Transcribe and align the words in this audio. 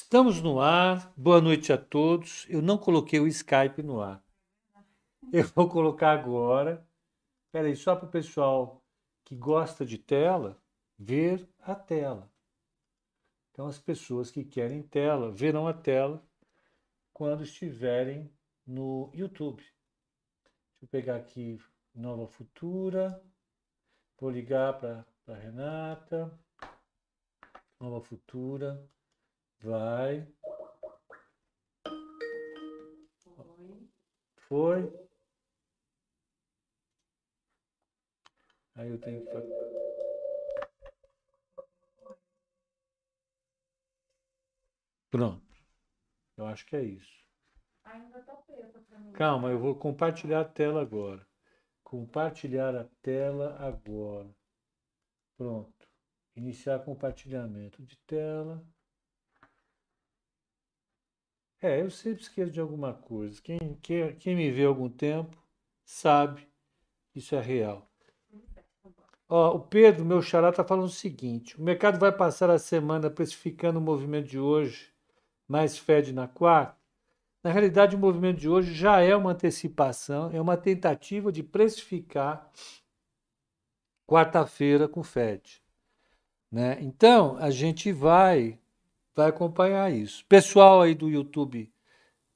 Estamos 0.00 0.40
no 0.40 0.60
ar. 0.60 1.12
Boa 1.16 1.40
noite 1.40 1.72
a 1.72 1.76
todos. 1.76 2.46
Eu 2.48 2.62
não 2.62 2.78
coloquei 2.78 3.18
o 3.18 3.26
Skype 3.26 3.82
no 3.82 4.00
ar. 4.00 4.24
Eu 5.32 5.44
vou 5.54 5.68
colocar 5.68 6.12
agora. 6.12 6.86
Espera 7.44 7.66
aí, 7.66 7.74
só 7.74 7.96
para 7.96 8.06
o 8.06 8.10
pessoal 8.10 8.80
que 9.24 9.34
gosta 9.34 9.84
de 9.84 9.98
tela 9.98 10.56
ver 10.96 11.46
a 11.60 11.74
tela. 11.74 12.30
Então, 13.50 13.66
as 13.66 13.78
pessoas 13.78 14.30
que 14.30 14.44
querem 14.44 14.82
tela 14.82 15.32
verão 15.32 15.66
a 15.66 15.74
tela 15.74 16.24
quando 17.12 17.42
estiverem 17.42 18.32
no 18.64 19.10
YouTube. 19.12 19.62
Deixa 19.62 20.84
eu 20.84 20.88
pegar 20.88 21.16
aqui 21.16 21.60
Nova 21.92 22.28
Futura. 22.28 23.20
Vou 24.18 24.30
ligar 24.30 24.78
para 24.78 25.04
a 25.26 25.34
Renata. 25.34 26.32
Nova 27.80 28.00
Futura. 28.00 28.88
Vai. 29.60 30.26
Foi. 34.48 34.90
Aí 38.76 38.88
eu 38.88 38.98
tenho 39.00 39.24
que 39.26 39.32
Pronto. 45.10 45.42
Eu 46.36 46.46
acho 46.46 46.64
que 46.64 46.76
é 46.76 46.82
isso. 46.82 47.26
Ainda 47.84 48.22
tá 48.22 48.34
preta 48.36 48.78
pra 48.78 48.98
mim. 48.98 49.12
Calma, 49.12 49.50
eu 49.50 49.58
vou 49.58 49.74
compartilhar 49.74 50.40
a 50.40 50.44
tela 50.44 50.80
agora. 50.80 51.26
Compartilhar 51.82 52.76
a 52.76 52.84
tela 53.02 53.56
agora. 53.58 54.32
Pronto. 55.36 55.88
Iniciar 56.36 56.84
compartilhamento 56.84 57.82
de 57.82 57.96
tela. 58.06 58.64
É, 61.60 61.80
eu 61.80 61.90
sempre 61.90 62.22
esqueço 62.22 62.52
de 62.52 62.60
alguma 62.60 62.94
coisa. 62.94 63.40
Quem, 63.42 63.78
quem, 63.82 64.14
quem 64.16 64.36
me 64.36 64.50
vê 64.50 64.64
há 64.64 64.68
algum 64.68 64.88
tempo 64.88 65.36
sabe 65.84 66.46
isso 67.14 67.34
é 67.34 67.40
real. 67.40 67.88
Ó, 69.28 69.56
o 69.56 69.60
Pedro, 69.60 70.04
meu 70.04 70.22
xará, 70.22 70.50
está 70.50 70.64
falando 70.64 70.86
o 70.86 70.90
seguinte: 70.90 71.58
o 71.58 71.62
mercado 71.62 71.98
vai 71.98 72.12
passar 72.12 72.48
a 72.48 72.58
semana 72.58 73.10
precificando 73.10 73.78
o 73.78 73.82
movimento 73.82 74.28
de 74.28 74.38
hoje, 74.38 74.90
mais 75.46 75.76
Fed 75.76 76.12
na 76.12 76.28
quarta. 76.28 76.78
Na 77.42 77.50
realidade, 77.50 77.96
o 77.96 77.98
movimento 77.98 78.38
de 78.38 78.48
hoje 78.48 78.72
já 78.72 79.00
é 79.00 79.14
uma 79.14 79.32
antecipação, 79.32 80.30
é 80.32 80.40
uma 80.40 80.56
tentativa 80.56 81.30
de 81.30 81.42
precificar 81.42 82.50
quarta-feira 84.06 84.88
com 84.88 85.02
Fed. 85.02 85.62
Né? 86.50 86.78
Então, 86.80 87.36
a 87.36 87.50
gente 87.50 87.92
vai 87.92 88.58
vai 89.18 89.30
acompanhar 89.30 89.92
isso. 89.92 90.24
Pessoal 90.26 90.80
aí 90.80 90.94
do 90.94 91.08
YouTube, 91.08 91.74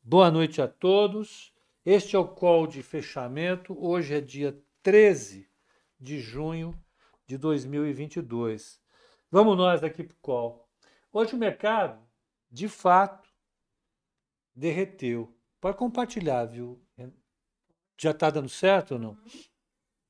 boa 0.02 0.32
noite 0.32 0.60
a 0.60 0.66
todos. 0.66 1.54
Este 1.86 2.16
é 2.16 2.18
o 2.18 2.26
call 2.26 2.66
de 2.66 2.82
fechamento. 2.82 3.72
Hoje 3.78 4.14
é 4.16 4.20
dia 4.20 4.60
13 4.82 5.48
de 6.00 6.18
junho 6.18 6.76
de 7.24 7.38
2022. 7.38 8.80
Vamos 9.30 9.56
nós 9.56 9.84
aqui 9.84 10.02
para 10.02 10.12
o 10.12 10.20
call. 10.20 10.68
Hoje 11.12 11.36
o 11.36 11.38
mercado, 11.38 12.04
de 12.50 12.66
fato, 12.66 13.28
derreteu. 14.52 15.32
Pode 15.60 15.76
compartilhar, 15.76 16.46
viu? 16.46 16.84
Já 17.96 18.10
está 18.10 18.28
dando 18.28 18.48
certo 18.48 18.94
ou 18.94 18.98
não? 18.98 19.16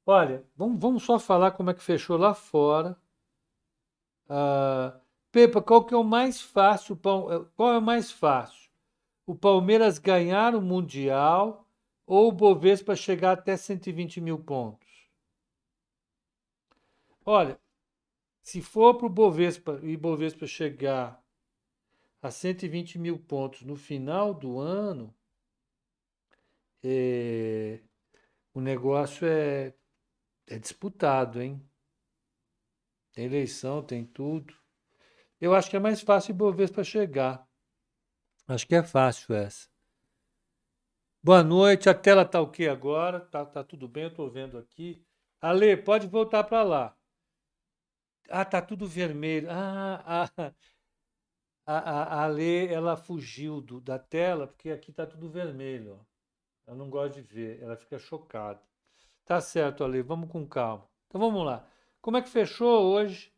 Olha, 0.07 0.43
vamos, 0.57 0.81
vamos 0.81 1.03
só 1.03 1.19
falar 1.19 1.51
como 1.51 1.69
é 1.69 1.75
que 1.75 1.83
fechou 1.83 2.17
lá 2.17 2.33
fora. 2.33 2.97
Uh, 4.25 5.03
Pepa, 5.33 5.63
qual 5.63 5.83
que 5.87 5.95
é 5.95 5.97
o 5.97 6.05
mais 6.05 6.43
fácil? 6.43 6.95
Eh, 6.95 7.47
qual 7.57 7.73
é 7.73 7.79
o 7.79 7.83
mais 7.83 8.13
fácil? 8.13 8.71
O 9.27 9.35
Palmeiras 9.35 9.99
ganhar 9.99 10.55
o 10.55 10.61
Mundial 10.61 11.67
ou 12.07 12.29
o 12.29 12.33
Bovespa 12.33 12.95
chegar 12.95 13.33
até 13.33 13.57
120 13.57 14.21
mil 14.21 14.39
pontos? 14.39 15.09
Olha, 17.25 17.59
se 18.43 18.61
for 18.61 18.95
para 18.99 19.07
o 19.07 19.11
Bovespa 19.11 19.81
e 19.83 19.97
Bovespa 19.97 20.47
chegar 20.47 21.25
a 22.21 22.31
120 22.31 22.99
mil 22.99 23.19
pontos 23.19 23.63
no 23.63 23.75
final 23.75 24.35
do 24.35 24.59
ano, 24.59 25.15
é, 26.83 27.81
o 28.53 28.61
negócio 28.61 29.27
é, 29.27 29.73
é 30.47 30.59
disputado, 30.59 31.41
hein? 31.41 31.63
Tem 33.13 33.25
eleição, 33.25 33.83
tem 33.83 34.05
tudo. 34.05 34.62
Eu 35.43 35.57
acho 35.57 35.69
que 35.69 35.75
é 35.77 35.81
mais 35.81 36.01
fácil 36.01 36.31
Ibovespa 36.31 36.85
chegar. 36.85 37.45
Acho 38.47 38.65
que 38.65 38.77
é 38.77 38.83
fácil 38.85 39.35
essa. 39.35 39.69
Boa 41.21 41.43
noite, 41.43 41.89
a 41.89 41.95
tela 41.95 42.23
está 42.23 42.41
o 42.41 42.49
que 42.49 42.69
agora? 42.69 43.19
Tá, 43.19 43.45
tá 43.45 43.65
tudo 43.65 43.89
bem, 43.89 44.07
estou 44.07 44.31
vendo 44.31 44.57
aqui. 44.57 45.05
Ale, 45.41 45.77
pode 45.77 46.07
voltar 46.07 46.45
para 46.45 46.63
lá. 46.63 46.97
Ah, 48.31 48.45
tá 48.45 48.63
tudo 48.63 48.87
vermelho. 48.87 49.49
Ah, 49.51 50.31
ah, 50.37 50.53
a, 51.67 51.77
a, 51.77 52.23
Ale, 52.23 52.69
ela 52.69 52.97
fugiu 52.97 53.61
do, 53.61 53.81
da 53.81 53.99
tela 53.99 54.47
porque 54.47 54.71
aqui 54.71 54.93
tá 54.93 55.05
tudo 55.05 55.29
vermelho. 55.29 56.07
Ela 56.65 56.77
não 56.77 56.89
gosta 56.89 57.21
de 57.21 57.23
ver, 57.23 57.61
ela 57.61 57.77
fica 57.77 57.99
chocada. 57.99 58.63
Tá 59.25 59.41
certo, 59.41 59.83
Ale, 59.83 60.03
vamos 60.03 60.31
com 60.31 60.47
calma. 60.47 60.89
Então 61.09 61.21
vamos 61.21 61.45
lá. 61.45 61.69
Como 62.01 62.17
é 62.17 62.23
que 62.23 62.31
fechou 62.31 62.95
hoje 62.95 63.33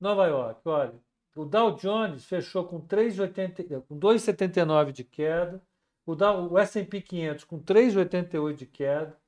Nova 0.00 0.26
York, 0.26 0.60
olha, 0.66 0.94
o 1.34 1.44
Dow 1.44 1.76
Jones 1.76 2.24
fechou 2.24 2.64
com 2.66 2.80
3,80, 2.80 3.82
com 3.82 3.98
2,79 3.98 4.92
de 4.92 5.04
queda, 5.04 5.62
o, 6.04 6.14
Dow, 6.14 6.52
o 6.52 6.58
S&P 6.58 7.00
500 7.00 7.44
com 7.44 7.60
3,88 7.60 8.54
de 8.54 8.66
queda, 8.66 9.18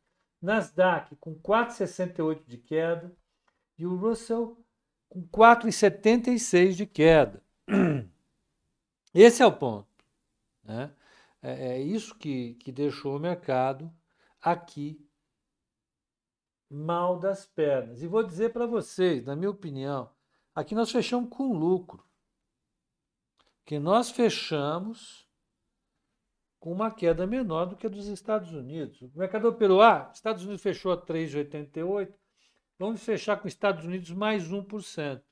Nasdaq 0.41 1.17
com 1.17 1.35
4,68 1.35 2.43
de 2.47 2.59
queda 2.59 3.13
e 3.77 3.87
o 3.87 3.97
Russell 3.97 4.57
com 5.09 5.23
4,76 5.29 6.73
de 6.73 6.87
queda. 6.87 7.43
Esse 9.13 9.43
é 9.43 9.47
o 9.47 9.53
ponto. 9.53 9.89
Né? 10.63 10.93
É, 11.43 11.73
é 11.73 11.81
isso 11.81 12.15
que, 12.15 12.55
que 12.55 12.71
deixou 12.71 13.17
o 13.17 13.21
mercado 13.21 13.93
aqui 14.41 15.05
mal 16.71 17.19
das 17.19 17.47
pernas. 17.47 18.03
E 18.03 18.07
vou 18.07 18.23
dizer 18.23 18.53
para 18.53 18.67
vocês, 18.67 19.25
na 19.25 19.35
minha 19.35 19.51
opinião, 19.51 20.11
Aqui 20.59 20.75
nós 20.75 20.91
fechamos 20.91 21.31
com 21.31 21.53
lucro. 21.53 22.05
Que 23.65 23.79
nós 23.79 24.11
fechamos 24.11 25.25
com 26.59 26.73
uma 26.73 26.91
queda 26.91 27.29
menor 27.29 27.67
do 27.67 27.77
que 27.77 27.87
a 27.87 27.89
dos 27.89 28.09
Estados 28.09 28.53
Unidos. 28.53 29.01
O 29.03 29.13
mercado 29.17 29.47
operou, 29.47 29.81
ah, 29.81 30.11
Estados 30.13 30.43
Unidos 30.43 30.61
fechou 30.61 30.91
a 30.91 31.01
3,88, 31.01 32.13
vamos 32.77 33.05
fechar 33.05 33.41
com 33.41 33.47
Estados 33.47 33.85
Unidos 33.85 34.11
mais 34.11 34.49
1%. 34.51 35.23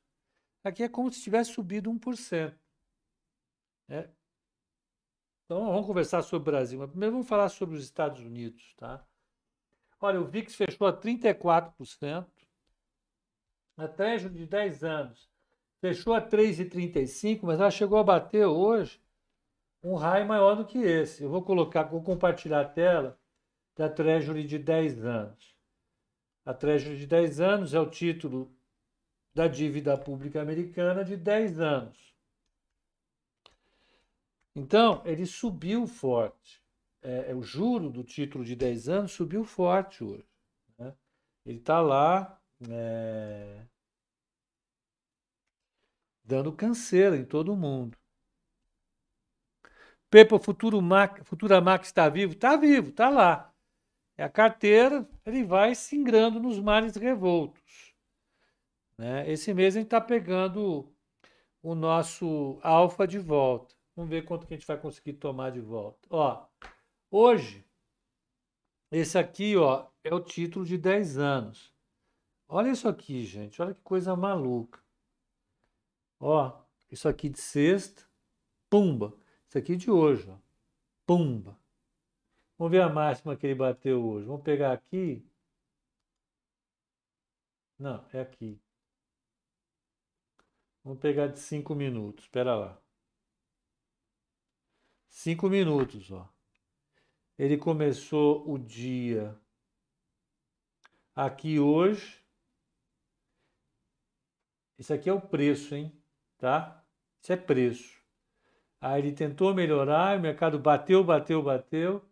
Aqui 0.63 0.85
é 0.85 0.89
como 0.89 1.11
se 1.11 1.21
tivesse 1.21 1.53
subido 1.53 1.91
1%. 1.91 2.57
É. 3.89 4.09
Então 5.45 5.67
vamos 5.67 5.87
conversar 5.89 6.23
sobre 6.23 6.49
o 6.49 6.53
Brasil, 6.53 6.79
mas 6.79 6.91
primeiro 6.91 7.15
vamos 7.15 7.29
falar 7.29 7.49
sobre 7.49 7.75
os 7.75 7.83
Estados 7.83 8.21
Unidos. 8.21 8.75
Tá? 8.77 9.05
Olha, 10.01 10.21
o 10.21 10.25
VIX 10.25 10.55
fechou 10.55 10.87
a 10.87 10.93
34%, 10.97 12.29
a 13.77 13.87
Treasury 13.87 14.35
de 14.35 14.47
10 14.47 14.85
anos 14.85 15.29
fechou 15.81 16.15
a 16.15 16.21
3,35, 16.21 17.41
mas 17.43 17.61
ela 17.61 17.71
chegou 17.71 17.99
a 17.99 18.05
bater 18.05 18.47
hoje 18.47 19.01
um 19.83 19.95
raio 19.95 20.27
maior 20.27 20.57
do 20.57 20.65
que 20.65 20.79
esse. 20.79 21.23
Eu 21.23 21.31
vou 21.31 21.43
colocar, 21.43 21.85
vou 21.85 22.03
compartilhar 22.03 22.61
a 22.61 22.69
tela 22.69 23.19
da 23.77 23.89
Treasury 23.89 24.45
de 24.45 24.59
10 24.59 25.05
anos. 25.05 25.55
A 26.45 26.55
Treasury 26.55 26.97
de 26.97 27.07
10 27.07 27.41
anos 27.41 27.75
é 27.75 27.81
o 27.81 27.91
título 27.91 28.51
da 29.35 29.47
dívida 29.47 29.97
pública 29.99 30.41
americana 30.41 31.05
de 31.05 31.17
10 31.17 31.61
anos. 31.61 32.15
Então, 34.55 35.03
ele 35.05 35.27
subiu 35.27 35.87
forte. 35.87 36.65
É, 37.03 37.31
é, 37.31 37.35
o 37.35 37.43
juro 37.43 37.91
do 37.91 38.03
título 38.03 38.45
de 38.45 38.57
10 38.57 38.89
anos 38.89 39.13
subiu 39.13 39.45
forte 39.45 40.03
hoje. 40.03 40.27
Né? 40.79 40.95
Ele 41.45 41.59
está 41.59 41.81
lá 41.81 42.41
é, 42.71 43.67
dando 46.27 46.53
canseira 46.53 47.17
em 47.17 47.25
todo 47.25 47.57
mundo. 47.57 47.97
Pepa 50.11 50.39
Futuro 50.39 50.83
Mac, 50.83 51.25
Futura 51.25 51.61
Max 51.61 51.89
está 51.89 52.09
vivo? 52.09 52.33
Está 52.33 52.57
vivo, 52.57 52.91
está 52.91 53.09
lá. 53.09 53.53
É 54.17 54.25
a 54.25 54.29
carteira, 54.29 55.09
ele 55.25 55.45
vai 55.45 55.75
se 55.75 55.95
ingrando 55.95 56.41
nos 56.41 56.59
mares 56.59 56.97
revoltos. 56.97 57.95
Né? 58.99 59.31
Esse 59.31 59.53
mês 59.53 59.77
a 59.77 59.79
gente 59.79 59.87
está 59.87 60.01
pegando 60.01 60.93
o 61.63 61.75
nosso 61.75 62.59
alfa 62.63 63.07
de 63.07 63.19
volta. 63.19 63.75
Vamos 63.95 64.11
ver 64.11 64.25
quanto 64.25 64.47
que 64.47 64.55
a 64.55 64.57
gente 64.57 64.67
vai 64.67 64.79
conseguir 64.79 65.15
tomar 65.15 65.51
de 65.51 65.61
volta. 65.61 65.99
Ó, 66.11 66.47
hoje, 67.11 67.65
esse 68.91 69.19
aqui 69.19 69.57
ó, 69.57 69.87
é 70.03 70.15
o 70.15 70.21
título 70.21 70.65
de 70.65 70.79
10 70.79 71.19
anos. 71.19 71.75
Olha 72.49 72.71
isso 72.71 72.89
aqui, 72.89 73.25
gente. 73.25 73.61
Olha 73.61 73.75
que 73.75 73.83
coisa 73.83 74.17
maluca. 74.17 74.86
Ó, 76.19 76.63
isso 76.91 77.09
aqui 77.09 77.29
de 77.29 77.41
sexta, 77.41 78.05
Pumba. 78.69 79.17
Isso 79.49 79.59
aqui 79.59 79.77
de 79.77 79.91
hoje, 79.91 80.29
ó. 80.29 80.37
Pumba. 81.07 81.59
Vamos 82.59 82.71
ver 82.73 82.83
a 82.83 82.89
máxima 82.89 83.37
que 83.37 83.47
ele 83.47 83.55
bateu 83.55 84.05
hoje. 84.05 84.27
Vamos 84.27 84.43
pegar 84.43 84.73
aqui. 84.73 85.25
Não, 87.79 88.05
é 88.13 88.21
aqui. 88.21 88.61
Vamos 90.83 91.01
pegar 91.01 91.27
de 91.27 91.39
5 91.39 91.75
minutos. 91.75 92.25
Espera 92.25 92.55
lá. 92.57 92.81
5 95.09 95.49
minutos, 95.49 96.11
ó. 96.11 96.29
Ele 97.39 97.59
começou 97.59 98.51
o 98.51 98.59
dia 98.59 99.39
aqui 101.15 101.59
hoje. 101.61 102.25
Isso 104.79 104.93
aqui 104.93 105.11
é 105.11 105.13
o 105.13 105.21
preço, 105.21 105.75
hein? 105.75 105.93
Tá? 106.39 106.85
Isso 107.21 107.33
é 107.33 107.37
preço. 107.37 107.97
Aí 108.81 109.01
ele 109.01 109.13
tentou 109.13 109.55
melhorar, 109.55 110.19
o 110.19 110.21
mercado 110.21 110.59
bateu, 110.59 111.03
bateu, 111.03 111.43
bateu. 111.43 112.03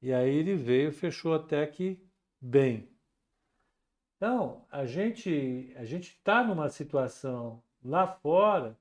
E 0.00 0.12
aí 0.12 0.34
ele 0.34 0.54
veio, 0.54 0.92
fechou 0.92 1.34
até 1.34 1.66
que 1.66 2.00
bem. 2.40 2.88
Então, 4.16 4.64
a 4.70 4.84
gente 4.86 5.74
a 5.76 5.84
gente 5.84 6.10
está 6.10 6.42
numa 6.44 6.68
situação 6.68 7.62
lá 7.84 8.06
fora 8.06 8.78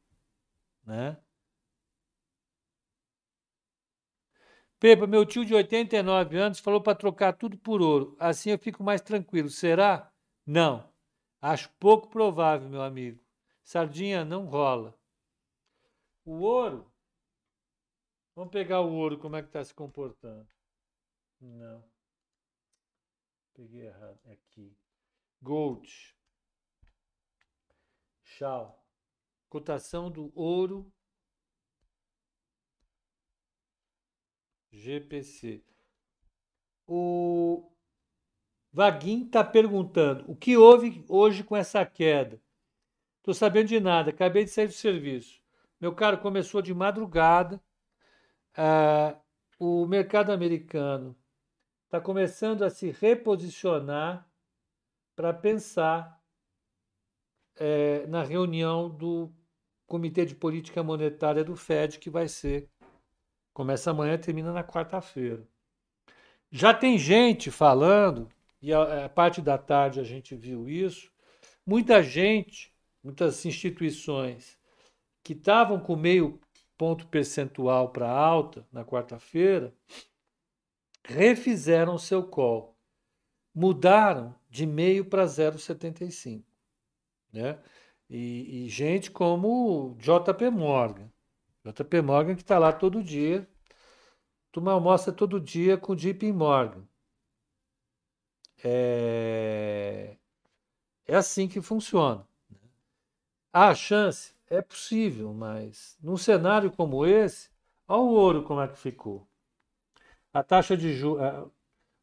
né? 0.84 1.22
Pepa, 4.80 5.06
meu 5.08 5.26
tio 5.26 5.46
de 5.46 5.54
89 5.54 6.38
anos 6.38 6.60
falou 6.60 6.82
para 6.82 6.98
trocar 6.98 7.32
tudo 7.34 7.58
por 7.58 7.82
ouro. 7.82 8.16
Assim 8.20 8.52
eu 8.52 8.60
fico 8.60 8.84
mais 8.84 9.02
tranquilo. 9.02 9.50
Será? 9.50 10.12
Não. 10.46 10.94
Acho 11.42 11.70
pouco 11.80 12.10
provável, 12.10 12.70
meu 12.70 12.82
amigo. 12.82 13.24
Sardinha 13.64 14.26
não 14.26 14.46
rola. 14.46 14.94
O 16.26 16.42
ouro. 16.42 16.92
Vamos 18.36 18.52
pegar 18.52 18.82
o 18.82 18.94
ouro, 18.94 19.18
como 19.18 19.38
é 19.38 19.42
que 19.42 19.48
está 19.48 19.64
se 19.64 19.74
comportando. 19.74 20.46
Não. 21.40 21.95
Peguei 23.56 23.88
errado. 23.88 24.20
Aqui. 24.26 24.76
Gold. 25.42 26.16
Chau. 28.22 28.86
Cotação 29.50 30.12
do 30.12 30.32
ouro 30.36 30.92
GPC. 34.72 35.64
O 36.86 37.72
Vaguinho 38.74 39.26
está 39.26 39.42
perguntando: 39.42 40.30
o 40.30 40.36
que 40.36 40.58
houve 40.58 41.06
hoje 41.08 41.42
com 41.42 41.56
essa 41.56 41.86
queda? 41.86 42.42
Estou 43.20 43.34
sabendo 43.34 43.70
de 43.70 43.80
nada, 43.80 44.10
acabei 44.10 44.44
de 44.44 44.52
sair 44.52 44.68
do 44.68 44.74
serviço. 44.74 45.42
Meu 45.80 45.96
caro, 45.96 46.20
começou 46.20 46.62
de 46.62 46.74
madrugada. 46.74 47.64
Ah, 48.54 49.18
o 49.58 49.86
mercado 49.88 50.32
americano 50.32 51.16
está 51.86 52.02
começando 52.02 52.64
a 52.64 52.70
se 52.70 52.92
reposicionar 52.92 54.28
para 55.16 55.34
pensar 55.34 56.22
é, 57.56 58.06
na 58.08 58.22
reunião 58.24 58.90
do 58.90 59.32
Comitê 59.88 60.26
de 60.26 60.36
Política 60.36 60.84
Monetária 60.84 61.44
do 61.44 61.56
FED, 61.56 62.00
que 62.00 62.10
vai 62.10 62.28
ser 62.28 62.70
Começa 63.56 63.90
amanhã 63.90 64.18
termina 64.18 64.52
na 64.52 64.66
quarta-feira. 64.66 65.48
Já 66.52 66.74
tem 66.74 66.98
gente 66.98 67.50
falando, 67.50 68.28
e 68.62 68.74
a, 68.74 69.06
a, 69.06 69.10
parte 69.10 69.42
da 69.42 69.58
tarde 69.58 70.02
a 70.02 70.04
gente 70.04 70.36
viu 70.36 70.68
isso, 70.68 71.10
muita 71.66 72.04
gente, 72.04 72.74
muitas 73.02 73.46
instituições 73.46 74.60
que 75.24 75.32
estavam 75.32 75.80
com 75.80 75.96
meio 75.96 76.38
ponto 76.78 77.08
percentual 77.08 77.94
para 77.94 78.10
alta 78.12 78.68
na 78.74 78.84
quarta-feira, 78.84 79.74
refizeram 81.08 81.98
seu 81.98 82.24
call. 82.24 82.76
Mudaram 83.54 84.36
de 84.50 84.66
meio 84.66 85.06
para 85.06 85.26
0,75. 85.26 86.44
Né? 87.32 87.60
E, 88.10 88.66
e 88.66 88.70
gente 88.70 89.10
como 89.12 89.96
JP 90.00 90.50
Morgan, 90.50 91.12
JP 91.64 92.02
Morgan 92.02 92.36
que 92.36 92.42
está 92.42 92.60
lá 92.60 92.72
todo 92.72 93.04
dia. 93.04 93.48
Turma 94.52 94.72
almoça 94.72 95.12
todo 95.12 95.40
dia 95.40 95.78
com 95.78 95.96
JP 95.96 96.32
Morgan. 96.32 96.88
É, 98.64 100.18
é 101.06 101.16
assim 101.16 101.48
que 101.48 101.62
funciona. 101.62 102.26
Né? 102.50 102.58
Há 103.52 103.74
chance? 103.76 104.34
É 104.48 104.62
possível, 104.62 105.34
mas 105.34 105.98
num 106.02 106.18
cenário 106.18 106.72
como 106.72 107.06
esse, 107.06 107.50
olha 107.88 108.02
o 108.02 108.14
ouro 108.14 108.44
como 108.44 108.62
é 108.62 108.68
que 108.68 108.78
ficou. 108.78 109.28
A 110.36 110.44
taxa 110.44 110.76
de 110.76 110.94
juros. 110.94 111.50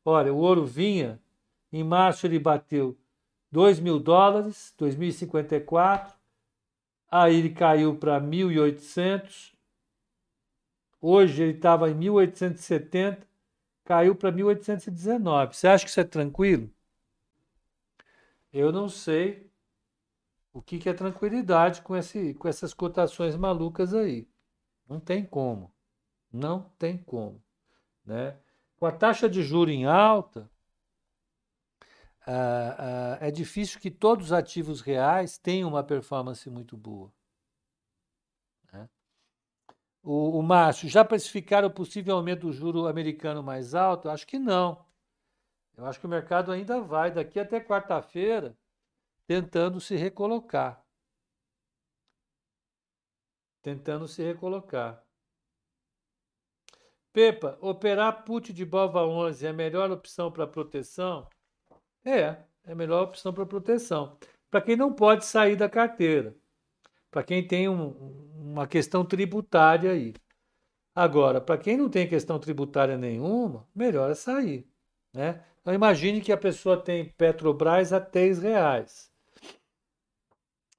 Olha, 0.03 0.33
o 0.33 0.39
ouro 0.39 0.65
vinha, 0.65 1.21
em 1.71 1.85
março 1.85 2.27
ele 2.27 2.39
bateu 2.39 2.99
2 3.51 3.79
mil 3.79 4.01
dólares, 4.01 4.75
2.054, 4.79 6.15
aí 7.11 7.37
ele 7.37 7.51
caiu 7.51 7.95
para 7.95 8.19
1.800, 8.19 9.53
Hoje 11.05 11.43
ele 11.43 11.57
estava 11.57 11.91
em 11.91 11.95
1870, 11.95 13.27
caiu 13.85 14.15
para 14.15 14.31
1819. 14.31 15.57
Você 15.57 15.67
acha 15.67 15.85
que 15.85 15.91
isso 15.91 16.01
é 16.01 16.05
tranquilo? 16.05 16.71
Eu 18.53 18.71
não 18.71 18.89
sei 18.89 19.51
o 20.53 20.63
que, 20.63 20.79
que 20.79 20.89
é 20.89 20.95
tranquilidade 20.95 21.83
com, 21.83 21.97
esse, 21.97 22.35
com 22.35 22.47
essas 22.47 22.73
cotações 22.73 23.35
malucas 23.35 23.93
aí. 23.93 24.29
Não 24.89 25.01
tem 25.01 25.25
como. 25.27 25.75
Não 26.33 26.71
tem 26.79 26.97
como. 26.97 27.43
Né? 28.05 28.37
Com 28.77 28.87
a 28.87 28.93
taxa 28.93 29.29
de 29.29 29.43
juro 29.43 29.71
em 29.71 29.87
alta, 29.87 30.51
ah, 32.27 33.19
ah, 33.21 33.27
é 33.27 33.31
difícil 33.31 33.81
que 33.81 33.91
todos 33.91 34.27
os 34.27 34.33
ativos 34.33 34.81
reais 34.81 35.39
tenham 35.39 35.69
uma 35.69 35.83
performance 35.83 36.49
muito 36.51 36.77
boa. 36.77 37.13
O, 40.03 40.39
o 40.39 40.43
Márcio, 40.43 40.89
já 40.89 41.05
precificaram 41.05 41.69
o 41.69 41.71
possível 41.73 42.17
aumento 42.17 42.43
do 42.49 42.53
juro 42.53 42.87
americano 42.89 43.43
mais 43.43 43.75
alto? 43.75 44.09
Acho 44.09 44.27
que 44.27 44.39
não. 44.39 44.85
Eu 45.77 45.87
acho 45.87 46.01
que 46.01 46.07
o 46.07 46.09
mercado 46.09 46.51
ainda 46.51 46.81
vai, 46.81 47.11
daqui 47.11 47.39
até 47.39 47.61
quarta-feira, 47.61 48.57
tentando 49.27 49.81
se 49.81 49.97
recolocar. 49.97 50.85
Tentando 53.63 54.09
se 54.09 54.23
recolocar. 54.23 55.05
Pepa, 57.13 57.59
operar 57.61 58.25
put 58.25 58.53
de 58.53 58.65
Bova 58.65 59.07
11 59.07 59.47
é 59.47 59.51
a 59.51 59.53
melhor 59.53 59.91
opção 59.91 60.33
para 60.33 60.47
proteção? 60.47 61.29
É, 62.05 62.37
é 62.65 62.73
a 62.73 62.75
melhor 62.75 63.05
opção 63.05 63.35
para 63.35 63.45
proteção. 63.45 64.17
Para 64.51 64.63
quem 64.63 64.77
não 64.77 64.93
pode 64.93 65.27
sair 65.27 65.55
da 65.55 65.69
carteira. 65.69 66.35
Para 67.11 67.23
quem 67.23 67.47
tem 67.47 67.69
um, 67.69 67.89
uma 68.35 68.67
questão 68.67 69.05
tributária 69.05 69.93
aí. 69.93 70.15
Agora, 70.95 71.41
para 71.41 71.59
quem 71.59 71.77
não 71.77 71.89
tem 71.89 72.09
questão 72.09 72.39
tributária 72.39 72.97
nenhuma, 72.97 73.67
melhor 73.75 74.11
é 74.11 74.15
sair. 74.15 74.67
Né? 75.13 75.43
Então 75.61 75.75
imagine 75.75 76.21
que 76.21 76.33
a 76.33 76.37
pessoa 76.37 76.77
tem 76.77 77.05
Petrobras 77.11 77.93
a 77.93 77.99
R$ 77.99 78.33
reais, 78.41 79.13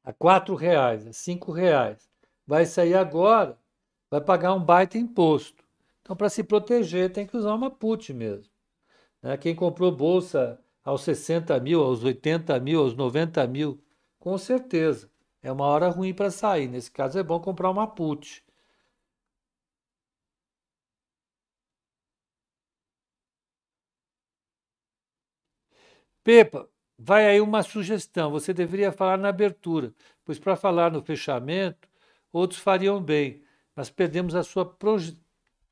a 0.04 0.10
R$ 0.10 0.56
reais, 0.60 1.08
a 1.08 1.32
R$ 1.32 1.54
reais. 1.54 2.10
Vai 2.46 2.66
sair 2.66 2.96
agora, 2.96 3.58
vai 4.10 4.20
pagar 4.20 4.54
um 4.54 4.64
baita 4.64 4.98
imposto. 4.98 5.63
Então, 6.04 6.16
para 6.16 6.30
se 6.30 6.44
proteger, 6.44 7.12
tem 7.12 7.26
que 7.26 7.38
usar 7.38 7.56
uma 7.56 7.72
put 7.72 8.14
mesmo. 8.14 8.52
Né? 9.22 9.38
Quem 9.38 9.56
comprou 9.56 9.92
bolsa 9.92 10.60
aos 10.84 11.02
60 11.04 11.60
mil, 11.60 11.82
aos 11.84 12.04
80 12.04 12.60
mil, 12.60 12.82
aos 12.82 12.96
90 12.96 13.48
mil, 13.48 13.82
com 14.20 14.38
certeza. 14.38 15.10
É 15.42 15.52
uma 15.52 15.66
hora 15.66 15.90
ruim 15.90 16.14
para 16.14 16.32
sair. 16.32 16.68
Nesse 16.68 16.92
caso 16.92 17.20
é 17.20 17.24
bom 17.24 17.40
comprar 17.40 17.70
uma 17.72 17.88
put. 17.88 18.44
Pepa, 26.24 26.68
vai 26.98 27.28
aí 27.28 27.42
uma 27.42 27.64
sugestão. 27.64 28.32
Você 28.32 28.54
deveria 28.54 28.92
falar 28.92 29.18
na 29.18 29.30
abertura, 29.30 29.94
pois 30.26 30.40
para 30.40 30.56
falar 30.56 30.92
no 30.92 31.02
fechamento, 31.02 31.88
outros 32.32 32.60
fariam 32.62 33.02
bem, 33.02 33.44
mas 33.76 33.90
perdemos 33.90 34.36
a 34.36 34.44
sua 34.44 34.66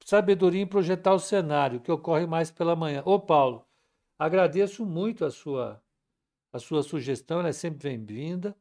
sabedoria 0.05 0.61
em 0.61 0.67
projetar 0.67 1.13
o 1.13 1.19
cenário, 1.19 1.79
que 1.79 1.91
ocorre 1.91 2.25
mais 2.25 2.51
pela 2.51 2.75
manhã. 2.75 3.01
Ô, 3.05 3.19
Paulo, 3.19 3.65
agradeço 4.17 4.85
muito 4.85 5.25
a 5.25 5.31
sua, 5.31 5.81
a 6.51 6.59
sua 6.59 6.83
sugestão, 6.83 7.39
ela 7.39 7.49
é 7.49 7.53
sempre 7.53 7.89
bem-vinda. 7.89 8.55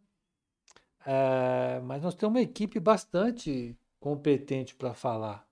É, 1.07 1.81
mas 1.81 2.03
nós 2.03 2.15
temos 2.15 2.35
uma 2.35 2.43
equipe 2.43 2.79
bastante 2.79 3.77
competente 3.99 4.75
para 4.75 4.95
falar, 4.95 5.49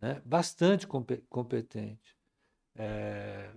né? 0.00 0.22
bastante 0.24 0.86
competente. 0.86 2.16
É, 2.74 3.50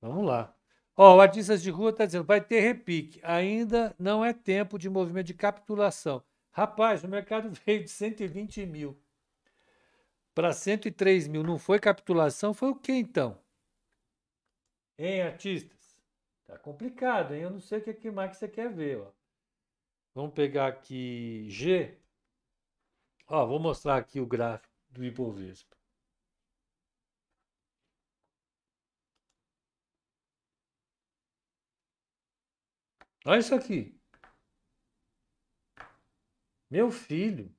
vamos 0.00 0.26
lá. 0.26 0.54
Ó, 0.96 1.16
o 1.16 1.20
Artistas 1.20 1.62
de 1.62 1.70
Rua 1.70 1.90
está 1.90 2.06
dizendo, 2.06 2.24
vai 2.24 2.40
ter 2.40 2.60
repique. 2.60 3.20
Ainda 3.22 3.94
não 3.98 4.24
é 4.24 4.32
tempo 4.32 4.78
de 4.78 4.88
movimento 4.88 5.26
de 5.26 5.34
capitulação. 5.34 6.22
Rapaz, 6.50 7.04
o 7.04 7.08
mercado 7.08 7.50
veio 7.64 7.84
de 7.84 7.90
120 7.90 8.66
mil 8.66 8.98
para 10.36 10.52
103 10.52 11.26
mil. 11.28 11.42
Não 11.42 11.58
foi 11.58 11.80
capitulação? 11.80 12.52
Foi 12.52 12.68
o 12.68 12.76
que 12.76 12.92
então? 12.92 13.42
Hein, 14.98 15.22
artistas? 15.22 15.98
Tá 16.44 16.58
complicado, 16.58 17.34
hein? 17.34 17.42
Eu 17.42 17.50
não 17.50 17.60
sei 17.60 17.78
o 17.78 17.94
que 17.94 18.10
mais 18.10 18.32
que 18.32 18.36
você 18.36 18.48
quer 18.48 18.70
ver, 18.70 18.98
ó. 19.00 19.10
Vamos 20.14 20.34
pegar 20.34 20.68
aqui 20.68 21.48
G. 21.48 21.98
Ó, 23.26 23.46
vou 23.46 23.58
mostrar 23.58 23.96
aqui 23.96 24.20
o 24.20 24.26
gráfico 24.26 24.74
do 24.90 25.02
Ibovespa. 25.04 25.74
Olha 33.24 33.38
isso 33.40 33.54
aqui. 33.54 33.98
Meu 36.70 36.90
filho, 36.90 37.55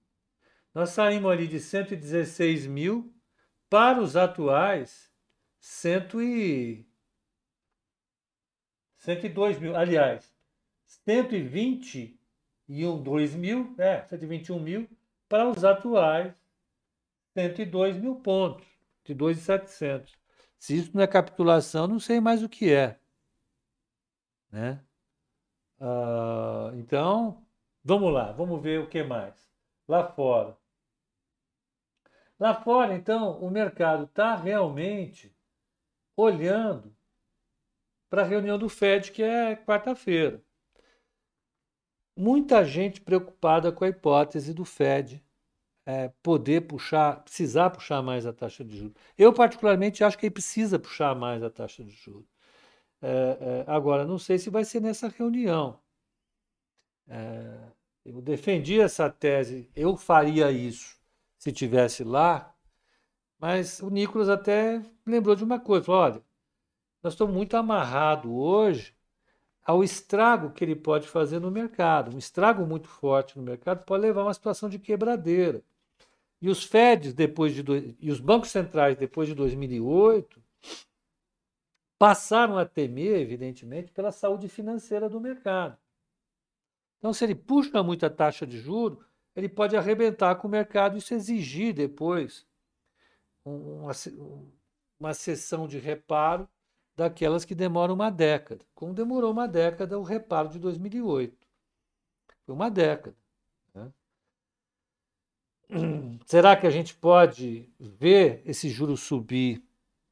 nós 0.77 0.91
saímos 0.91 1.31
ali 1.31 1.47
de 1.47 1.59
116 1.59 2.67
mil 2.67 3.11
para 3.67 3.99
os 3.99 4.15
atuais 4.15 5.11
100 5.59 6.21
e 6.21 6.85
102 8.97 9.59
mil. 9.59 9.75
Aliás, 9.75 10.31
120 10.85 12.21
e 12.67 12.85
um 12.85 13.01
2 13.01 13.33
mil, 13.33 13.73
é, 13.79 14.03
121 14.03 14.59
mil, 14.59 14.87
para 15.27 15.49
os 15.49 15.65
atuais 15.65 16.35
102 17.33 17.97
mil 17.97 18.17
pontos, 18.17 18.67
de 19.03 19.15
2,700. 19.15 20.15
Se 20.59 20.77
isso 20.77 20.91
não 20.93 21.01
é 21.01 21.07
capitulação, 21.07 21.87
não 21.87 21.99
sei 21.99 22.19
mais 22.19 22.43
o 22.43 22.49
que 22.49 22.71
é. 22.71 22.99
Né? 24.51 24.79
Uh, 25.81 26.77
então, 26.77 27.43
vamos 27.83 28.13
lá, 28.13 28.31
vamos 28.31 28.61
ver 28.61 28.79
o 28.79 28.87
que 28.87 29.01
mais. 29.01 29.33
Lá 29.87 30.07
fora. 30.07 30.55
Lá 32.39 32.53
fora, 32.53 32.95
então, 32.95 33.39
o 33.39 33.49
mercado 33.49 34.03
está 34.05 34.35
realmente 34.35 35.35
olhando 36.15 36.95
para 38.09 38.21
a 38.21 38.25
reunião 38.25 38.57
do 38.57 38.69
FED, 38.69 39.11
que 39.11 39.23
é 39.23 39.55
quarta-feira 39.55 40.43
muita 42.17 42.65
gente 42.65 42.99
preocupada 42.99 43.71
com 43.71 43.85
a 43.85 43.89
hipótese 43.89 44.53
do 44.53 44.65
Fed 44.65 45.23
é, 45.85 46.09
poder 46.21 46.61
puxar, 46.67 47.23
precisar 47.23 47.69
puxar 47.69 48.01
mais 48.01 48.25
a 48.25 48.33
taxa 48.33 48.65
de 48.65 48.77
juros. 48.77 48.95
Eu, 49.17 49.31
particularmente, 49.31 50.03
acho 50.03 50.17
que 50.17 50.25
ele 50.25 50.33
precisa 50.33 50.79
puxar 50.79 51.15
mais 51.15 51.41
a 51.43 51.49
taxa 51.49 51.83
de 51.83 51.91
juros. 51.91 52.27
É, 53.01 53.65
é, 53.67 53.71
agora, 53.71 54.05
não 54.05 54.17
sei 54.17 54.37
se 54.39 54.49
vai 54.49 54.65
ser 54.65 54.81
nessa 54.81 55.07
reunião. 55.07 55.79
É, 57.07 57.71
eu 58.03 58.21
defendi 58.21 58.81
essa 58.81 59.09
tese, 59.09 59.69
eu 59.75 59.95
faria 59.95 60.51
isso 60.51 60.96
se 61.37 61.51
tivesse 61.51 62.03
lá, 62.03 62.53
mas 63.39 63.79
o 63.81 63.89
Nicolas 63.89 64.29
até 64.29 64.81
lembrou 65.05 65.35
de 65.35 65.43
uma 65.43 65.59
coisa: 65.59 65.85
falou, 65.85 66.01
olha, 66.01 66.23
nós 67.03 67.13
estamos 67.13 67.33
muito 67.33 67.55
amarrados 67.55 68.31
hoje 68.31 68.95
ao 69.63 69.83
estrago 69.83 70.51
que 70.51 70.63
ele 70.63 70.75
pode 70.75 71.07
fazer 71.07 71.39
no 71.39 71.51
mercado. 71.51 72.15
Um 72.15 72.17
estrago 72.17 72.65
muito 72.65 72.87
forte 72.87 73.37
no 73.37 73.43
mercado 73.43 73.83
pode 73.83 74.01
levar 74.01 74.21
a 74.21 74.25
uma 74.25 74.33
situação 74.33 74.69
de 74.69 74.79
quebradeira. 74.79 75.61
E 76.41 76.49
os 76.49 76.63
FEDs, 76.63 77.13
depois 77.13 77.53
de 77.53 77.63
e 77.99 78.09
os 78.09 78.19
bancos 78.19 78.49
centrais, 78.49 78.95
depois 78.95 79.27
de 79.27 79.35
2008, 79.35 80.41
passaram 81.97 82.57
a 82.57 82.65
temer, 82.65 83.19
evidentemente, 83.19 83.91
pela 83.91 84.11
saúde 84.11 84.47
financeira 84.47 85.09
do 85.09 85.19
mercado. 85.19 85.77
Então, 86.97 87.11
se 87.11 87.23
ele 87.23 87.35
puxa 87.35 87.81
muito 87.83 88.05
a 88.05 88.09
taxa 88.09 88.45
de 88.45 88.57
juro, 88.57 89.03
ele 89.37 89.47
pode 89.47 89.77
arrebentar 89.77 90.35
com 90.35 90.47
o 90.47 90.51
mercado 90.51 90.95
e 90.95 90.97
isso 90.97 91.13
exigir 91.13 91.71
depois 91.71 92.43
uma, 93.45 93.91
uma 94.99 95.13
sessão 95.13 95.67
de 95.67 95.77
reparo 95.77 96.49
daquelas 96.95 97.45
que 97.45 97.53
demoram 97.53 97.93
uma 97.93 98.09
década, 98.09 98.65
como 98.73 98.95
demorou 98.95 99.31
uma 99.31 99.47
década 99.47 99.99
o 99.99 100.01
reparo 100.01 100.49
de 100.49 100.57
2008. 100.57 101.37
Foi 102.47 102.55
uma 102.55 102.71
década. 102.71 103.15
Né? 103.75 103.93
Será 106.25 106.55
que 106.55 106.65
a 106.65 106.71
gente 106.71 106.95
pode 106.95 107.69
ver 107.79 108.41
esse 108.43 108.67
juro 108.69 108.97
subir 108.97 109.63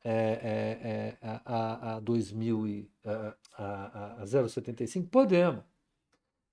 é, 0.04 0.14
é, 0.14 0.88
é, 0.88 1.18
a, 1.24 1.96
a, 1.96 2.00
2000 2.00 2.68
e, 2.68 2.92
a, 3.04 3.36
a, 3.58 4.22
a 4.22 4.24
0,75? 4.24 5.10
Podemos. 5.10 5.64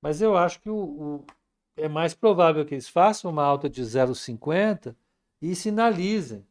Mas 0.01 0.23
eu 0.23 0.35
acho 0.35 0.59
que 0.63 0.71
o, 0.71 1.23
é 1.77 1.89
mais 1.89 2.15
provável 2.15 2.65
que 2.65 2.75
eles 2.75 2.89
façam 2.89 3.31
uma 3.31 3.45
alta 3.45 3.69
de 3.69 3.83
0,50 3.83 4.95
e 5.41 5.55
sinalizem. 5.55 6.47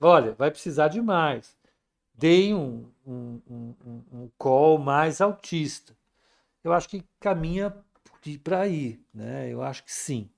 Olha, 0.00 0.32
vai 0.32 0.50
precisar 0.50 0.88
de 0.88 1.00
mais 1.00 1.56
deem 2.14 2.54
um, 2.54 2.88
um, 3.06 3.40
um, 3.50 4.02
um 4.12 4.30
call 4.38 4.78
mais 4.78 5.20
altista. 5.20 5.96
Eu 6.62 6.72
acho 6.72 6.88
que 6.88 7.04
caminha 7.20 7.74
para 8.42 8.60
aí, 8.60 8.98
né? 9.12 9.52
Eu 9.52 9.62
acho 9.62 9.84
que 9.84 9.92
sim. 9.92 10.30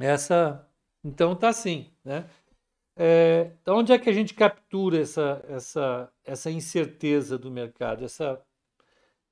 Essa, 0.00 0.66
então 1.04 1.36
tá 1.36 1.50
assim, 1.50 1.92
né? 2.02 2.28
É, 2.96 3.52
onde 3.68 3.92
é 3.92 3.98
que 3.98 4.08
a 4.08 4.12
gente 4.12 4.34
captura 4.34 5.00
essa, 5.00 5.44
essa, 5.48 6.12
essa 6.24 6.50
incerteza 6.50 7.38
do 7.38 7.50
mercado? 7.50 8.04
Essa, 8.04 8.42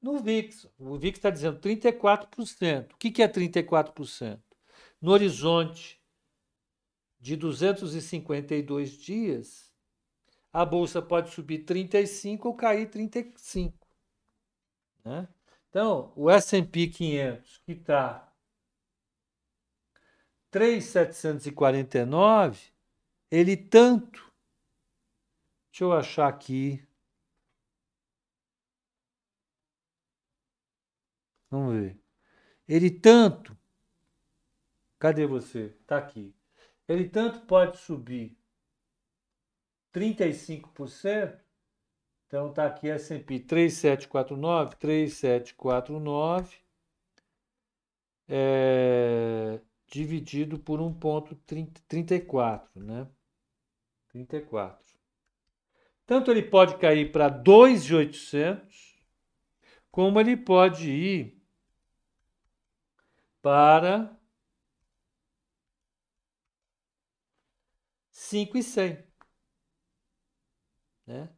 no 0.00 0.18
VIX. 0.18 0.66
O 0.78 0.96
VIX 0.96 1.18
está 1.18 1.30
dizendo 1.30 1.58
34%. 1.58 2.92
O 2.92 2.96
que, 2.96 3.10
que 3.10 3.22
é 3.22 3.28
34%? 3.28 4.40
No 5.00 5.12
horizonte 5.12 6.00
de 7.18 7.36
252 7.36 8.92
dias, 8.92 9.72
a 10.52 10.64
bolsa 10.64 11.00
pode 11.00 11.30
subir 11.30 11.64
35 11.64 12.48
ou 12.48 12.54
cair 12.54 12.90
35. 12.90 13.74
Né? 15.04 15.28
Então, 15.68 16.12
o 16.14 16.30
S&P 16.30 16.88
500, 16.88 17.58
que 17.58 17.72
está 17.72 18.27
3,749, 20.50 22.72
ele 23.30 23.56
tanto. 23.56 24.26
Deixa 25.70 25.84
eu 25.84 25.92
achar 25.92 26.28
aqui. 26.28 26.82
Vamos 31.50 31.74
ver. 31.74 32.00
Ele 32.66 32.90
tanto. 32.90 33.56
Cadê 34.98 35.26
você? 35.26 35.76
Está 35.80 35.98
aqui. 35.98 36.34
Ele 36.86 37.08
tanto 37.08 37.40
pode 37.46 37.78
subir 37.78 38.36
35%. 39.92 41.40
Então 42.26 42.50
está 42.50 42.66
aqui 42.66 42.90
S&P 42.90 43.40
3749, 43.40 44.76
3749 44.76 46.68
é, 48.28 49.60
dividido 49.88 50.58
por 50.58 50.80
1,34, 50.80 52.68
né? 52.76 53.08
34. 54.10 54.78
Tanto 56.06 56.30
ele 56.30 56.42
pode 56.42 56.76
cair 56.78 57.10
para 57.10 57.28
2,800, 57.28 58.96
como 59.90 60.20
ele 60.20 60.36
pode 60.36 60.90
ir 60.90 61.42
para 63.42 64.16
5,100. 68.10 69.04
Né? 71.06 71.30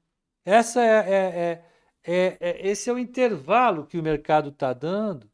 Essa 0.45 0.83
é, 0.83 1.13
é, 1.13 1.65
é, 2.03 2.39
é, 2.41 2.69
esse 2.69 2.91
é 2.91 2.93
o 2.93 2.99
intervalo 2.99 3.87
que 3.87 3.99
o 3.99 4.03
mercado 4.03 4.51
está 4.51 4.73
dando 4.73 5.31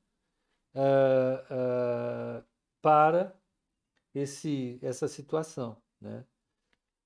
uh, 0.74 2.40
uh, 2.40 2.55
para 2.86 3.36
esse, 4.14 4.78
essa 4.80 5.08
situação. 5.08 5.82
Né? 6.00 6.24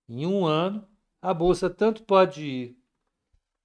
Em 0.07 0.27
um 0.27 0.45
ano, 0.45 0.87
a 1.23 1.33
bolsa 1.33 1.71
tanto 1.71 2.05
pode 2.05 2.45
ir 2.45 2.85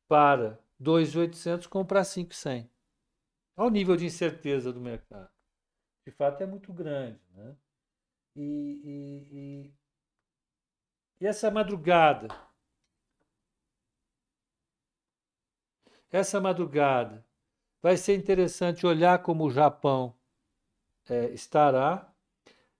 para 0.07 0.57
2.800 0.81 1.67
como 1.67 1.85
para 1.85 2.03
5.100. 2.03 2.69
Olha 3.57 3.67
o 3.67 3.69
nível 3.69 3.97
de 3.97 4.05
incerteza 4.05 4.71
do 4.71 4.79
mercado. 4.79 5.29
De 6.07 6.11
fato, 6.13 6.41
é 6.41 6.45
muito 6.45 6.71
grande. 6.71 7.19
Né? 7.33 7.57
E, 8.33 8.41
e, 8.41 9.37
e, 9.37 9.73
e 11.19 11.27
essa 11.27 11.51
madrugada? 11.51 12.29
Essa 16.09 16.39
madrugada 16.39 17.25
vai 17.81 17.97
ser 17.97 18.15
interessante 18.15 18.87
olhar 18.87 19.21
como 19.21 19.43
o 19.43 19.51
Japão 19.51 20.14
é, 21.09 21.25
estará. 21.31 22.11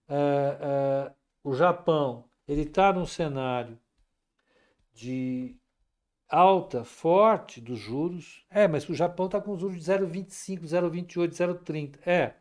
É, 0.08 0.14
é, 0.60 1.12
o 1.42 1.54
Japão 1.54 2.24
ele 2.46 2.62
está 2.62 2.92
num 2.92 3.06
cenário 3.06 3.78
de 4.92 5.56
alta, 6.28 6.84
forte 6.84 7.60
dos 7.60 7.78
juros. 7.78 8.44
É, 8.50 8.66
mas 8.68 8.88
o 8.88 8.94
Japão 8.94 9.26
está 9.26 9.40
com 9.40 9.52
os 9.52 9.60
juros 9.60 9.76
de 9.76 9.82
0,25, 9.82 10.62
0,28, 10.62 11.30
0,30. 11.30 11.98
É, 12.06 12.34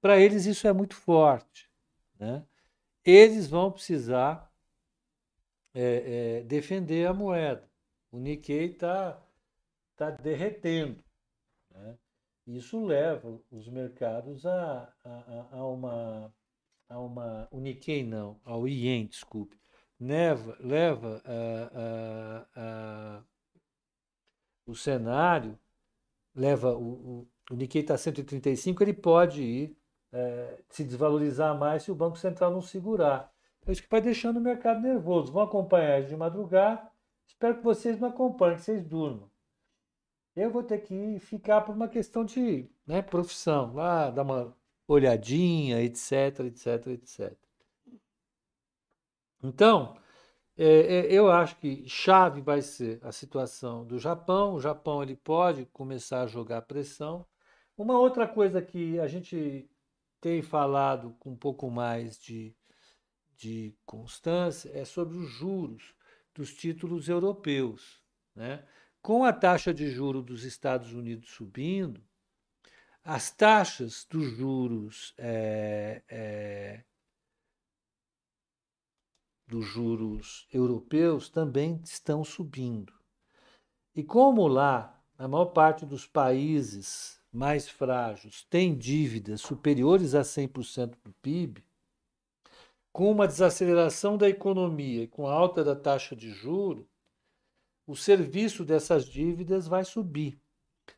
para 0.00 0.18
eles 0.18 0.46
isso 0.46 0.66
é 0.66 0.72
muito 0.72 0.94
forte. 0.94 1.70
Né? 2.18 2.44
Eles 3.04 3.48
vão 3.48 3.70
precisar 3.70 4.52
é, 5.74 6.38
é, 6.40 6.42
defender 6.44 7.06
a 7.06 7.14
moeda. 7.14 7.68
O 8.10 8.18
Nikkei 8.18 8.72
está 8.72 9.20
tá 9.96 10.10
derretendo. 10.10 11.02
Né? 11.70 11.96
Isso 12.48 12.82
leva 12.82 13.38
os 13.50 13.68
mercados 13.68 14.46
a, 14.46 14.90
a, 15.04 15.48
a, 15.52 15.66
uma, 15.66 16.34
a 16.88 16.98
uma. 16.98 17.46
O 17.50 17.60
Nikkei 17.60 18.02
não, 18.02 18.40
ao 18.42 18.66
Ien, 18.66 19.06
desculpe. 19.06 19.60
Leva, 20.00 20.56
leva 20.58 21.22
a, 22.56 23.22
o 24.66 24.74
cenário, 24.74 25.58
leva 26.34 26.74
o, 26.74 26.92
o, 27.20 27.28
o 27.50 27.54
Nikkei 27.54 27.82
está 27.82 27.98
135, 27.98 28.82
ele 28.82 28.94
pode 28.94 29.42
ir 29.42 29.76
é, 30.10 30.62
se 30.70 30.84
desvalorizar 30.84 31.58
mais 31.58 31.82
se 31.82 31.92
o 31.92 31.94
Banco 31.94 32.16
Central 32.16 32.50
não 32.50 32.62
segurar. 32.62 33.30
É 33.66 33.72
isso 33.72 33.82
que 33.82 33.90
vai 33.90 34.00
deixando 34.00 34.38
o 34.38 34.40
mercado 34.40 34.80
nervoso. 34.80 35.30
Vão 35.30 35.42
acompanhar 35.42 36.02
de 36.02 36.16
madrugada. 36.16 36.90
Espero 37.26 37.58
que 37.58 37.64
vocês 37.64 38.00
não 38.00 38.08
acompanhem, 38.08 38.56
que 38.56 38.62
vocês 38.62 38.82
durmam. 38.82 39.30
Eu 40.38 40.50
vou 40.50 40.62
ter 40.62 40.78
que 40.78 41.18
ficar 41.20 41.62
por 41.62 41.74
uma 41.74 41.88
questão 41.88 42.24
de 42.24 42.68
né, 42.86 43.02
profissão, 43.02 43.74
lá 43.74 44.10
dar 44.10 44.22
uma 44.22 44.56
olhadinha, 44.86 45.82
etc, 45.82 46.40
etc, 46.46 46.86
etc. 46.88 47.36
Então, 49.42 49.96
é, 50.56 50.64
é, 50.64 51.12
eu 51.12 51.30
acho 51.30 51.56
que 51.58 51.88
chave 51.88 52.40
vai 52.40 52.62
ser 52.62 52.98
a 53.02 53.12
situação 53.12 53.84
do 53.84 53.98
Japão. 53.98 54.54
O 54.54 54.60
Japão 54.60 55.02
ele 55.02 55.16
pode 55.16 55.66
começar 55.66 56.22
a 56.22 56.26
jogar 56.26 56.62
pressão. 56.62 57.26
Uma 57.76 57.98
outra 57.98 58.26
coisa 58.26 58.62
que 58.62 58.98
a 58.98 59.06
gente 59.06 59.70
tem 60.20 60.42
falado 60.42 61.14
com 61.20 61.30
um 61.30 61.36
pouco 61.36 61.70
mais 61.70 62.18
de 62.18 62.54
de 63.38 63.72
constância 63.86 64.70
é 64.74 64.84
sobre 64.84 65.16
os 65.16 65.30
juros 65.30 65.94
dos 66.34 66.52
títulos 66.52 67.08
europeus. 67.08 68.02
Né? 68.34 68.64
Com 69.08 69.24
a 69.24 69.32
taxa 69.32 69.72
de 69.72 69.90
juro 69.90 70.20
dos 70.20 70.44
Estados 70.44 70.92
Unidos 70.92 71.30
subindo, 71.30 72.02
as 73.02 73.30
taxas 73.30 74.04
dos 74.04 74.36
juros 74.36 75.14
é, 75.16 76.02
é, 76.10 76.84
dos 79.46 79.64
juros 79.64 80.46
europeus 80.52 81.30
também 81.30 81.80
estão 81.82 82.22
subindo. 82.22 82.92
E 83.96 84.04
como 84.04 84.46
lá 84.46 85.02
a 85.16 85.26
maior 85.26 85.54
parte 85.54 85.86
dos 85.86 86.06
países 86.06 87.18
mais 87.32 87.66
frágeis 87.66 88.46
tem 88.50 88.76
dívidas 88.76 89.40
superiores 89.40 90.14
a 90.14 90.20
100% 90.20 90.98
do 91.02 91.14
PIB, 91.22 91.64
com 92.92 93.10
uma 93.10 93.26
desaceleração 93.26 94.18
da 94.18 94.28
economia 94.28 95.04
e 95.04 95.08
com 95.08 95.26
a 95.26 95.32
alta 95.32 95.64
da 95.64 95.74
taxa 95.74 96.14
de 96.14 96.30
juro, 96.30 96.86
o 97.88 97.96
serviço 97.96 98.66
dessas 98.66 99.06
dívidas 99.06 99.66
vai 99.66 99.82
subir. 99.82 100.38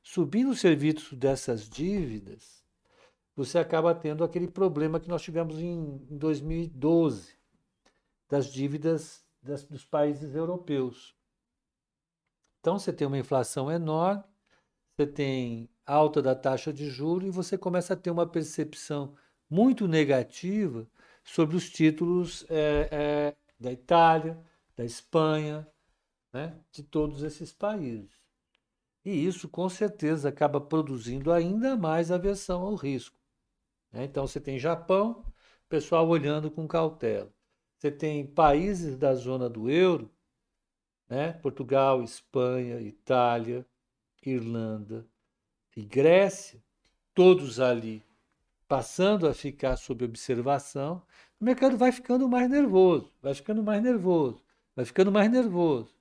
Subindo 0.03 0.51
o 0.51 0.57
serviço 0.57 1.15
dessas 1.15 1.69
dívidas, 1.69 2.65
você 3.37 3.61
acaba 3.61 3.95
tendo 3.95 4.25
aquele 4.25 4.49
problema 4.49 4.99
que 4.99 5.09
nós 5.09 5.23
tivemos 5.23 5.57
em, 5.61 5.99
2012, 6.11 7.39
das 8.29 8.53
dívidas 8.53 9.25
das, 9.41 9.65
dos 9.65 9.85
países 9.85 10.35
europeus. 10.35 11.15
Então 12.59 12.77
você 12.77 12.93
tem 12.93 13.07
uma 13.07 13.19
inflação 13.19 13.71
enorme, 13.71 14.25
você 14.97 15.07
tem 15.07 15.71
alta 15.87 16.21
da 16.21 16.35
taxa 16.35 16.73
de 16.73 16.91
juros 16.91 17.29
e 17.29 17.31
você 17.31 17.57
começa 17.57 17.95
a 17.95 17.97
ter 17.97 18.11
uma 18.11 18.27
percepção 18.27 19.15
muito 19.49 19.87
negativa 19.87 20.89
sobre 21.23 21.55
os 21.55 21.71
títulos 21.71 22.45
é, 22.51 22.89
é, 22.91 23.37
da 23.61 23.71
Itália, 23.71 24.43
da 24.77 24.85
Espanha, 24.85 25.69
né, 26.33 26.59
de 26.73 26.83
todos 26.83 27.23
esses 27.23 27.53
países. 27.53 28.11
E 29.05 29.27
isso, 29.27 29.49
com 29.49 29.69
certeza, 29.69 30.29
acaba 30.29 30.61
produzindo 30.61 31.33
ainda 31.33 31.77
mais 31.77 32.11
aversão 32.11 32.63
ao 32.63 32.75
risco. 32.75 33.17
Né? 33.93 34.05
Então, 34.05 34.27
você 34.27 34.41
tem 34.41 34.59
Japão, 34.59 35.25
pessoal 35.69 36.07
olhando 36.09 36.51
com 36.51 36.67
cautela. 36.67 37.33
Você 37.79 37.91
tem 37.91 38.27
países 38.27 38.97
da 38.99 39.15
zona 39.15 39.49
do 39.49 39.71
euro, 39.71 40.11
né? 41.09 41.33
Portugal, 41.33 42.03
Espanha, 42.03 42.81
Itália, 42.81 43.65
Irlanda 44.25 45.07
e 45.75 45.83
Grécia, 45.83 46.63
todos 47.15 47.59
ali 47.59 48.03
passando 48.69 49.27
a 49.27 49.35
ficar 49.35 49.77
sob 49.77 50.05
observação, 50.05 51.03
o 51.41 51.45
mercado 51.45 51.77
vai 51.77 51.91
ficando 51.91 52.29
mais 52.29 52.49
nervoso, 52.49 53.11
vai 53.21 53.35
ficando 53.35 53.65
mais 53.65 53.83
nervoso, 53.83 54.45
vai 54.77 54.85
ficando 54.85 55.11
mais 55.11 55.29
nervoso. 55.29 55.93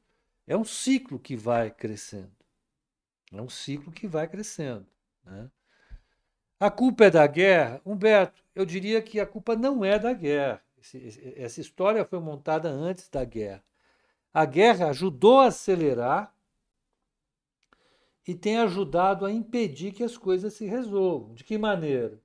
É 0.50 0.58
um 0.58 0.66
ciclo 0.66 1.18
que 1.18 1.38
vai 1.38 1.72
crescendo. 1.72 2.36
É 3.32 3.42
um 3.42 3.48
ciclo 3.48 3.92
que 3.92 4.06
vai 4.06 4.28
crescendo. 4.28 4.86
Né? 5.24 5.50
A 6.60 6.70
culpa 6.70 7.06
é 7.06 7.10
da 7.10 7.26
guerra? 7.26 7.82
Humberto, 7.86 8.44
eu 8.54 8.66
diria 8.66 9.02
que 9.02 9.20
a 9.20 9.26
culpa 9.26 9.56
não 9.56 9.86
é 9.86 9.98
da 9.98 10.12
guerra. 10.12 10.62
essa 11.38 11.62
história 11.62 12.04
foi 12.04 12.20
montada 12.20 12.68
antes 12.68 13.08
da 13.08 13.24
guerra. 13.24 13.64
A 14.34 14.44
guerra 14.44 14.90
ajudou 14.90 15.40
a 15.40 15.48
acelerar 15.48 16.36
e 18.28 18.36
tem 18.36 18.58
ajudado 18.58 19.26
a 19.26 19.32
impedir 19.32 19.94
que 19.94 20.04
as 20.04 20.18
coisas 20.18 20.54
se 20.54 20.66
resolvam. 20.66 21.34
De 21.34 21.46
que 21.46 21.58
maneira? 21.58 22.20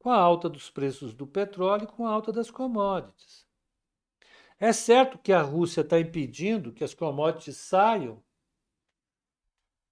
com 0.00 0.10
a 0.10 0.16
alta 0.16 0.48
dos 0.48 0.70
preços 0.70 1.12
do 1.12 1.26
petróleo 1.26 1.84
e 1.84 1.86
com 1.86 2.06
a 2.06 2.10
alta 2.10 2.32
das 2.32 2.50
commodities. 2.50 3.46
É 4.60 4.74
certo 4.74 5.18
que 5.18 5.32
a 5.32 5.40
Rússia 5.40 5.80
está 5.80 5.98
impedindo 5.98 6.70
que 6.70 6.84
as 6.84 6.92
commodities 6.92 7.56
saiam 7.56 8.22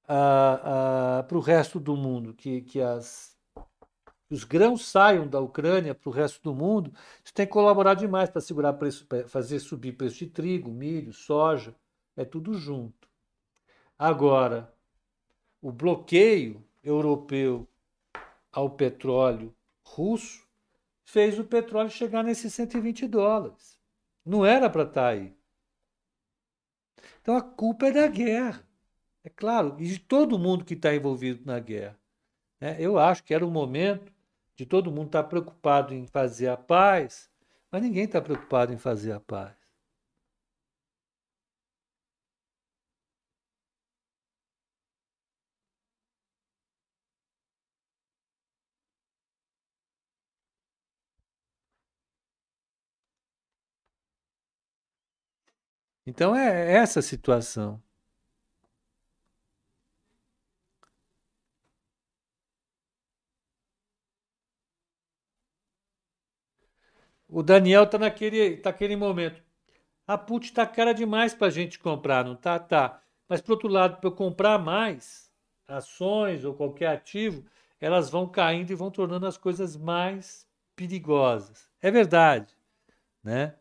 ah, 0.07 1.21
ah, 1.21 1.23
para 1.23 1.39
o 1.39 1.41
resto 1.41 1.81
do 1.81 1.97
mundo, 1.97 2.35
que, 2.35 2.61
que 2.61 2.79
as, 2.79 3.35
os 4.31 4.45
grãos 4.45 4.87
saiam 4.87 5.27
da 5.27 5.41
Ucrânia 5.41 5.95
para 5.95 6.11
o 6.11 6.13
resto 6.13 6.43
do 6.43 6.55
mundo. 6.55 6.93
Isso 7.25 7.33
tem 7.33 7.47
que 7.47 7.53
colaborar 7.53 7.95
demais 7.95 8.29
para 8.29 8.43
segurar 8.43 8.75
preço, 8.75 9.07
fazer 9.27 9.59
subir 9.59 9.97
preço 9.97 10.19
de 10.19 10.27
trigo, 10.27 10.71
milho, 10.71 11.15
soja, 11.15 11.75
é 12.15 12.27
tudo 12.27 12.53
junto. 12.53 13.09
Agora, 13.99 14.71
o 15.63 15.73
bloqueio 15.73 16.63
europeu 16.85 17.67
ao 18.53 18.69
petróleo 18.69 19.55
russo 19.83 20.47
fez 21.07 21.39
o 21.39 21.45
petróleo 21.45 21.89
chegar 21.89 22.23
nesses 22.23 22.53
120 22.53 23.07
dólares. 23.07 23.78
Não 24.25 24.45
era 24.45 24.69
para 24.71 24.83
estar 24.83 25.03
tá 25.03 25.09
aí. 25.09 25.37
Então 27.21 27.37
a 27.37 27.43
culpa 27.43 27.87
é 27.87 27.93
da 27.93 28.07
guerra. 28.07 28.67
É 29.25 29.29
claro, 29.29 29.77
e 29.79 29.87
de 29.87 29.99
todo 29.99 30.39
mundo 30.39 30.65
que 30.65 30.75
está 30.75 30.95
envolvido 30.95 31.45
na 31.45 31.59
guerra. 31.59 31.99
Né? 32.61 32.77
Eu 32.79 32.99
acho 32.99 33.23
que 33.25 33.35
era 33.35 33.45
o 33.45 33.51
momento 33.51 34.13
de 34.57 34.65
todo 34.65 34.91
mundo 34.91 35.07
estar 35.09 35.23
tá 35.23 35.29
preocupado 35.29 35.93
em 35.93 36.07
fazer 36.07 36.49
a 36.49 36.57
paz, 36.57 37.31
mas 37.71 37.83
ninguém 37.83 38.05
está 38.05 38.21
preocupado 38.21 38.73
em 38.73 38.79
fazer 38.79 39.13
a 39.13 39.21
paz. 39.21 39.58
Então 56.09 56.35
é 56.35 56.73
essa 56.73 57.01
a 57.01 57.03
situação. 57.03 57.83
O 67.29 67.43
Daniel 67.43 67.85
está 67.85 67.99
naquele, 67.99 68.57
tá 68.57 68.71
naquele 68.71 68.97
momento. 68.97 69.43
A 70.07 70.19
put 70.19 70.47
está 70.47 70.67
cara 70.67 70.95
demais 70.95 71.35
para 71.35 71.49
a 71.49 71.51
gente 71.51 71.79
comprar, 71.79 72.25
não 72.25 72.37
tá? 72.37 72.59
Tá. 72.59 73.03
Mas, 73.29 73.41
por 73.41 73.53
outro 73.53 73.69
lado, 73.69 73.99
para 73.99 74.09
eu 74.09 74.15
comprar 74.15 74.59
mais 74.59 75.31
ações 75.69 76.45
ou 76.45 76.55
qualquer 76.55 76.89
ativo, 76.89 77.45
elas 77.81 78.11
vão 78.11 78.29
caindo 78.29 78.71
e 78.71 78.77
vão 78.77 78.91
tornando 78.91 79.27
as 79.27 79.37
coisas 79.37 79.77
mais 79.77 80.49
perigosas. 80.77 81.69
É 81.83 81.91
verdade, 81.91 82.55
né? 83.25 83.55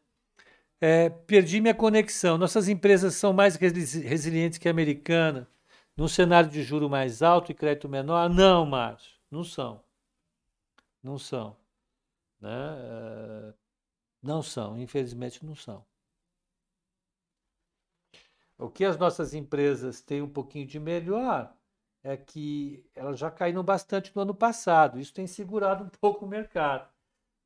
É, 0.79 1.09
perdi 1.09 1.59
minha 1.59 1.73
conexão. 1.73 2.37
Nossas 2.37 2.67
empresas 2.67 3.15
são 3.15 3.33
mais 3.33 3.55
resilientes 3.55 4.57
que 4.57 4.67
a 4.67 4.71
americana, 4.71 5.47
num 5.95 6.07
cenário 6.07 6.49
de 6.49 6.61
juro 6.63 6.89
mais 6.89 7.21
alto 7.21 7.51
e 7.51 7.55
crédito 7.55 7.89
menor? 7.89 8.29
Não, 8.29 8.65
Márcio, 8.65 9.17
não 9.31 9.43
são. 9.43 9.83
Não 11.01 11.17
são. 11.17 11.57
Né? 12.39 12.49
É, 12.49 13.53
não 14.21 14.41
são, 14.43 14.77
infelizmente 14.77 15.43
não 15.45 15.55
são. 15.55 15.83
O 18.57 18.69
que 18.69 18.83
as 18.85 18.97
nossas 18.97 19.33
empresas 19.33 20.01
têm 20.01 20.21
um 20.21 20.29
pouquinho 20.29 20.65
de 20.65 20.79
melhor 20.79 21.55
é 22.03 22.17
que 22.17 22.83
elas 22.95 23.19
já 23.19 23.29
caíram 23.29 23.63
bastante 23.63 24.15
no 24.15 24.21
ano 24.21 24.33
passado. 24.33 24.99
Isso 24.99 25.13
tem 25.13 25.27
segurado 25.27 25.83
um 25.83 25.89
pouco 25.89 26.25
o 26.25 26.27
mercado. 26.27 26.89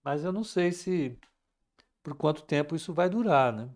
Mas 0.04 0.24
eu 0.24 0.32
não 0.32 0.44
sei 0.44 0.72
se 0.72 1.17
por 2.03 2.15
quanto 2.15 2.43
tempo 2.43 2.75
isso 2.75 2.93
vai 2.93 3.09
durar, 3.09 3.53
né? 3.53 3.69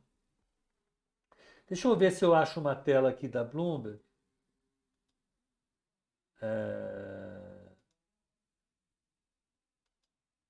Deixa 1.67 1.87
eu 1.87 1.95
ver 1.95 2.11
se 2.11 2.23
eu 2.23 2.35
acho 2.35 2.59
uma 2.59 2.75
tela 2.75 3.09
aqui 3.09 3.27
da 3.27 3.43
Bloomberg. 3.43 3.99
É, 6.41 7.65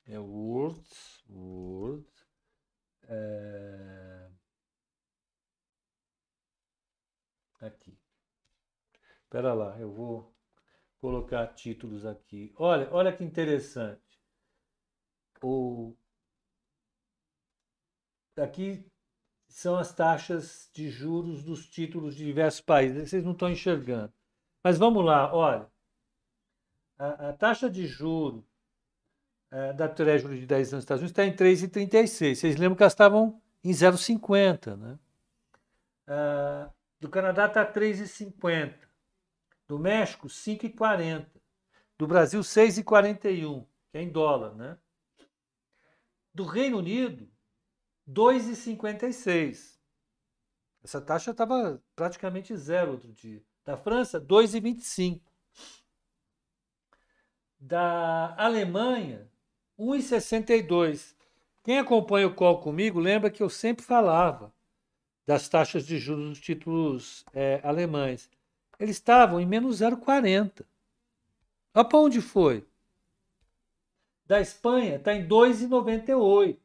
é 0.07 0.19
Word, 0.19 0.85
Word. 1.29 2.07
É... 3.07 4.29
Aqui. 7.61 7.97
Espera 9.23 9.53
lá, 9.53 9.79
eu 9.79 9.91
vou 9.91 10.35
colocar 10.99 11.47
títulos 11.53 12.05
aqui. 12.05 12.53
Olha, 12.57 12.89
olha 12.91 13.15
que 13.15 13.23
interessante. 13.23 14.01
O... 15.41 15.95
Aqui 18.37 18.85
são 19.47 19.77
as 19.77 19.93
taxas 19.93 20.69
de 20.73 20.89
juros 20.89 21.43
dos 21.43 21.67
títulos 21.67 22.15
de 22.15 22.25
diversos 22.25 22.61
países. 22.61 23.09
Vocês 23.09 23.23
não 23.23 23.31
estão 23.31 23.49
enxergando. 23.49 24.13
Mas 24.63 24.77
vamos 24.77 25.03
lá, 25.05 25.33
olha. 25.33 25.67
A, 26.97 27.29
a 27.29 27.33
taxa 27.33 27.69
de 27.69 27.87
juros 27.87 28.43
é, 29.51 29.73
da 29.73 29.87
Treasury 29.87 30.39
de 30.39 30.45
10 30.45 30.73
anos 30.73 30.83
dos 30.83 30.83
Estados 30.83 31.01
Unidos 31.01 31.11
está 31.11 31.25
em 31.25 31.33
3,36. 31.33 32.35
Vocês 32.35 32.55
lembram 32.57 32.75
que 32.75 32.83
elas 32.83 32.93
estavam 32.93 33.41
em 33.63 33.71
0,50, 33.71 34.75
né? 34.75 34.99
Uh, 36.07 36.71
do 36.99 37.09
Canadá 37.09 37.45
está 37.45 37.65
3,50. 37.65 38.75
Do 39.67 39.79
México, 39.79 40.27
5,40. 40.27 41.27
Do 41.97 42.07
Brasil, 42.07 42.41
6,41, 42.41 43.65
que 43.91 43.97
é 43.97 44.01
em 44.01 44.09
dólar, 44.09 44.53
né? 44.55 44.77
Do 46.33 46.43
Reino 46.43 46.79
Unido, 46.79 47.29
2,56. 48.09 49.75
Essa 50.83 51.01
taxa 51.01 51.31
estava 51.31 51.81
praticamente 51.95 52.55
zero 52.55 52.91
outro 52.91 53.11
dia. 53.11 53.41
Da 53.63 53.75
França, 53.75 54.21
2,25. 54.21 55.21
Da 57.59 58.35
Alemanha, 58.37 59.27
1,62. 59.79 61.15
Quem 61.63 61.79
acompanha 61.79 62.27
o 62.27 62.35
call 62.35 62.61
comigo 62.61 62.99
lembra 62.99 63.31
que 63.31 63.41
eu 63.41 63.49
sempre 63.49 63.83
falava 63.83 64.53
das 65.25 65.49
taxas 65.49 65.85
de 65.85 65.97
juros 65.97 66.29
dos 66.29 66.39
títulos 66.39 67.25
é, 67.33 67.59
alemães. 67.63 68.29
Eles 68.79 68.97
estavam 68.97 69.39
em 69.39 69.45
menos 69.45 69.79
0,40. 69.79 70.63
Olha 71.73 71.85
para 71.85 71.97
onde 71.97 72.21
foi. 72.21 72.63
Da 74.27 74.39
Espanha 74.39 74.97
está 74.97 75.13
em 75.13 75.27
2,98. 75.27 76.64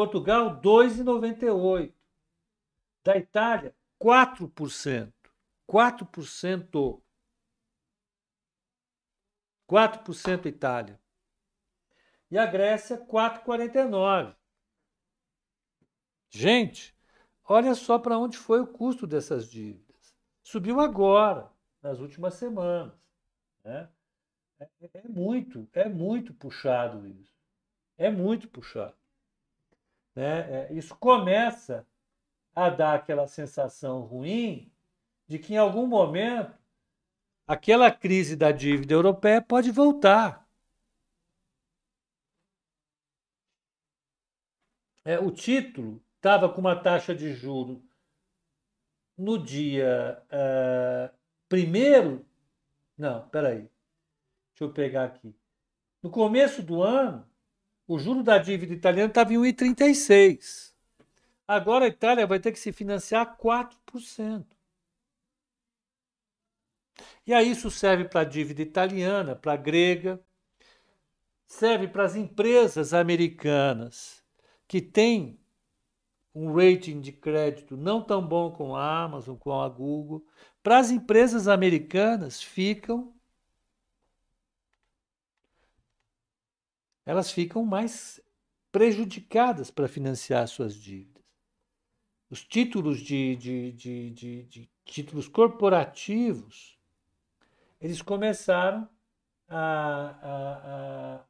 Portugal, 0.00 0.58
2,98. 0.62 1.92
Da 3.04 3.18
Itália, 3.18 3.76
4%. 4.00 5.12
4%. 5.68 7.02
4% 9.68 10.46
Itália. 10.46 10.98
E 12.30 12.38
a 12.38 12.46
Grécia, 12.46 12.96
4,49. 12.96 14.34
Gente, 16.30 16.96
olha 17.46 17.74
só 17.74 17.98
para 17.98 18.16
onde 18.16 18.38
foi 18.38 18.60
o 18.62 18.66
custo 18.66 19.06
dessas 19.06 19.50
dívidas. 19.50 20.16
Subiu 20.42 20.80
agora, 20.80 21.52
nas 21.82 21.98
últimas 21.98 22.34
semanas. 22.34 22.98
Né? 23.62 23.86
É, 24.58 24.70
é 24.94 25.08
muito, 25.08 25.68
é 25.74 25.90
muito 25.90 26.32
puxado 26.32 27.06
isso. 27.06 27.38
É 27.98 28.08
muito 28.10 28.48
puxado. 28.48 28.98
Né? 30.14 30.68
É, 30.68 30.72
isso 30.72 30.94
começa 30.96 31.86
a 32.54 32.68
dar 32.68 32.94
aquela 32.94 33.26
sensação 33.26 34.00
ruim 34.00 34.70
de 35.26 35.38
que 35.38 35.54
em 35.54 35.56
algum 35.56 35.86
momento 35.86 36.58
aquela 37.46 37.90
crise 37.90 38.36
da 38.36 38.52
dívida 38.52 38.94
europeia 38.94 39.40
pode 39.40 39.70
voltar. 39.70 40.50
é, 45.04 45.18
o 45.18 45.30
título 45.30 46.02
estava 46.16 46.48
com 46.48 46.60
uma 46.60 46.76
taxa 46.76 47.14
de 47.14 47.32
juro 47.32 47.82
no 49.16 49.38
dia 49.42 50.22
uh, 50.26 51.14
primeiro. 51.48 52.24
Não, 52.96 53.28
peraí. 53.28 53.68
Deixa 54.50 54.64
eu 54.64 54.72
pegar 54.72 55.04
aqui. 55.04 55.34
No 56.02 56.10
começo 56.10 56.62
do 56.62 56.82
ano, 56.82 57.28
o 57.90 57.98
juro 57.98 58.22
da 58.22 58.38
dívida 58.38 58.72
italiana 58.72 59.08
estava 59.08 59.34
em 59.34 59.36
1,36. 59.36 60.72
Agora 61.46 61.86
a 61.86 61.88
Itália 61.88 62.24
vai 62.24 62.38
ter 62.38 62.52
que 62.52 62.58
se 62.60 62.70
financiar 62.70 63.36
4%. 63.36 64.46
E 67.26 67.34
aí 67.34 67.50
isso 67.50 67.68
serve 67.68 68.04
para 68.04 68.20
a 68.20 68.24
dívida 68.24 68.62
italiana, 68.62 69.34
para 69.34 69.54
a 69.54 69.56
grega, 69.56 70.22
serve 71.48 71.88
para 71.88 72.04
as 72.04 72.14
empresas 72.14 72.94
americanas 72.94 74.22
que 74.68 74.80
tem 74.80 75.40
um 76.32 76.54
rating 76.54 77.00
de 77.00 77.10
crédito 77.10 77.76
não 77.76 78.00
tão 78.00 78.24
bom 78.24 78.52
com 78.52 78.76
a 78.76 79.02
Amazon, 79.02 79.36
com 79.36 79.60
a 79.60 79.68
Google, 79.68 80.24
para 80.62 80.78
as 80.78 80.92
empresas 80.92 81.48
americanas 81.48 82.40
ficam 82.40 83.12
elas 87.10 87.32
ficam 87.32 87.64
mais 87.64 88.20
prejudicadas 88.70 89.68
para 89.68 89.88
financiar 89.88 90.46
suas 90.46 90.76
dívidas. 90.76 91.24
Os 92.30 92.44
títulos 92.44 93.00
de, 93.00 93.34
de, 93.34 93.72
de, 93.72 94.10
de, 94.44 94.70
títulos 94.84 95.26
corporativos 95.26 96.78
eles 97.80 98.00
começaram 98.00 98.88
a, 99.48 100.14
a, 100.22 101.16
a 101.16 101.24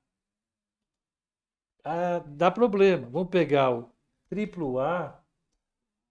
ah, 1.82 2.18
dá 2.26 2.50
problema. 2.50 3.08
Vamos 3.08 3.30
pegar 3.30 3.70
o 3.70 3.90
triplo 4.28 4.78
A, 4.78 5.18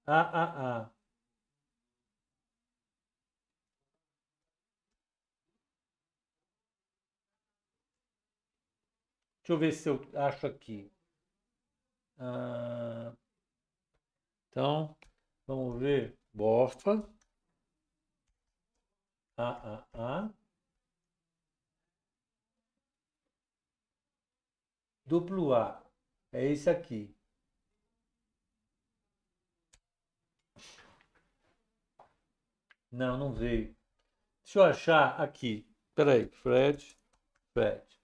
AAA. 0.08 0.90
Deixa 9.50 9.56
eu 9.56 9.60
ver 9.60 9.72
se 9.72 9.90
eu 9.90 10.00
acho 10.14 10.46
aqui. 10.46 10.92
Ah, 12.20 13.12
então, 14.50 14.96
vamos 15.48 15.80
ver. 15.80 16.16
Bofa. 16.32 17.04
AAA. 19.36 20.32
Duplo 25.06 25.56
A. 25.56 25.82
É 26.32 26.46
esse 26.46 26.70
aqui. 26.70 27.12
Não, 32.92 33.18
não 33.18 33.34
veio. 33.34 33.76
Deixa 34.44 34.60
eu 34.60 34.64
achar 34.64 35.20
aqui. 35.20 35.68
Espera 35.90 36.14
aí. 36.14 36.28
Fred. 36.28 36.96
Fred. 37.54 37.99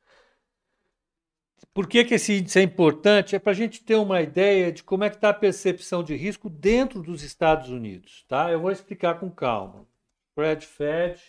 Por 1.76 1.90
que, 1.90 2.06
que 2.06 2.14
esse 2.14 2.38
índice 2.38 2.58
é 2.58 2.62
importante? 2.62 3.36
É 3.36 3.40
para 3.40 3.52
a 3.52 3.56
gente 3.56 3.84
ter 3.84 3.96
uma 3.96 4.22
ideia 4.22 4.72
de 4.72 4.82
como 4.82 5.04
é 5.04 5.10
que 5.10 5.18
está 5.18 5.28
a 5.28 5.34
percepção 5.34 6.02
de 6.02 6.16
risco 6.16 6.50
dentro 6.50 7.04
dos 7.04 7.22
Estados 7.22 7.70
Unidos. 7.70 8.24
Tá? 8.30 8.50
Eu 8.50 8.62
vou 8.62 8.72
explicar 8.72 9.20
com 9.20 9.30
calma. 9.30 9.86
Fred 10.34 10.66
Fed, 10.66 11.22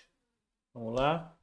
vamos 0.73 0.95
lá. 0.95 1.37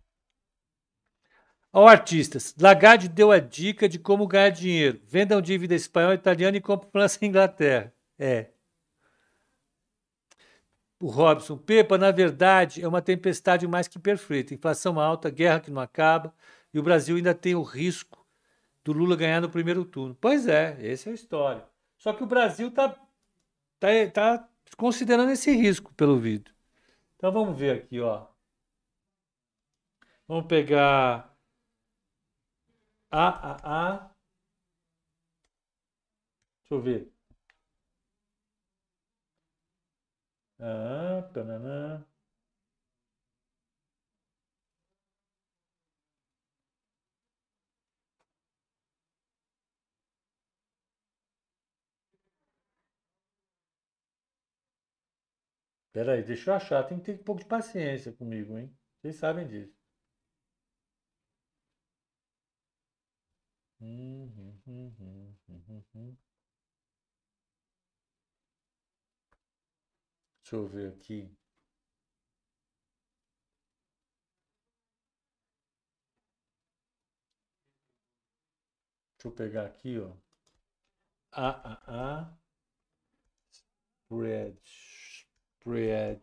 Ó, 1.74 1.86
artistas, 1.86 2.56
Lagarde 2.58 3.10
deu 3.10 3.30
a 3.30 3.40
dica 3.40 3.90
de 3.90 4.00
como 4.00 4.26
ganhar 4.26 4.52
dinheiro. 4.52 5.02
Vendam 5.06 5.42
dívida 5.42 5.76
espanhola, 5.76 6.14
italiana 6.16 6.56
e 6.56 6.62
comprem 6.62 6.90
França 6.90 7.20
e 7.22 7.28
Inglaterra. 7.28 7.94
É. 8.18 8.52
O 10.98 11.08
Robson, 11.08 11.58
Pepa, 11.58 11.98
na 11.98 12.12
verdade, 12.12 12.82
é 12.82 12.88
uma 12.88 13.02
tempestade 13.02 13.68
mais 13.68 13.86
que 13.86 14.00
perfeita. 14.00 14.54
Inflação 14.54 14.98
alta, 14.98 15.30
guerra 15.30 15.60
que 15.60 15.72
não 15.72 15.82
acaba, 15.82 16.34
e 16.74 16.80
o 16.80 16.84
Brasil 16.84 17.18
ainda 17.18 17.36
tem 17.36 17.54
o 17.54 17.64
risco 17.64 18.23
do 18.84 18.94
Lula 18.94 19.16
ganhar 19.16 19.42
no 19.42 19.50
primeiro 19.50 19.86
turno. 19.86 20.16
Pois 20.20 20.48
é, 20.48 20.78
essa 20.92 21.10
é 21.10 21.12
a 21.12 21.16
história. 21.16 21.66
Só 21.98 22.14
que 22.14 22.24
o 22.24 22.28
Brasil 22.28 22.68
está 22.70 22.90
tá, 23.80 23.90
tá 24.14 24.50
considerando 24.78 25.32
esse 25.32 25.52
risco, 25.52 25.94
pelo 25.94 26.20
vídeo. 26.20 26.54
Então 27.16 27.32
vamos 27.32 27.58
ver 27.58 27.78
aqui, 27.78 28.00
ó. 28.02 28.28
Vamos 30.28 30.48
pegar 30.48 31.34
a, 33.12 33.28
A, 33.52 33.96
A. 33.96 34.12
Deixa 36.62 36.74
eu 36.74 36.82
ver. 36.82 37.14
Ah, 40.60 41.30
tananã. 41.34 42.06
Pera 55.94 56.12
aí, 56.16 56.24
deixa 56.24 56.52
eu 56.52 56.56
achar. 56.56 56.84
Tem 56.84 57.00
que 57.00 57.06
ter 57.06 57.14
um 57.22 57.24
pouco 57.24 57.40
de 57.42 57.48
paciência 57.48 58.12
comigo, 58.12 58.58
hein? 58.58 58.70
Vocês 59.00 59.16
sabem 59.16 59.48
disso. 59.48 59.74
Uhum, 63.80 64.60
uhum, 64.66 65.36
uhum, 65.48 66.18
Deixa 70.42 70.56
eu 70.56 70.68
ver 70.68 70.88
aqui. 70.94 71.36
Deixa 79.18 79.28
eu 79.28 79.32
pegar 79.32 79.66
aqui, 79.66 79.98
ó. 80.00 80.12
A, 81.34 81.48
A, 81.86 82.38
Spread. 85.64 86.20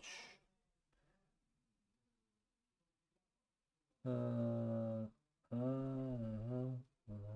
Ah, 4.04 5.08
ah, 5.52 6.76
ah. 7.10 7.30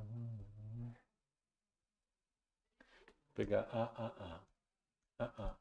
pegar 3.34 3.66
A, 3.72 3.84
A, 4.04 4.06
A. 4.18 4.40
A, 5.18 5.24
A. 5.44 5.56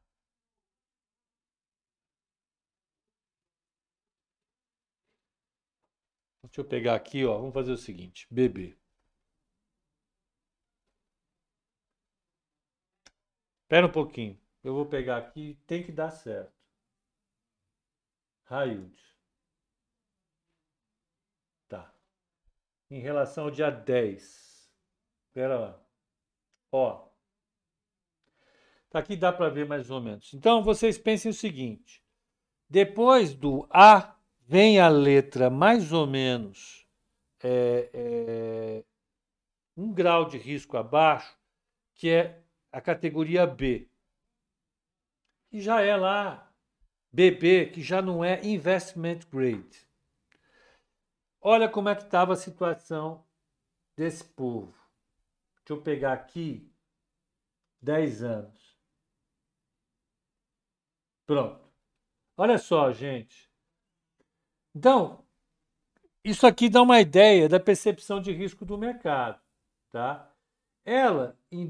Deixa 6.44 6.60
eu 6.60 6.64
pegar 6.64 6.94
aqui, 6.94 7.24
ó. 7.24 7.38
Vamos 7.38 7.54
fazer 7.54 7.72
o 7.72 7.76
seguinte: 7.76 8.26
BB. 8.30 8.76
Espera 13.64 13.86
um 13.86 13.92
pouquinho. 13.92 14.38
Eu 14.64 14.72
vou 14.72 14.86
pegar 14.86 15.18
aqui. 15.18 15.58
Tem 15.66 15.82
que 15.82 15.92
dar 15.92 16.10
certo. 16.10 16.52
Raiud. 18.44 18.96
Tá. 21.68 21.94
Em 22.90 22.98
relação 22.98 23.44
ao 23.44 23.50
dia 23.50 23.70
10. 23.70 24.72
Espera 25.28 25.58
lá. 25.58 25.80
Ó. 26.72 27.08
Tá 28.88 29.00
aqui 29.00 29.16
dá 29.16 29.32
para 29.32 29.50
ver 29.50 29.66
mais 29.66 29.90
ou 29.90 30.00
menos. 30.00 30.32
Então, 30.32 30.62
vocês 30.62 30.96
pensem 30.96 31.30
o 31.30 31.34
seguinte. 31.34 32.02
Depois 32.70 33.34
do 33.34 33.66
A, 33.70 34.16
vem 34.46 34.80
a 34.80 34.88
letra 34.88 35.50
mais 35.50 35.92
ou 35.92 36.06
menos 36.06 36.86
é, 37.42 37.90
é, 37.92 38.84
um 39.76 39.92
grau 39.92 40.26
de 40.26 40.38
risco 40.38 40.76
abaixo, 40.76 41.36
que 41.94 42.08
é 42.08 42.42
a 42.72 42.80
categoria 42.80 43.46
B. 43.46 43.90
E 45.54 45.60
já 45.60 45.80
é 45.80 45.94
lá 45.94 46.52
BB, 47.12 47.66
que 47.66 47.80
já 47.80 48.02
não 48.02 48.24
é 48.24 48.44
investment 48.44 49.20
grade. 49.30 49.88
Olha 51.40 51.68
como 51.68 51.88
é 51.88 51.94
que 51.94 52.02
estava 52.02 52.32
a 52.32 52.36
situação 52.36 53.24
desse 53.96 54.24
povo. 54.24 54.76
Deixa 55.58 55.74
eu 55.74 55.80
pegar 55.80 56.12
aqui 56.12 56.68
10 57.80 58.24
anos. 58.24 58.76
Pronto. 61.24 61.72
Olha 62.36 62.58
só, 62.58 62.90
gente. 62.90 63.48
Então, 64.74 65.24
isso 66.24 66.48
aqui 66.48 66.68
dá 66.68 66.82
uma 66.82 67.00
ideia 67.00 67.48
da 67.48 67.60
percepção 67.60 68.20
de 68.20 68.32
risco 68.32 68.64
do 68.64 68.76
mercado, 68.76 69.40
tá? 69.92 70.34
Ela, 70.84 71.38
em 71.48 71.64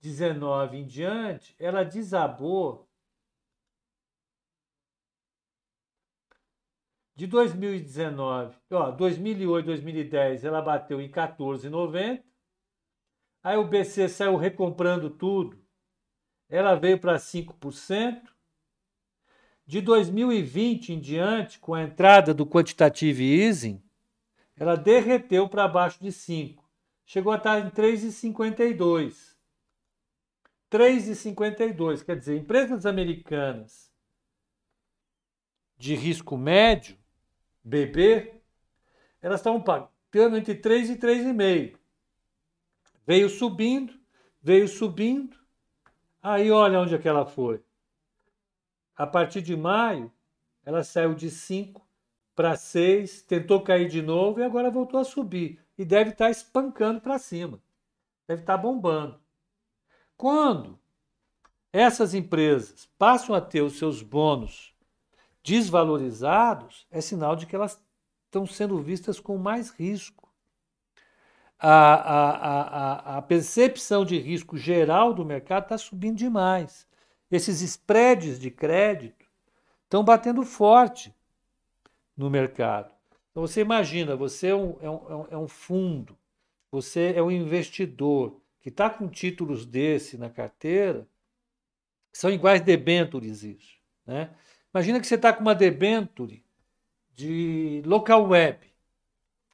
2019 0.00 0.76
em 0.78 0.86
diante, 0.86 1.54
ela 1.58 1.84
desabou 1.84 2.88
de 7.14 7.26
2019, 7.26 8.56
ó, 8.70 8.90
2008, 8.92 9.66
2010, 9.66 10.44
ela 10.44 10.62
bateu 10.62 11.00
em 11.00 11.10
14,90. 11.10 12.22
Aí 13.42 13.56
o 13.56 13.64
BC 13.64 14.08
saiu 14.08 14.36
recomprando 14.36 15.10
tudo 15.10 15.68
ela 16.48 16.74
veio 16.74 16.98
para 16.98 17.16
5%. 17.16 18.22
De 19.66 19.82
2020 19.82 20.94
em 20.94 21.00
diante, 21.00 21.58
com 21.58 21.74
a 21.74 21.82
entrada 21.82 22.32
do 22.32 22.46
quantitative 22.46 23.22
easing, 23.22 23.82
ela 24.56 24.76
derreteu 24.76 25.46
para 25.46 25.68
baixo 25.68 26.02
de 26.02 26.10
5. 26.10 26.66
Chegou 27.04 27.32
a 27.32 27.36
estar 27.36 27.60
em 27.60 27.70
3,52. 27.70 29.36
3,52, 30.70 32.04
quer 32.04 32.16
dizer, 32.16 32.36
empresas 32.36 32.84
americanas 32.84 33.90
de 35.76 35.94
risco 35.94 36.36
médio, 36.36 36.96
BB, 37.62 38.40
elas 39.22 39.40
estavam 39.40 39.60
pagando 39.60 40.36
entre 40.36 40.54
3 40.54 40.90
e 40.90 40.96
3,5. 40.96 41.78
Veio 43.06 43.28
subindo, 43.30 43.98
veio 44.42 44.68
subindo, 44.68 45.38
Aí 46.22 46.50
olha 46.50 46.80
onde 46.80 46.94
é 46.94 46.98
que 46.98 47.08
ela 47.08 47.24
foi. 47.24 47.62
A 48.96 49.06
partir 49.06 49.40
de 49.40 49.56
maio, 49.56 50.12
ela 50.64 50.82
saiu 50.82 51.14
de 51.14 51.30
5 51.30 51.86
para 52.34 52.56
6, 52.56 53.22
tentou 53.22 53.62
cair 53.62 53.88
de 53.88 54.02
novo 54.02 54.40
e 54.40 54.42
agora 54.42 54.70
voltou 54.70 55.00
a 55.00 55.04
subir. 55.04 55.60
E 55.76 55.84
deve 55.84 56.10
estar 56.10 56.26
tá 56.26 56.30
espancando 56.30 57.00
para 57.00 57.18
cima. 57.18 57.60
Deve 58.26 58.42
estar 58.42 58.56
tá 58.56 58.62
bombando. 58.62 59.18
Quando 60.18 60.78
essas 61.72 62.12
empresas 62.12 62.86
passam 62.98 63.34
a 63.34 63.40
ter 63.40 63.62
os 63.62 63.78
seus 63.78 64.02
bônus 64.02 64.74
desvalorizados, 65.42 66.86
é 66.90 67.00
sinal 67.00 67.34
de 67.34 67.46
que 67.46 67.56
elas 67.56 67.82
estão 68.26 68.46
sendo 68.46 68.78
vistas 68.82 69.18
com 69.18 69.38
mais 69.38 69.70
risco 69.70 70.28
a, 71.58 71.94
a, 71.94 72.62
a, 72.62 73.18
a 73.18 73.22
percepção 73.22 74.04
de 74.04 74.18
risco 74.18 74.56
geral 74.56 75.12
do 75.12 75.24
mercado 75.24 75.64
está 75.64 75.76
subindo 75.76 76.16
demais. 76.16 76.86
Esses 77.30 77.60
spreads 77.60 78.38
de 78.38 78.50
crédito 78.50 79.26
estão 79.84 80.04
batendo 80.04 80.44
forte 80.44 81.12
no 82.16 82.30
mercado. 82.30 82.92
Então 83.30 83.46
você 83.46 83.60
imagina, 83.60 84.16
você 84.16 84.48
é 84.48 84.54
um, 84.54 84.76
é 84.80 84.90
um, 84.90 85.26
é 85.30 85.36
um 85.36 85.44
é 85.44 85.48
fundo, 85.48 86.16
você 86.70 87.12
é 87.14 87.22
um 87.22 87.30
investidor 87.30 88.40
que 88.60 88.68
está 88.68 88.90
com 88.90 89.08
títulos 89.08 89.64
desse 89.64 90.18
na 90.18 90.28
carteira, 90.28 91.08
são 92.12 92.30
iguais 92.30 92.60
debentures 92.60 93.42
isso. 93.42 93.78
Né? 94.06 94.34
Imagina 94.72 95.00
que 95.00 95.06
você 95.06 95.14
está 95.14 95.32
com 95.32 95.40
uma 95.40 95.54
debenture 95.54 96.44
de 97.14 97.82
local 97.84 98.28
web. 98.28 98.66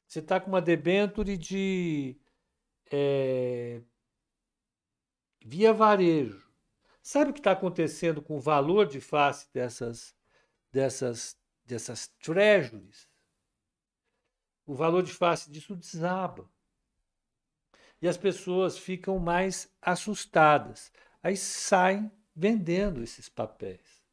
Você 0.07 0.19
está 0.19 0.39
com 0.39 0.47
uma 0.49 0.61
debenture 0.61 1.37
de 1.37 2.17
é, 2.91 3.81
via 5.43 5.73
varejo. 5.73 6.45
Sabe 7.01 7.29
o 7.29 7.33
que 7.33 7.39
está 7.39 7.51
acontecendo 7.51 8.21
com 8.21 8.37
o 8.37 8.39
valor 8.39 8.87
de 8.87 8.99
face 8.99 9.47
dessas, 9.53 10.15
dessas, 10.71 11.37
dessas 11.63 12.07
treasuries? 12.19 13.07
O 14.65 14.73
valor 14.73 15.03
de 15.03 15.13
face 15.13 15.51
disso 15.51 15.75
desaba. 15.75 16.49
E 18.01 18.07
as 18.07 18.17
pessoas 18.17 18.77
ficam 18.77 19.17
mais 19.19 19.71
assustadas. 19.81 20.91
Aí 21.23 21.35
saem 21.35 22.11
vendendo 22.35 23.01
esses 23.01 23.29
papéis. 23.29 24.03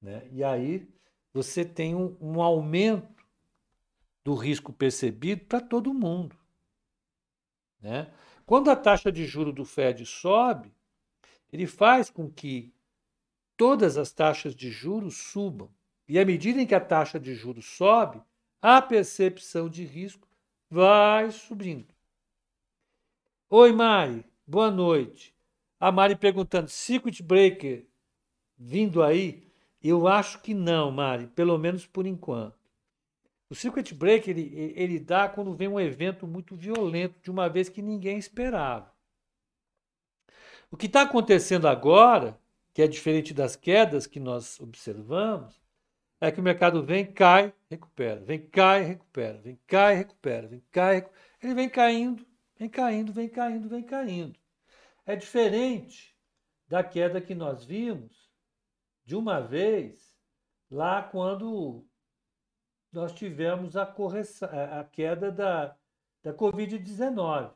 Né? 0.00 0.26
E 0.32 0.42
aí 0.42 0.88
você 1.32 1.64
tem 1.64 1.94
um, 1.94 2.16
um 2.20 2.42
aumento 2.42 3.24
do 4.24 4.34
risco 4.34 4.72
percebido 4.72 5.44
para 5.44 5.60
todo 5.60 5.94
mundo. 5.94 6.36
Né? 7.80 8.12
Quando 8.44 8.70
a 8.70 8.76
taxa 8.76 9.12
de 9.12 9.24
juro 9.26 9.52
do 9.52 9.64
Fed 9.64 10.04
sobe, 10.06 10.74
ele 11.52 11.66
faz 11.66 12.10
com 12.10 12.30
que 12.30 12.74
todas 13.56 13.96
as 13.96 14.12
taxas 14.12 14.54
de 14.54 14.70
juros 14.70 15.16
subam. 15.16 15.70
E 16.08 16.18
à 16.18 16.24
medida 16.24 16.60
em 16.60 16.66
que 16.66 16.74
a 16.74 16.80
taxa 16.80 17.20
de 17.20 17.34
juros 17.34 17.66
sobe, 17.66 18.22
a 18.60 18.80
percepção 18.80 19.68
de 19.68 19.84
risco 19.84 20.26
vai 20.70 21.30
subindo. 21.30 21.94
Oi, 23.50 23.72
Mari, 23.72 24.26
boa 24.46 24.70
noite. 24.70 25.34
A 25.80 25.90
Mari 25.90 26.14
perguntando: 26.14 26.68
circuit 26.68 27.22
breaker 27.22 27.86
vindo 28.58 29.02
aí? 29.02 29.42
Eu 29.82 30.06
acho 30.06 30.42
que 30.42 30.52
não, 30.52 30.90
Mari, 30.90 31.28
pelo 31.28 31.56
menos 31.56 31.86
por 31.86 32.04
enquanto. 32.06 32.58
O 33.48 33.54
circuit 33.54 33.94
breaker 33.94 34.36
ele, 34.36 34.74
ele 34.76 35.00
dá 35.00 35.30
quando 35.30 35.54
vem 35.54 35.66
um 35.66 35.80
evento 35.80 36.26
muito 36.26 36.54
violento, 36.54 37.18
de 37.22 37.30
uma 37.30 37.48
vez 37.48 37.70
que 37.70 37.80
ninguém 37.80 38.18
esperava. 38.18 38.92
O 40.70 40.76
que 40.76 40.84
está 40.84 41.00
acontecendo 41.00 41.66
agora, 41.66 42.38
que 42.74 42.82
é 42.82 42.86
diferente 42.86 43.32
das 43.32 43.56
quedas 43.56 44.06
que 44.06 44.20
nós 44.20 44.60
observamos, 44.60 45.58
é 46.20 46.30
que 46.30 46.38
o 46.38 46.42
mercado 46.42 46.82
vem, 46.82 47.06
cai, 47.06 47.54
recupera, 47.70 48.20
vem, 48.20 48.40
cai, 48.40 48.82
recupera, 48.82 49.38
vem, 49.38 49.58
cai, 49.66 49.94
recupera, 49.94 50.48
vem, 50.48 50.62
cai, 50.70 50.96
recupera. 50.96 51.22
ele 51.42 51.54
vem 51.54 51.70
caindo, 51.70 52.27
vem 52.58 52.68
caindo, 52.68 53.12
vem 53.12 53.28
caindo, 53.28 53.68
vem 53.68 53.82
caindo. 53.82 54.38
É 55.06 55.16
diferente 55.16 56.14
da 56.66 56.84
queda 56.84 57.20
que 57.20 57.34
nós 57.34 57.64
vimos 57.64 58.30
de 59.04 59.16
uma 59.16 59.40
vez 59.40 60.14
lá 60.70 61.02
quando 61.02 61.86
nós 62.92 63.12
tivemos 63.12 63.76
a, 63.76 63.86
correção, 63.86 64.48
a 64.78 64.84
queda 64.84 65.30
da, 65.30 65.76
da 66.22 66.34
Covid-19. 66.34 67.52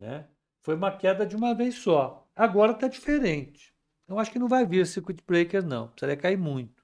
Né? 0.00 0.28
Foi 0.60 0.74
uma 0.74 0.96
queda 0.96 1.26
de 1.26 1.36
uma 1.36 1.54
vez 1.54 1.76
só. 1.76 2.26
Agora 2.34 2.72
está 2.72 2.88
diferente. 2.88 3.72
Eu 4.08 4.18
acho 4.18 4.30
que 4.32 4.38
não 4.38 4.48
vai 4.48 4.66
vir 4.66 4.86
circuit 4.86 5.22
breaker, 5.24 5.64
não. 5.64 5.88
Precisaria 5.88 6.20
cair 6.20 6.36
muito. 6.36 6.82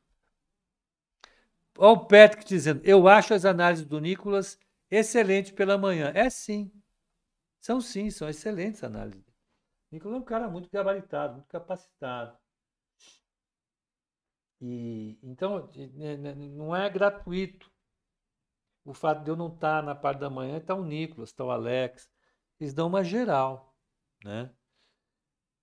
Olha 1.77 1.93
o 1.93 2.07
Patrick 2.07 2.45
dizendo: 2.45 2.81
Eu 2.85 3.07
acho 3.07 3.35
as 3.35 3.45
análises 3.45 3.87
do 3.87 4.01
Nicolas 4.01 4.59
excelentes 4.91 5.53
pela 5.53 5.79
manhã. 5.79 6.13
É 6.15 6.31
sim. 6.31 6.71
São 7.61 7.81
sim, 7.81 8.11
são 8.11 8.29
excelentes 8.29 8.83
análises. 8.85 9.25
Nicolas 9.91 10.19
é 10.19 10.21
um 10.21 10.25
cara 10.25 10.49
muito 10.49 10.71
gabaritado, 10.71 11.35
muito 11.35 11.49
capacitado. 11.49 12.39
E, 14.61 15.19
então, 15.23 15.71
né, 15.95 16.17
né, 16.17 16.35
não 16.35 16.75
é 16.75 16.89
gratuito 16.91 17.71
o 18.85 18.95
fato 18.95 19.23
de 19.23 19.31
eu 19.31 19.37
não 19.37 19.49
estar 19.49 19.83
na 19.83 19.95
parte 19.95 20.21
da 20.21 20.31
manhã, 20.31 20.57
está 20.59 20.75
o 20.75 20.85
Nicolas, 20.85 21.31
está 21.31 21.45
o 21.45 21.51
Alex. 21.51 22.11
Eles 22.59 22.75
dão 22.75 22.89
uma 22.89 23.05
geral. 23.05 23.77
Né? 24.25 24.51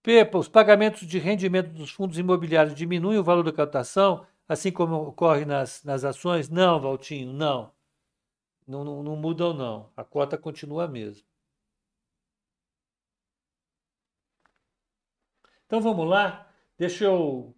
Pepa, 0.03 0.37
os 0.37 0.47
pagamentos 0.47 1.07
de 1.07 1.17
rendimento 1.17 1.69
dos 1.73 1.91
fundos 1.91 2.19
imobiliários 2.19 2.75
diminuem 2.75 3.17
o 3.17 3.23
valor 3.23 3.43
da 3.43 3.51
captação, 3.51 4.25
assim 4.47 4.71
como 4.71 4.95
ocorre 4.95 5.45
nas, 5.45 5.83
nas 5.83 6.03
ações? 6.03 6.47
Não, 6.49 6.79
Valtinho, 6.79 7.33
não. 7.33 7.74
Não, 8.67 8.83
não, 8.83 9.03
não 9.03 9.15
mudam, 9.15 9.53
não. 9.53 9.91
A 9.95 10.03
cota 10.03 10.37
continua 10.37 10.85
a 10.85 10.87
mesma. 10.87 11.25
Então 15.65 15.81
vamos 15.81 16.07
lá. 16.07 16.51
Deixa 16.77 17.05
eu 17.05 17.55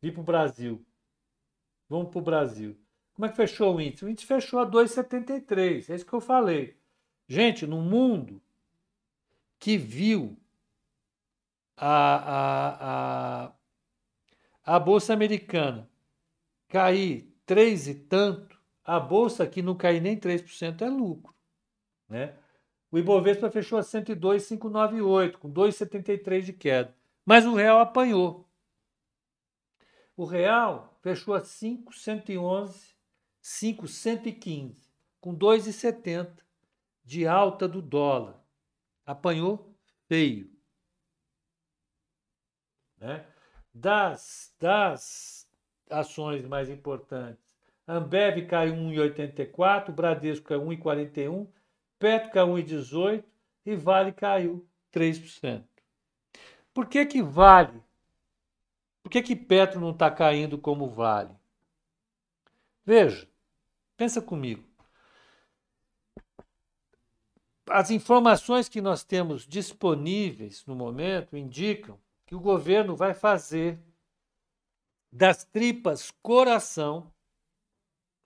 vir 0.00 0.12
para 0.12 0.20
o 0.20 0.24
Brasil. 0.24 0.84
Vamos 1.88 2.10
para 2.10 2.18
o 2.18 2.22
Brasil. 2.22 2.78
Como 3.14 3.26
é 3.26 3.28
que 3.28 3.36
fechou 3.36 3.76
o 3.76 3.80
índice? 3.80 4.04
O 4.04 4.08
índice 4.08 4.26
fechou 4.26 4.60
a 4.60 4.66
2,73. 4.66 5.90
É 5.90 5.94
isso 5.94 6.06
que 6.06 6.12
eu 6.12 6.20
falei. 6.20 6.76
Gente, 7.28 7.66
no 7.66 7.80
mundo 7.80 8.42
que 9.58 9.76
viu 9.76 10.36
a, 11.76 12.16
a, 12.16 13.46
a, 13.46 13.52
a 14.64 14.78
Bolsa 14.80 15.12
Americana 15.12 15.88
cair 16.68 17.32
3 17.44 17.88
e 17.88 17.94
tanto, 17.94 18.51
a 18.84 18.98
Bolsa 18.98 19.44
aqui 19.44 19.62
não 19.62 19.76
cair 19.76 20.00
nem 20.00 20.18
3% 20.18 20.82
é 20.82 20.88
lucro. 20.88 21.34
Né? 22.08 22.36
O 22.90 22.98
Ibovespa 22.98 23.50
fechou 23.50 23.78
a 23.78 23.82
102,598, 23.82 25.38
com 25.38 25.50
2,73 25.50 26.42
de 26.42 26.52
queda. 26.52 26.94
Mas 27.24 27.46
o 27.46 27.54
real 27.54 27.78
apanhou. 27.78 28.48
O 30.16 30.24
real 30.24 30.98
fechou 31.00 31.34
a 31.34 31.40
5,111, 31.40 32.94
5,115, 33.40 34.90
com 35.20 35.34
2,70 35.34 36.42
de 37.04 37.26
alta 37.26 37.66
do 37.66 37.80
dólar. 37.80 38.40
Apanhou 39.06 39.74
feio. 40.06 40.50
Né? 42.98 43.26
Das, 43.72 44.54
das 44.60 45.50
ações 45.88 46.46
mais 46.46 46.68
importantes, 46.68 47.51
Ambev 47.86 48.46
caiu 48.46 48.74
1,84, 48.74 49.92
Bradesco 49.92 50.46
caiu 50.46 50.62
1,41, 50.62 51.48
Petro 51.98 52.30
caiu 52.30 52.54
1,18 52.54 53.24
e 53.66 53.76
Vale 53.76 54.12
caiu 54.12 54.66
3%. 54.92 55.64
Por 56.72 56.86
que 56.86 57.04
que 57.06 57.22
Vale? 57.22 57.82
Por 59.02 59.10
que 59.10 59.22
que 59.22 59.36
Petro 59.36 59.80
não 59.80 59.90
está 59.90 60.10
caindo 60.10 60.56
como 60.56 60.88
Vale? 60.88 61.34
Veja, 62.84 63.28
pensa 63.96 64.22
comigo. 64.22 64.64
As 67.68 67.90
informações 67.90 68.68
que 68.68 68.80
nós 68.80 69.04
temos 69.04 69.46
disponíveis 69.46 70.64
no 70.66 70.74
momento 70.74 71.36
indicam 71.36 71.98
que 72.26 72.34
o 72.34 72.40
governo 72.40 72.96
vai 72.96 73.14
fazer 73.14 73.78
das 75.10 75.44
tripas 75.44 76.10
coração, 76.22 77.12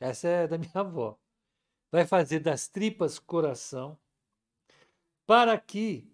essa 0.01 0.29
é 0.29 0.47
da 0.47 0.59
minha 0.59 0.71
avó, 0.75 1.19
vai 1.91 2.07
fazer 2.07 2.41
das 2.41 2.69
tripas 2.69 3.19
coração 3.19 3.99
para 5.27 5.59
que 5.59 6.11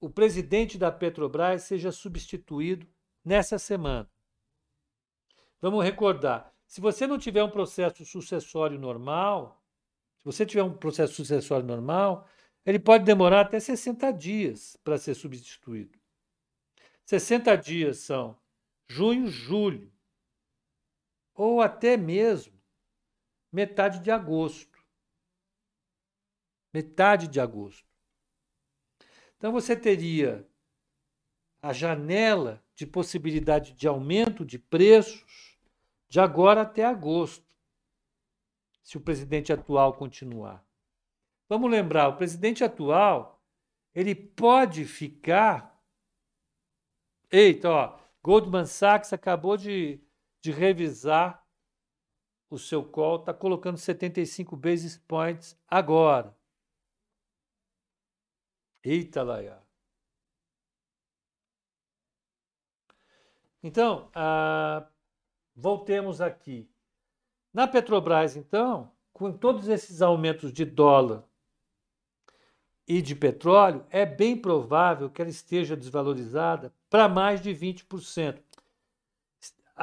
o 0.00 0.10
presidente 0.10 0.76
da 0.76 0.90
Petrobras 0.90 1.62
seja 1.62 1.92
substituído 1.92 2.86
nessa 3.24 3.58
semana. 3.58 4.10
Vamos 5.60 5.84
recordar: 5.84 6.52
se 6.66 6.80
você 6.80 7.06
não 7.06 7.18
tiver 7.18 7.44
um 7.44 7.50
processo 7.50 8.04
sucessório 8.04 8.78
normal, 8.78 9.62
se 10.18 10.24
você 10.24 10.46
tiver 10.46 10.62
um 10.62 10.76
processo 10.76 11.14
sucessório 11.14 11.66
normal, 11.66 12.28
ele 12.64 12.78
pode 12.78 13.04
demorar 13.04 13.42
até 13.42 13.60
60 13.60 14.10
dias 14.12 14.76
para 14.82 14.98
ser 14.98 15.14
substituído. 15.14 15.98
60 17.04 17.56
dias 17.56 17.98
são 17.98 18.36
junho, 18.88 19.26
julho, 19.28 19.91
ou 21.34 21.60
até 21.60 21.96
mesmo 21.96 22.60
metade 23.50 24.00
de 24.00 24.10
agosto. 24.10 24.82
Metade 26.72 27.28
de 27.28 27.40
agosto. 27.40 27.86
Então 29.36 29.52
você 29.52 29.76
teria 29.76 30.48
a 31.60 31.72
janela 31.72 32.64
de 32.74 32.86
possibilidade 32.86 33.72
de 33.72 33.86
aumento 33.86 34.44
de 34.44 34.58
preços 34.58 35.58
de 36.08 36.20
agora 36.20 36.62
até 36.62 36.84
agosto, 36.84 37.56
se 38.82 38.98
o 38.98 39.00
presidente 39.00 39.52
atual 39.52 39.94
continuar. 39.94 40.62
Vamos 41.48 41.70
lembrar, 41.70 42.08
o 42.08 42.16
presidente 42.16 42.62
atual, 42.62 43.42
ele 43.94 44.14
pode 44.14 44.84
ficar 44.84 45.72
Eita, 47.32 47.70
ó, 47.70 47.98
Goldman 48.22 48.66
Sachs 48.66 49.10
acabou 49.14 49.56
de, 49.56 49.98
de 50.42 50.50
revisar 50.50 51.46
o 52.50 52.58
seu 52.58 52.84
call, 52.84 53.20
está 53.20 53.32
colocando 53.32 53.78
75 53.78 54.56
basis 54.56 54.98
points 54.98 55.58
agora. 55.68 56.36
Eita, 58.84 59.22
Laia. 59.22 59.62
Então, 63.62 64.10
ah, 64.14 64.86
voltemos 65.54 66.20
aqui. 66.20 66.68
Na 67.54 67.68
Petrobras, 67.68 68.34
então, 68.34 68.90
com 69.12 69.32
todos 69.32 69.68
esses 69.68 70.02
aumentos 70.02 70.52
de 70.52 70.64
dólar 70.64 71.22
e 72.88 73.00
de 73.00 73.14
petróleo, 73.14 73.86
é 73.88 74.04
bem 74.04 74.36
provável 74.36 75.08
que 75.08 75.22
ela 75.22 75.30
esteja 75.30 75.76
desvalorizada 75.76 76.74
para 76.90 77.08
mais 77.08 77.40
de 77.40 77.50
20%. 77.50 78.42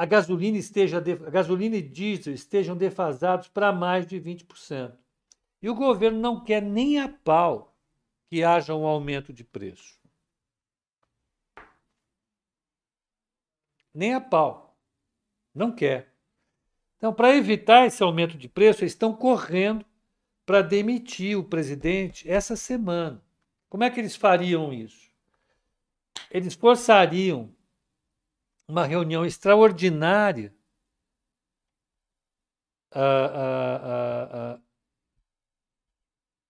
A 0.00 0.06
gasolina, 0.06 0.56
esteja, 0.56 0.96
a 0.96 1.30
gasolina 1.30 1.76
e 1.76 1.82
diesel 1.82 2.32
estejam 2.32 2.74
defasados 2.74 3.48
para 3.48 3.70
mais 3.70 4.06
de 4.06 4.18
20%. 4.18 4.96
E 5.60 5.68
o 5.68 5.74
governo 5.74 6.18
não 6.18 6.42
quer 6.42 6.62
nem 6.62 6.98
a 6.98 7.06
pau 7.06 7.76
que 8.26 8.42
haja 8.42 8.74
um 8.74 8.86
aumento 8.86 9.30
de 9.30 9.44
preço. 9.44 10.00
Nem 13.92 14.14
a 14.14 14.22
pau. 14.22 14.74
Não 15.54 15.70
quer. 15.70 16.14
Então, 16.96 17.12
para 17.12 17.36
evitar 17.36 17.84
esse 17.84 18.02
aumento 18.02 18.38
de 18.38 18.48
preço, 18.48 18.80
eles 18.80 18.94
estão 18.94 19.12
correndo 19.12 19.84
para 20.46 20.62
demitir 20.62 21.36
o 21.36 21.44
presidente 21.44 22.26
essa 22.26 22.56
semana. 22.56 23.22
Como 23.68 23.84
é 23.84 23.90
que 23.90 24.00
eles 24.00 24.16
fariam 24.16 24.72
isso? 24.72 25.10
Eles 26.30 26.54
forçariam 26.54 27.54
uma 28.70 28.86
reunião 28.86 29.26
extraordinária 29.26 30.54
uh, 32.94 34.56
uh, 34.56 34.56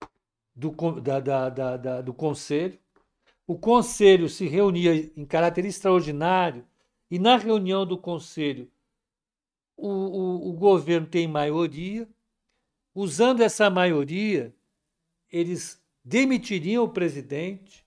uh, 0.05 0.09
do, 0.55 1.01
da, 1.01 1.19
da, 1.19 1.49
da, 1.49 2.03
do 2.03 2.13
Conselho. 2.13 2.79
O 3.47 3.59
Conselho 3.59 4.29
se 4.29 4.47
reunia 4.47 4.95
em 5.17 5.25
caráter 5.25 5.65
extraordinário 5.65 6.67
e 7.11 7.19
na 7.19 7.37
reunião 7.37 7.87
do 7.87 7.97
Conselho 7.97 8.71
o, 9.77 9.89
o, 9.89 10.51
o 10.51 10.53
governo 10.53 11.07
tem 11.07 11.27
maioria. 11.27 12.07
Usando 12.95 13.41
essa 13.41 13.71
maioria, 13.71 14.55
eles 15.33 15.83
demitiriam 16.05 16.85
o 16.85 16.89
presidente 16.89 17.87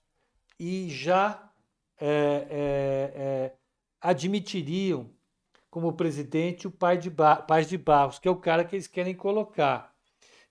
e 0.58 0.88
já 0.88 1.52
é, 2.00 2.08
é, 2.50 3.12
é, 3.14 3.56
admitiriam 4.04 5.10
como 5.68 5.92
presidente 5.92 6.68
o 6.68 6.70
pai 6.70 6.96
de 6.96 7.10
Paz 7.10 7.68
de 7.68 7.76
Barros, 7.76 8.20
que 8.20 8.28
é 8.28 8.30
o 8.30 8.36
cara 8.36 8.64
que 8.64 8.76
eles 8.76 8.86
querem 8.86 9.14
colocar 9.14 9.94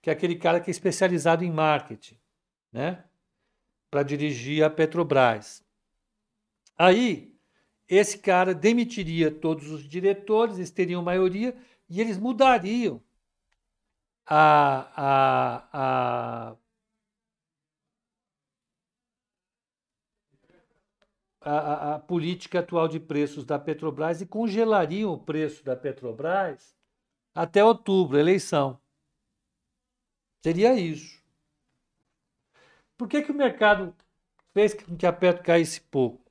que 0.04 0.10
é 0.10 0.12
aquele 0.12 0.36
cara 0.36 0.60
que 0.60 0.68
é 0.68 0.70
especializado 0.70 1.42
em 1.46 1.50
marketing, 1.50 2.18
né? 2.70 3.02
Para 3.90 4.02
dirigir 4.02 4.62
a 4.62 4.68
Petrobras. 4.68 5.64
Aí, 6.76 7.34
esse 7.88 8.18
cara 8.18 8.54
demitiria 8.54 9.30
todos 9.30 9.70
os 9.70 9.88
diretores, 9.88 10.58
eles 10.58 10.70
teriam 10.70 11.02
maioria 11.02 11.56
e 11.88 12.02
eles 12.02 12.18
mudariam 12.18 13.02
a, 14.26 14.90
a, 14.94 15.68
a, 15.72 16.56
a, 21.44 21.94
a, 21.94 21.98
política 21.98 22.60
atual 22.60 22.88
de 22.88 22.98
preços 22.98 23.44
da 23.44 23.58
Petrobras 23.58 24.20
e 24.20 24.26
congelariam 24.26 25.12
o 25.12 25.18
preço 25.18 25.64
da 25.64 25.76
Petrobras 25.76 26.74
até 27.34 27.64
outubro, 27.64 28.18
eleição. 28.18 28.78
Seria 30.42 30.74
isso. 30.74 31.22
Por 32.96 33.08
que, 33.08 33.22
que 33.22 33.32
o 33.32 33.34
mercado 33.34 33.94
fez 34.52 34.74
com 34.74 34.96
que 34.96 35.06
a 35.06 35.12
Petro 35.12 35.42
caísse 35.42 35.80
pouco? 35.80 36.24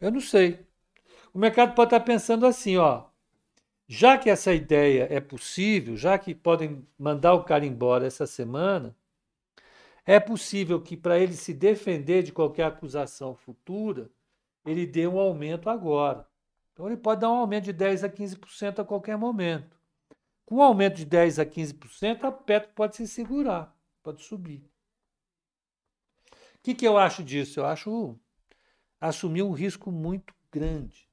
Eu 0.00 0.10
não 0.10 0.20
sei. 0.20 0.66
O 1.34 1.38
mercado 1.38 1.74
pode 1.74 1.88
estar 1.88 2.00
pensando 2.00 2.46
assim, 2.46 2.76
ó. 2.76 3.04
Já 3.86 4.18
que 4.18 4.30
essa 4.30 4.52
ideia 4.52 5.06
é 5.10 5.20
possível, 5.20 5.96
já 5.96 6.18
que 6.18 6.34
podem 6.34 6.86
mandar 6.98 7.34
o 7.34 7.44
cara 7.44 7.64
embora 7.64 8.06
essa 8.06 8.26
semana, 8.26 8.96
é 10.04 10.18
possível 10.18 10.80
que 10.80 10.96
para 10.96 11.18
ele 11.18 11.34
se 11.34 11.52
defender 11.52 12.22
de 12.22 12.32
qualquer 12.32 12.64
acusação 12.64 13.34
futura, 13.34 14.10
ele 14.70 14.86
dê 14.86 15.06
um 15.06 15.18
aumento 15.18 15.70
agora. 15.70 16.26
Então 16.72 16.86
ele 16.86 16.96
pode 16.96 17.20
dar 17.22 17.30
um 17.30 17.36
aumento 17.36 17.64
de 17.64 17.72
10 17.72 18.04
a 18.04 18.08
15% 18.08 18.78
a 18.80 18.84
qualquer 18.84 19.16
momento. 19.16 19.76
Com 20.44 20.56
um 20.56 20.62
aumento 20.62 20.96
de 20.96 21.06
10% 21.06 21.42
a 21.42 21.46
15%, 21.46 22.24
a 22.24 22.32
Petro 22.32 22.70
pode 22.74 22.96
se 22.96 23.06
segurar, 23.06 23.76
pode 24.02 24.22
subir. 24.22 24.64
O 26.30 26.62
que, 26.62 26.74
que 26.74 26.86
eu 26.86 26.96
acho 26.96 27.22
disso? 27.22 27.60
Eu 27.60 27.66
acho 27.66 28.18
assumir 29.00 29.42
um 29.42 29.52
risco 29.52 29.90
muito 29.90 30.34
grande. 30.50 31.08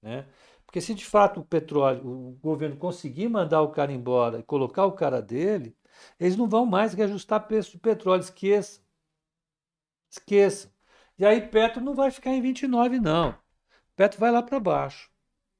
Né? 0.00 0.26
Porque 0.66 0.80
se 0.80 0.94
de 0.94 1.04
fato 1.04 1.40
o 1.40 1.44
petróleo, 1.44 2.06
o 2.06 2.32
governo 2.42 2.76
conseguir 2.76 3.28
mandar 3.28 3.62
o 3.62 3.70
cara 3.70 3.92
embora 3.92 4.40
e 4.40 4.42
colocar 4.42 4.84
o 4.86 4.92
cara 4.92 5.22
dele, 5.22 5.76
eles 6.18 6.36
não 6.36 6.48
vão 6.48 6.66
mais 6.66 6.94
reajustar 6.94 7.46
preço 7.46 7.72
do 7.72 7.80
petróleo, 7.80 8.20
esqueçam. 8.20 8.82
Esqueçam. 10.10 10.73
E 11.18 11.24
aí 11.24 11.46
Petro 11.48 11.80
não 11.80 11.94
vai 11.94 12.10
ficar 12.10 12.30
em 12.30 12.42
29, 12.42 12.98
não. 12.98 13.38
Petro 13.94 14.18
vai 14.18 14.30
lá 14.30 14.42
para 14.42 14.58
baixo. 14.58 15.10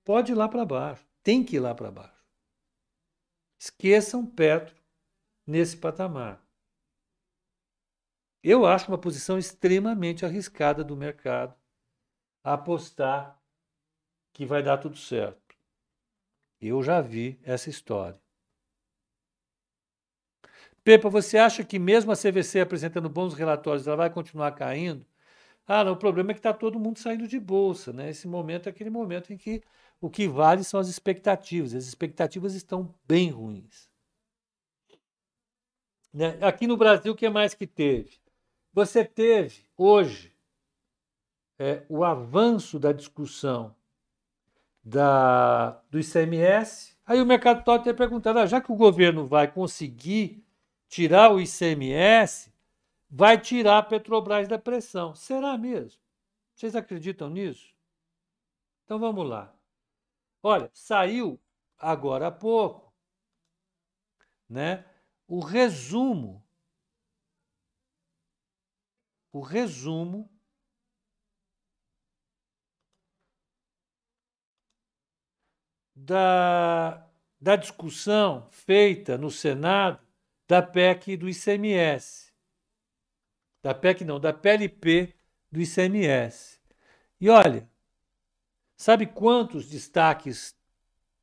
Pode 0.05 0.33
ir 0.33 0.35
lá 0.35 0.49
para 0.49 0.65
baixo. 0.65 1.07
Tem 1.23 1.45
que 1.45 1.57
ir 1.57 1.61
lá 1.61 1.75
para 1.75 1.91
baixo. 1.91 2.25
Esqueçam 3.59 4.27
Petro 4.27 4.75
nesse 5.47 5.77
patamar. 5.77 6.45
Eu 8.43 8.67
acho 8.67 8.89
uma 8.89 8.99
posição 8.99 9.39
extremamente 9.39 10.25
arriscada 10.25 10.85
do 10.85 10.97
mercado 10.97 11.55
apostar 12.43 13.41
que 14.35 14.45
vai 14.45 14.63
dar 14.63 14.77
tudo 14.77 14.99
certo. 14.99 15.57
Eu 16.61 16.83
já 16.83 17.01
vi 17.01 17.41
essa 17.43 17.71
história. 17.71 18.21
Pepa, 20.83 21.09
você 21.09 21.39
acha 21.39 21.65
que 21.65 21.79
mesmo 21.79 22.13
a 22.13 22.17
CVC 22.17 22.61
apresentando 22.61 23.09
bons 23.09 23.33
relatórios, 23.33 23.87
ela 23.87 23.97
vai 23.97 24.11
continuar 24.11 24.53
caindo? 24.53 25.07
Ah, 25.67 25.83
não, 25.83 25.93
o 25.93 25.97
problema 25.97 26.31
é 26.31 26.35
que 26.35 26.41
está 26.41 26.53
todo 26.53 26.79
mundo 26.79 26.99
saindo 26.99 27.27
de 27.27 27.41
bolsa, 27.41 27.93
né? 27.93 28.11
Esse 28.11 28.29
momento 28.29 28.67
é 28.69 28.71
aquele 28.71 28.91
momento 28.91 29.33
em 29.33 29.37
que 29.37 29.63
o 30.01 30.11
que 30.11 30.29
vale 30.29 30.63
são 30.63 30.79
as 30.79 30.89
expectativas. 30.89 31.75
As 31.75 31.87
expectativas 31.87 32.55
estão 32.55 32.95
bem 33.07 33.31
ruins. 33.31 33.91
Né? 36.13 36.39
Aqui 36.43 36.67
no 36.67 36.77
Brasil, 36.77 37.13
o 37.13 37.17
que 37.17 37.29
mais 37.29 37.55
que 37.55 37.67
teve? 37.67 38.19
Você 38.73 39.05
teve 39.05 39.65
hoje 39.77 40.33
é, 41.59 41.83
o 41.89 42.05
avanço 42.05 42.79
da 42.79 42.93
discussão 42.93 43.75
da, 44.83 45.83
do 45.91 45.99
ICMS. 45.99 46.95
Aí 47.07 47.21
o 47.21 47.27
mercado 47.27 47.61
está 47.61 47.95
perguntando: 47.95 48.41
ah, 48.41 48.47
já 48.47 48.61
que 48.61 48.71
o 48.71 48.77
governo 48.77 49.27
vai 49.27 49.51
conseguir 49.51 50.45
tirar 50.89 51.33
o 51.33 51.41
ICMS, 51.41 52.53
vai 53.17 53.41
tirar 53.41 53.79
a 53.79 53.83
Petrobras 53.83 54.49
da 54.49 54.59
pressão. 54.59 55.15
Será 55.15 55.57
mesmo? 55.57 56.03
Vocês 56.53 56.75
acreditam 56.75 57.31
nisso? 57.31 57.73
Então 58.85 58.99
vamos 58.99 59.29
lá. 59.29 59.57
Olha, 60.43 60.69
saiu 60.75 61.41
agora 61.79 62.27
há 62.27 62.33
pouco, 62.33 62.93
né? 64.49 64.85
O 65.29 65.39
resumo, 65.39 66.45
o 69.33 69.41
resumo 69.41 70.29
da, 75.95 77.09
da 77.41 77.55
discussão 77.55 78.49
feita 78.51 79.17
no 79.17 79.31
Senado 79.31 80.05
da 80.49 80.61
PEC 80.61 81.17
do 81.17 81.29
ICMS. 81.29 82.34
Da 83.65 83.75
PEC 83.75 84.05
não, 84.05 84.21
da 84.21 84.33
PLP 84.33 85.13
do 85.51 85.61
ICMS. 85.61 86.61
E 87.21 87.29
olha, 87.29 87.69
Sabe 88.77 89.07
quantos 89.07 89.69
destaques 89.69 90.55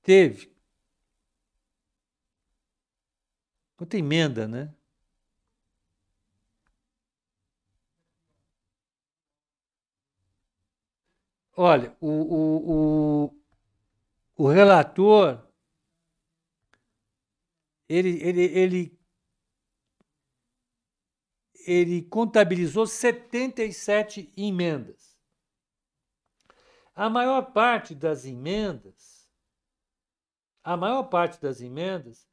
teve? 0.02 0.52
Quanta 3.78 3.98
emenda, 3.98 4.48
né? 4.48 4.74
Olha, 11.56 11.96
o, 12.02 12.08
o, 12.08 13.26
o, 14.38 14.44
o 14.46 14.48
relator 14.50 15.46
ele, 17.88 18.20
ele, 18.24 18.42
ele, 18.42 19.00
ele 21.66 22.02
contabilizou 22.04 22.86
77 22.86 24.32
emendas. 24.38 25.18
A 26.94 27.10
maior 27.10 27.54
parte 27.54 27.96
das 27.96 28.26
emendas, 28.26 29.30
a 30.64 30.76
maior 30.78 31.04
parte 31.04 31.42
das 31.42 31.62
emendas 31.62 32.28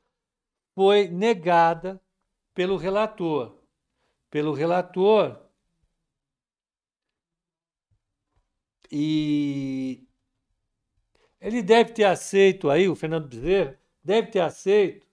foi 0.75 1.09
negada 1.09 2.01
pelo 2.55 2.77
relator. 2.77 3.57
Pelo 4.31 4.53
relator. 4.53 5.41
E 8.91 10.07
ele 11.41 11.63
deve 11.63 11.93
ter 11.93 12.05
aceito 12.05 12.69
aí, 12.69 12.89
o 12.89 12.97
Fernando 12.97 13.29
Bezerra, 13.29 13.79
deve 14.03 14.31
ter 14.31 14.41
aceito 14.41 15.07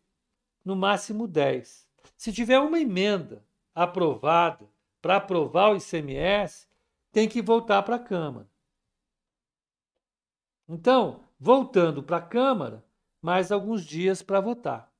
no 0.63 0.75
máximo 0.75 1.27
10. 1.27 1.87
Se 2.17 2.33
tiver 2.33 2.59
uma 2.59 2.79
emenda 2.79 3.45
aprovada 3.75 4.67
para 5.01 5.17
aprovar 5.17 5.71
o 5.71 5.75
ICMS, 5.75 6.67
tem 7.11 7.29
que 7.29 7.41
voltar 7.41 7.83
para 7.83 7.97
a 7.97 7.99
Câmara. 7.99 8.49
Então, 10.67 11.23
voltando 11.39 12.01
para 12.01 12.17
a 12.17 12.21
Câmara, 12.21 12.83
mais 13.21 13.51
alguns 13.51 13.85
dias 13.85 14.23
para 14.23 14.39
votar. 14.39 14.91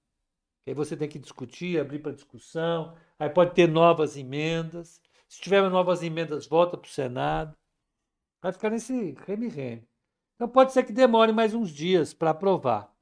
Aí 0.68 0.74
você 0.74 0.98
tem 0.98 1.08
que 1.08 1.20
discutir, 1.20 1.80
abrir 1.80 2.00
para 2.00 2.12
discussão, 2.12 2.96
aí 3.18 3.30
pode 3.30 3.54
ter 3.54 3.68
novas 3.68 4.18
emendas. 4.18 5.02
Se 5.28 5.42
tiver 5.42 5.68
novas 5.70 6.04
emendas, 6.04 6.46
volta 6.46 6.78
para 6.78 6.88
o 6.88 6.92
Senado. 6.92 7.56
Vai 8.42 8.52
ficar 8.52 8.70
nesse 8.70 9.14
reme-reme. 9.26 9.88
Então 10.36 10.50
pode 10.50 10.74
ser 10.74 10.84
que 10.84 10.92
demore 10.94 11.32
mais 11.32 11.54
uns 11.54 11.70
dias 11.70 12.14
para 12.14 12.32
aprovar. 12.32 12.94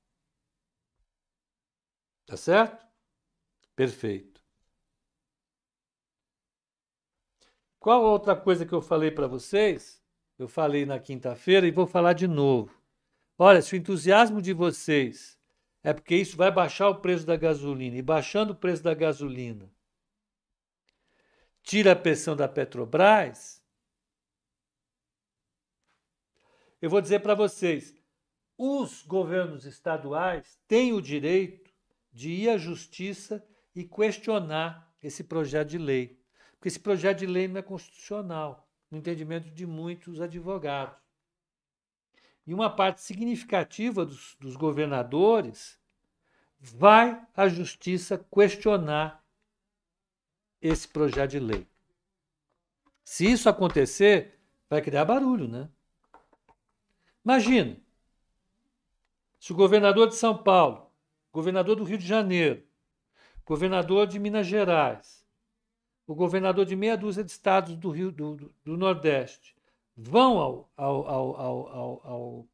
Tá 2.26 2.38
certo? 2.38 2.86
Perfeito. 3.76 4.33
Qual 7.84 8.02
outra 8.02 8.34
coisa 8.34 8.66
que 8.66 8.72
eu 8.72 8.82
falei 8.82 9.12
para 9.12 9.28
vocês? 9.28 10.02
Eu 10.40 10.48
falei 10.48 10.86
na 10.86 11.00
quinta-feira 11.00 11.68
e 11.68 11.72
vou 11.72 11.86
falar 11.86 12.14
de 12.14 12.30
novo. 12.30 12.82
Olha, 13.38 13.62
se 13.62 13.74
o 13.74 13.76
entusiasmo 13.76 14.42
de 14.42 14.54
vocês 14.54 15.38
é 15.84 15.92
porque 15.92 16.16
isso 16.16 16.38
vai 16.38 16.50
baixar 16.50 16.88
o 16.88 17.02
preço 17.02 17.26
da 17.26 17.36
gasolina, 17.36 17.98
e 17.98 18.02
baixando 18.02 18.54
o 18.54 18.56
preço 18.56 18.82
da 18.82 18.94
gasolina, 18.94 19.70
tira 21.62 21.92
a 21.92 21.96
pressão 21.96 22.38
da 22.38 22.48
Petrobras, 22.48 23.62
eu 26.82 26.90
vou 26.90 27.02
dizer 27.02 27.20
para 27.20 27.36
vocês: 27.36 27.94
os 28.58 29.04
governos 29.04 29.66
estaduais 29.66 30.58
têm 30.70 30.94
o 30.94 31.02
direito 31.02 31.70
de 32.14 32.30
ir 32.30 32.50
à 32.50 32.58
justiça 32.58 33.46
e 33.76 33.84
questionar 33.84 34.90
esse 35.04 35.22
projeto 35.22 35.68
de 35.68 35.78
lei. 35.78 36.23
Porque 36.64 36.70
esse 36.70 36.80
projeto 36.80 37.20
de 37.20 37.26
lei 37.26 37.46
não 37.46 37.58
é 37.60 37.62
constitucional, 37.62 38.66
no 38.90 38.98
entendimento 38.98 39.50
de 39.50 39.68
muitos 39.68 40.22
advogados. 40.22 40.96
E 42.48 42.54
uma 42.54 42.74
parte 42.74 43.02
significativa 43.02 44.06
dos, 44.06 44.38
dos 44.40 44.56
governadores 44.56 45.78
vai 46.58 47.22
à 47.36 47.50
justiça 47.50 48.18
questionar 48.34 49.22
esse 50.62 50.88
projeto 50.88 51.32
de 51.32 51.40
lei. 51.40 51.68
Se 53.04 53.30
isso 53.30 53.50
acontecer, 53.50 54.40
vai 54.70 54.82
criar 54.82 55.04
barulho, 55.04 55.50
né? 55.50 55.70
Imagina, 57.26 57.76
se 59.38 59.52
o 59.52 59.56
governador 59.56 60.08
de 60.08 60.16
São 60.16 60.42
Paulo, 60.42 60.90
governador 61.30 61.76
do 61.76 61.84
Rio 61.84 61.98
de 61.98 62.08
Janeiro, 62.08 62.64
governador 63.44 64.08
de 64.08 64.18
Minas 64.18 64.48
Gerais, 64.48 65.23
o 66.06 66.14
governador 66.14 66.66
de 66.66 66.76
meia 66.76 66.98
dúzia 66.98 67.24
de 67.24 67.32
estados 67.32 67.76
do 67.76 67.90
Rio 67.90 68.12
do, 68.12 68.54
do, 68.64 68.78
Nordeste 68.78 69.56
vão 69.96 70.38
ao, 70.38 70.72
ao, 70.76 71.08
ao, 71.08 72.08
ao, 72.08 72.48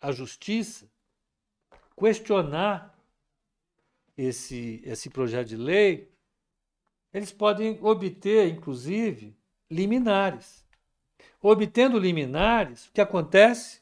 à 0.00 0.12
justiça 0.12 0.88
questionar 1.96 2.96
esse, 4.16 4.80
esse 4.84 5.10
projeto 5.10 5.48
de 5.48 5.56
lei, 5.56 6.10
eles 7.12 7.32
podem 7.32 7.78
obter, 7.82 8.48
inclusive, 8.48 9.36
liminares. 9.70 10.64
Obtendo 11.40 11.98
liminares, 11.98 12.86
o 12.86 12.92
que 12.92 13.00
acontece? 13.00 13.80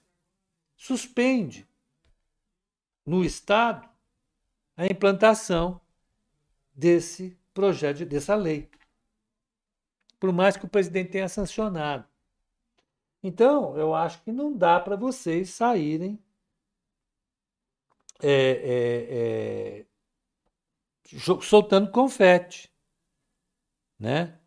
Suspende 0.77 1.67
no 3.05 3.25
Estado 3.25 3.89
a 4.77 4.87
implantação 4.87 5.81
desse 6.75 7.37
projeto, 7.55 8.05
dessa 8.05 8.35
lei. 8.35 8.69
Por 10.19 10.33
mais 10.33 10.57
que 10.57 10.65
o 10.65 10.69
presidente 10.69 11.11
tenha 11.11 11.29
sancionado. 11.29 12.07
Então, 13.23 13.77
eu 13.77 13.95
acho 13.95 14.23
que 14.23 14.33
não 14.33 14.57
dá 14.57 14.79
para 14.79 14.97
vocês 14.97 15.51
saírem 15.51 16.19
é, 18.23 18.31
é, 18.31 19.85
é, 21.19 21.39
soltando 21.43 21.91
confete, 21.91 22.73
né? 23.99 24.39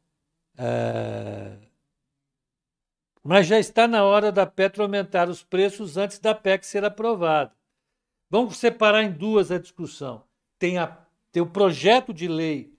É, 0.57 1.57
mas 3.23 3.47
já 3.47 3.59
está 3.59 3.87
na 3.87 4.03
hora 4.03 4.31
da 4.31 4.45
Petro 4.45 4.83
aumentar 4.83 5.29
os 5.29 5.43
preços 5.43 5.97
antes 5.97 6.19
da 6.19 6.33
PEC 6.33 6.65
ser 6.65 6.83
aprovada. 6.85 7.53
Vamos 8.29 8.57
separar 8.57 9.03
em 9.03 9.11
duas 9.11 9.51
a 9.51 9.59
discussão. 9.59 10.23
Tem, 10.57 10.77
a, 10.77 10.87
tem 11.31 11.41
o 11.41 11.49
projeto 11.49 12.13
de 12.13 12.27
lei 12.27 12.78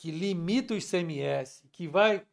que 0.00 0.10
limita 0.10 0.72
o 0.72 0.78
ICMS, 0.78 1.68
que 1.70 1.86
vai 1.86 2.26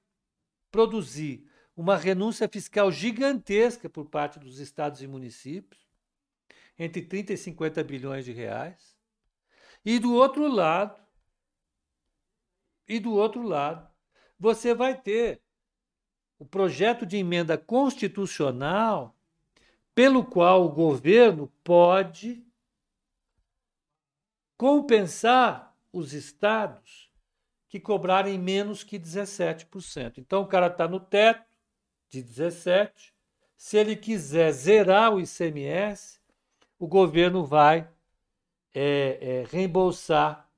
produzir 0.72 1.46
uma 1.76 1.98
renúncia 1.98 2.48
fiscal 2.48 2.90
gigantesca 2.90 3.90
por 3.90 4.06
parte 4.06 4.40
dos 4.40 4.58
estados 4.60 5.02
e 5.02 5.08
municípios, 5.08 5.86
entre 6.80 7.02
30 7.02 7.34
e 7.34 7.38
50 7.38 7.84
bilhões 7.84 8.24
de 8.24 8.32
reais. 8.32 8.98
E 9.84 10.00
do 10.00 10.14
outro 10.14 10.48
lado, 10.48 10.98
e 12.88 13.02
do 13.02 13.14
outro 13.14 13.42
lado, 13.42 13.86
você 14.40 14.74
vai 14.74 14.98
ter 14.98 15.42
o 16.40 16.46
projeto 16.46 17.06
de 17.06 17.18
emenda 17.18 17.58
constitucional 17.58 19.14
pelo 19.94 20.24
qual 20.24 20.64
o 20.64 20.72
governo 20.72 21.52
pode 21.66 22.48
compensar 24.56 25.78
os 25.92 26.14
estados 26.14 27.07
que 27.70 27.80
cobrarem 27.80 28.38
menos 28.38 28.84
que 28.84 28.98
17%. 28.98 30.18
Então 30.18 30.42
o 30.42 30.48
cara 30.48 30.68
está 30.68 30.88
no 30.88 31.00
teto 31.00 31.46
de 32.10 32.22
17. 32.22 33.14
Se 33.56 33.78
ele 33.78 33.96
quiser 33.96 34.52
zerar 34.52 35.14
o 35.14 35.20
ICMS, 35.20 36.20
o 36.80 36.88
governo 36.88 37.44
vai 37.46 37.90
é, 38.74 39.18
é, 39.20 39.46
reembolsar 39.50 40.50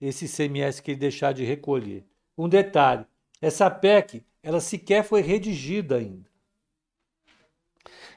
esse 0.00 0.26
ICMS 0.26 0.80
que 0.80 0.92
ele 0.92 1.00
deixar 1.00 1.32
de 1.32 1.44
recolher. 1.44 2.06
Um 2.36 2.48
detalhe: 2.48 3.04
essa 3.40 3.70
PEC 3.70 4.24
ela 4.42 4.60
sequer 4.60 5.04
foi 5.04 5.20
redigida 5.20 5.96
ainda. 5.96 6.30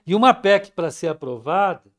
E 0.06 0.16
uma 0.16 0.34
PEC 0.34 0.72
para 0.72 0.92
ser 0.92 1.08
aprovada, 1.08 1.92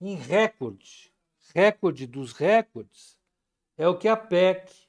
em 0.00 0.14
recorde, 0.14 1.12
recorde 1.54 2.06
dos 2.06 2.32
recordes, 2.32 3.17
é 3.78 3.88
o 3.88 3.96
que 3.96 4.08
a 4.08 4.16
PEC 4.16 4.88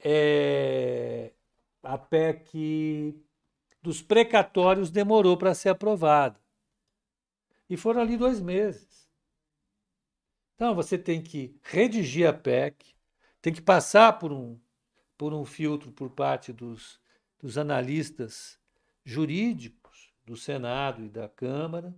é, 0.00 1.32
a 1.82 1.96
PEC 1.96 3.16
dos 3.82 4.02
precatórios 4.02 4.90
demorou 4.90 5.36
para 5.36 5.54
ser 5.54 5.70
aprovada. 5.70 6.38
E 7.68 7.76
foram 7.76 8.00
ali 8.00 8.16
dois 8.16 8.40
meses. 8.40 9.08
Então 10.54 10.74
você 10.74 10.98
tem 10.98 11.22
que 11.22 11.56
redigir 11.62 12.28
a 12.28 12.32
PEC, 12.32 12.94
tem 13.40 13.52
que 13.52 13.62
passar 13.62 14.18
por 14.18 14.32
um, 14.32 14.58
por 15.16 15.32
um 15.32 15.44
filtro 15.44 15.92
por 15.92 16.10
parte 16.10 16.52
dos, 16.52 17.00
dos 17.38 17.56
analistas 17.56 18.58
jurídicos 19.04 20.12
do 20.24 20.36
Senado 20.36 21.04
e 21.04 21.08
da 21.08 21.28
Câmara, 21.28 21.94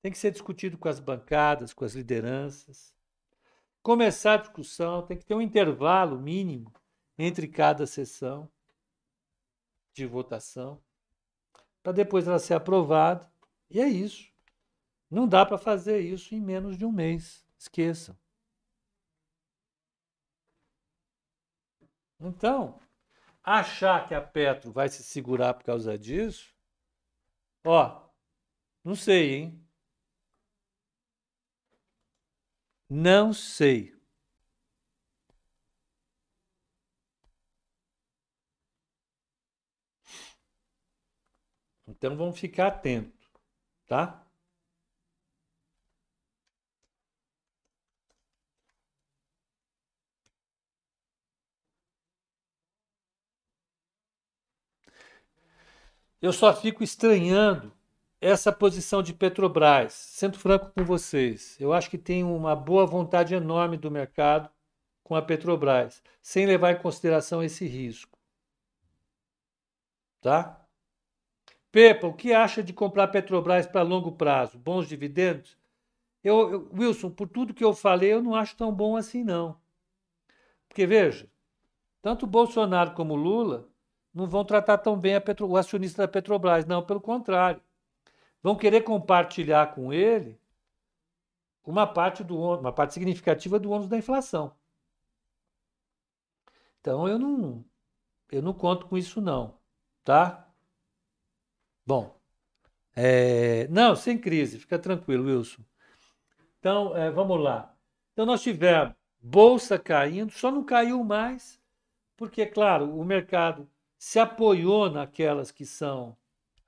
tem 0.00 0.12
que 0.12 0.18
ser 0.18 0.30
discutido 0.30 0.78
com 0.78 0.88
as 0.88 1.00
bancadas, 1.00 1.72
com 1.72 1.84
as 1.84 1.94
lideranças. 1.94 2.94
Começar 3.88 4.34
a 4.34 4.36
discussão, 4.36 5.00
tem 5.00 5.16
que 5.16 5.24
ter 5.24 5.32
um 5.32 5.40
intervalo 5.40 6.18
mínimo 6.18 6.70
entre 7.16 7.48
cada 7.48 7.86
sessão 7.86 8.46
de 9.94 10.04
votação, 10.04 10.78
para 11.82 11.92
depois 11.92 12.28
ela 12.28 12.38
ser 12.38 12.52
aprovada. 12.52 13.32
E 13.70 13.80
é 13.80 13.88
isso. 13.88 14.30
Não 15.10 15.26
dá 15.26 15.46
para 15.46 15.56
fazer 15.56 16.00
isso 16.00 16.34
em 16.34 16.38
menos 16.38 16.76
de 16.76 16.84
um 16.84 16.92
mês. 16.92 17.42
Esqueçam. 17.58 18.14
Então, 22.20 22.78
achar 23.42 24.06
que 24.06 24.14
a 24.14 24.20
Petro 24.20 24.70
vai 24.70 24.90
se 24.90 25.02
segurar 25.02 25.54
por 25.54 25.64
causa 25.64 25.96
disso, 25.96 26.54
ó, 27.64 28.06
não 28.84 28.94
sei, 28.94 29.34
hein? 29.34 29.67
Não 32.90 33.32
sei. 33.32 33.94
Então 41.88 42.16
vamos 42.16 42.38
ficar 42.38 42.68
atento, 42.68 43.12
tá? 43.88 44.24
Eu 56.22 56.32
só 56.32 56.54
fico 56.54 56.84
estranhando 56.84 57.72
essa 58.20 58.52
posição 58.52 59.02
de 59.02 59.14
Petrobras, 59.14 59.92
sendo 59.92 60.38
franco 60.38 60.72
com 60.72 60.84
vocês. 60.84 61.56
Eu 61.60 61.72
acho 61.72 61.88
que 61.88 61.98
tem 61.98 62.24
uma 62.24 62.56
boa 62.56 62.84
vontade 62.86 63.34
enorme 63.34 63.76
do 63.76 63.90
mercado 63.90 64.50
com 65.04 65.14
a 65.14 65.22
Petrobras, 65.22 66.02
sem 66.20 66.46
levar 66.46 66.72
em 66.72 66.82
consideração 66.82 67.42
esse 67.42 67.66
risco. 67.66 68.18
Tá? 70.20 70.66
Pepa, 71.70 72.06
o 72.06 72.14
que 72.14 72.32
acha 72.32 72.62
de 72.62 72.72
comprar 72.72 73.08
Petrobras 73.08 73.66
para 73.66 73.82
longo 73.82 74.12
prazo? 74.12 74.58
Bons 74.58 74.88
dividendos? 74.88 75.56
Eu, 76.24 76.50
eu, 76.50 76.70
Wilson, 76.76 77.10
por 77.10 77.28
tudo 77.28 77.54
que 77.54 77.64
eu 77.64 77.72
falei, 77.72 78.12
eu 78.12 78.22
não 78.22 78.34
acho 78.34 78.56
tão 78.56 78.72
bom 78.72 78.96
assim, 78.96 79.22
não. 79.22 79.56
Porque, 80.68 80.86
veja, 80.86 81.30
tanto 82.02 82.26
Bolsonaro 82.26 82.92
como 82.92 83.14
Lula 83.14 83.68
não 84.12 84.26
vão 84.26 84.44
tratar 84.44 84.78
tão 84.78 84.98
bem 84.98 85.20
Petro, 85.20 85.46
o 85.46 85.56
acionista 85.56 86.02
da 86.02 86.08
Petrobras, 86.08 86.66
não, 86.66 86.82
pelo 86.82 87.00
contrário. 87.00 87.62
Vão 88.42 88.56
querer 88.56 88.82
compartilhar 88.82 89.74
com 89.74 89.92
ele 89.92 90.40
uma 91.64 91.86
parte 91.86 92.24
do 92.24 92.38
uma 92.38 92.72
parte 92.72 92.94
significativa 92.94 93.58
do 93.58 93.70
ônus 93.70 93.88
da 93.88 93.98
inflação. 93.98 94.54
Então 96.80 97.08
eu 97.08 97.18
não 97.18 97.64
eu 98.30 98.42
não 98.42 98.52
conto 98.52 98.86
com 98.86 98.96
isso 98.96 99.20
não, 99.20 99.58
tá? 100.04 100.48
Bom, 101.86 102.18
é, 102.94 103.68
não, 103.68 103.94
sem 103.96 104.18
crise, 104.18 104.58
fica 104.58 104.78
tranquilo, 104.78 105.26
Wilson. 105.26 105.62
Então, 106.58 106.96
é, 106.96 107.10
vamos 107.10 107.40
lá. 107.40 107.74
Então 108.12 108.26
nós 108.26 108.42
tivemos 108.42 108.94
bolsa 109.20 109.78
caindo, 109.78 110.32
só 110.32 110.50
não 110.50 110.64
caiu 110.64 111.02
mais 111.04 111.58
porque, 112.16 112.44
claro, 112.44 112.98
o 112.98 113.04
mercado 113.04 113.70
se 113.96 114.18
apoiou 114.18 114.90
naquelas 114.90 115.52
que 115.52 115.64
são 115.64 116.16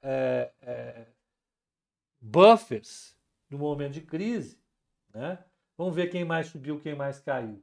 é, 0.00 0.52
é, 0.62 1.06
buffers 2.20 3.16
no 3.48 3.58
momento 3.58 3.94
de 3.94 4.02
crise 4.02 4.60
né? 5.14 5.42
Vamos 5.76 5.94
ver 5.94 6.08
quem 6.08 6.24
mais 6.24 6.48
subiu, 6.48 6.80
quem 6.80 6.94
mais 6.94 7.20
caiu. 7.20 7.62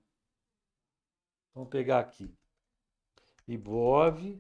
Vamos 1.54 1.70
pegar 1.70 2.00
aqui. 2.00 2.34
Ibov, 3.48 4.40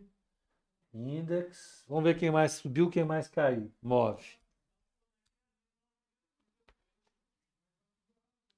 Index. 0.93 1.85
Vamos 1.87 2.03
ver 2.03 2.17
quem 2.17 2.31
mais 2.31 2.53
subiu, 2.53 2.89
quem 2.89 3.03
mais 3.03 3.27
caiu. 3.27 3.71
Move. 3.81 4.37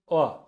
Ó, 0.08 0.46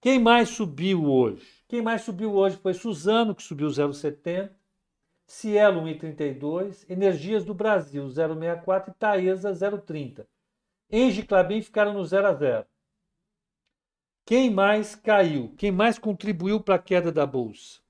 quem 0.00 0.18
mais 0.18 0.48
subiu 0.48 1.04
hoje? 1.04 1.64
Quem 1.68 1.82
mais 1.82 2.02
subiu 2.02 2.32
hoje 2.34 2.56
foi 2.56 2.72
Suzano, 2.72 3.34
que 3.34 3.42
subiu 3.42 3.68
0,70. 3.68 4.50
Cielo 5.28 5.82
1,32. 5.82 6.90
Energias 6.90 7.44
do 7.44 7.52
Brasil 7.52 8.04
0,64 8.06 8.88
e 8.88 8.94
Taesa 8.94 9.52
0,30. 9.52 10.26
Engie 10.90 11.20
e 11.20 11.26
Clabin 11.26 11.60
ficaram 11.60 11.92
no 11.92 12.02
0 12.02 12.26
a 12.26 12.34
0. 12.34 12.66
Quem 14.24 14.50
mais 14.50 14.94
caiu? 14.94 15.54
Quem 15.56 15.70
mais 15.70 15.98
contribuiu 15.98 16.60
para 16.60 16.76
a 16.76 16.78
queda 16.78 17.12
da 17.12 17.26
bolsa? 17.26 17.80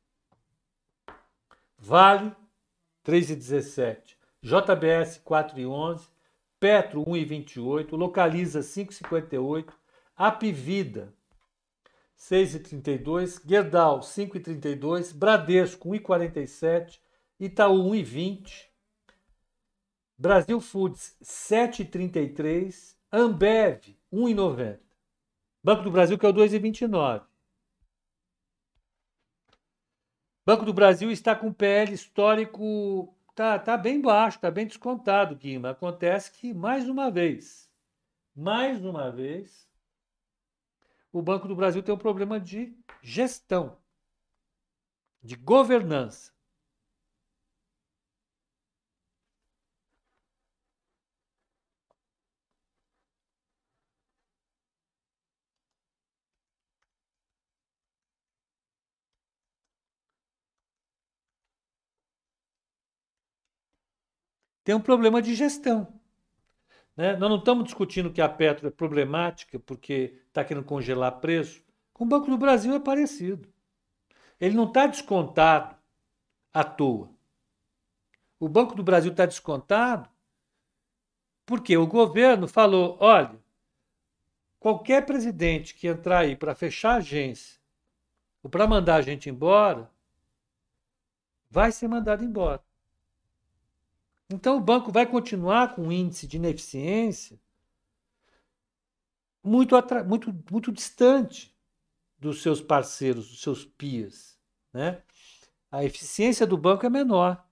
Vale 1.78 2.34
3,17, 3.04 4.16
JBS 4.42 5.22
4,11, 5.24 6.08
Petro 6.58 7.04
1,28, 7.04 7.96
Localiza 7.96 8.60
5,58, 8.60 9.72
Apivida 10.16 11.14
6,32, 12.18 13.40
Gerdau 13.46 14.00
5,32, 14.00 15.14
Bradesco 15.14 15.88
1,47, 15.90 16.98
Itaú 17.40 17.90
1,20, 17.90 18.68
Brasil 20.18 20.60
Foods 20.60 21.16
7,33, 21.22 22.96
Ambev 23.12 23.96
1,90. 24.12 24.80
Banco 25.62 25.82
do 25.82 25.90
Brasil, 25.90 26.18
que 26.18 26.26
é 26.26 26.28
o 26.28 26.32
2,29. 26.32 27.24
Banco 30.44 30.64
do 30.64 30.72
Brasil 30.72 31.10
está 31.12 31.36
com 31.36 31.52
PL 31.52 31.92
histórico, 31.92 33.14
tá, 33.34 33.58
tá 33.58 33.76
bem 33.76 34.00
baixo, 34.00 34.40
tá 34.40 34.50
bem 34.50 34.66
descontado, 34.66 35.36
Guima. 35.36 35.70
Acontece 35.70 36.32
que, 36.32 36.52
mais 36.52 36.88
uma 36.88 37.10
vez, 37.10 37.70
mais 38.34 38.84
uma 38.84 39.12
vez, 39.12 39.68
o 41.12 41.22
Banco 41.22 41.46
do 41.46 41.54
Brasil 41.54 41.82
tem 41.82 41.94
um 41.94 41.98
problema 41.98 42.40
de 42.40 42.76
gestão, 43.00 43.76
de 45.22 45.36
governança. 45.36 46.37
Tem 64.68 64.74
um 64.74 64.80
problema 64.82 65.22
de 65.22 65.34
gestão. 65.34 65.88
Né? 66.94 67.16
Nós 67.16 67.30
não 67.30 67.38
estamos 67.38 67.64
discutindo 67.64 68.12
que 68.12 68.20
a 68.20 68.28
Petro 68.28 68.68
é 68.68 68.70
problemática 68.70 69.58
porque 69.58 70.20
está 70.26 70.44
querendo 70.44 70.66
congelar 70.66 71.20
preço. 71.20 71.64
Com 71.94 72.04
o 72.04 72.06
Banco 72.06 72.28
do 72.28 72.36
Brasil 72.36 72.74
é 72.74 72.78
parecido. 72.78 73.48
Ele 74.38 74.54
não 74.54 74.64
está 74.64 74.86
descontado 74.86 75.74
à 76.52 76.62
toa. 76.62 77.08
O 78.38 78.46
Banco 78.46 78.74
do 78.74 78.82
Brasil 78.82 79.10
está 79.10 79.24
descontado 79.24 80.06
porque 81.46 81.74
o 81.74 81.86
governo 81.86 82.46
falou: 82.46 82.98
olha, 83.00 83.40
qualquer 84.60 85.06
presidente 85.06 85.74
que 85.74 85.88
entrar 85.88 86.18
aí 86.18 86.36
para 86.36 86.54
fechar 86.54 86.92
a 86.92 86.96
agência 86.96 87.58
ou 88.42 88.50
para 88.50 88.66
mandar 88.66 88.96
a 88.96 89.02
gente 89.02 89.30
embora, 89.30 89.90
vai 91.50 91.72
ser 91.72 91.88
mandado 91.88 92.22
embora. 92.22 92.67
Então 94.30 94.56
o 94.56 94.60
banco 94.60 94.92
vai 94.92 95.06
continuar 95.06 95.74
com 95.74 95.82
um 95.82 95.92
índice 95.92 96.26
de 96.26 96.36
ineficiência 96.36 97.40
muito, 99.42 99.74
muito, 100.06 100.44
muito 100.50 100.72
distante 100.72 101.56
dos 102.18 102.42
seus 102.42 102.60
parceiros, 102.60 103.28
dos 103.28 103.40
seus 103.40 103.64
PIAs. 103.64 104.38
Né? 104.72 105.02
A 105.70 105.84
eficiência 105.84 106.46
do 106.46 106.58
banco 106.58 106.84
é 106.86 106.90
menor. 106.90 107.44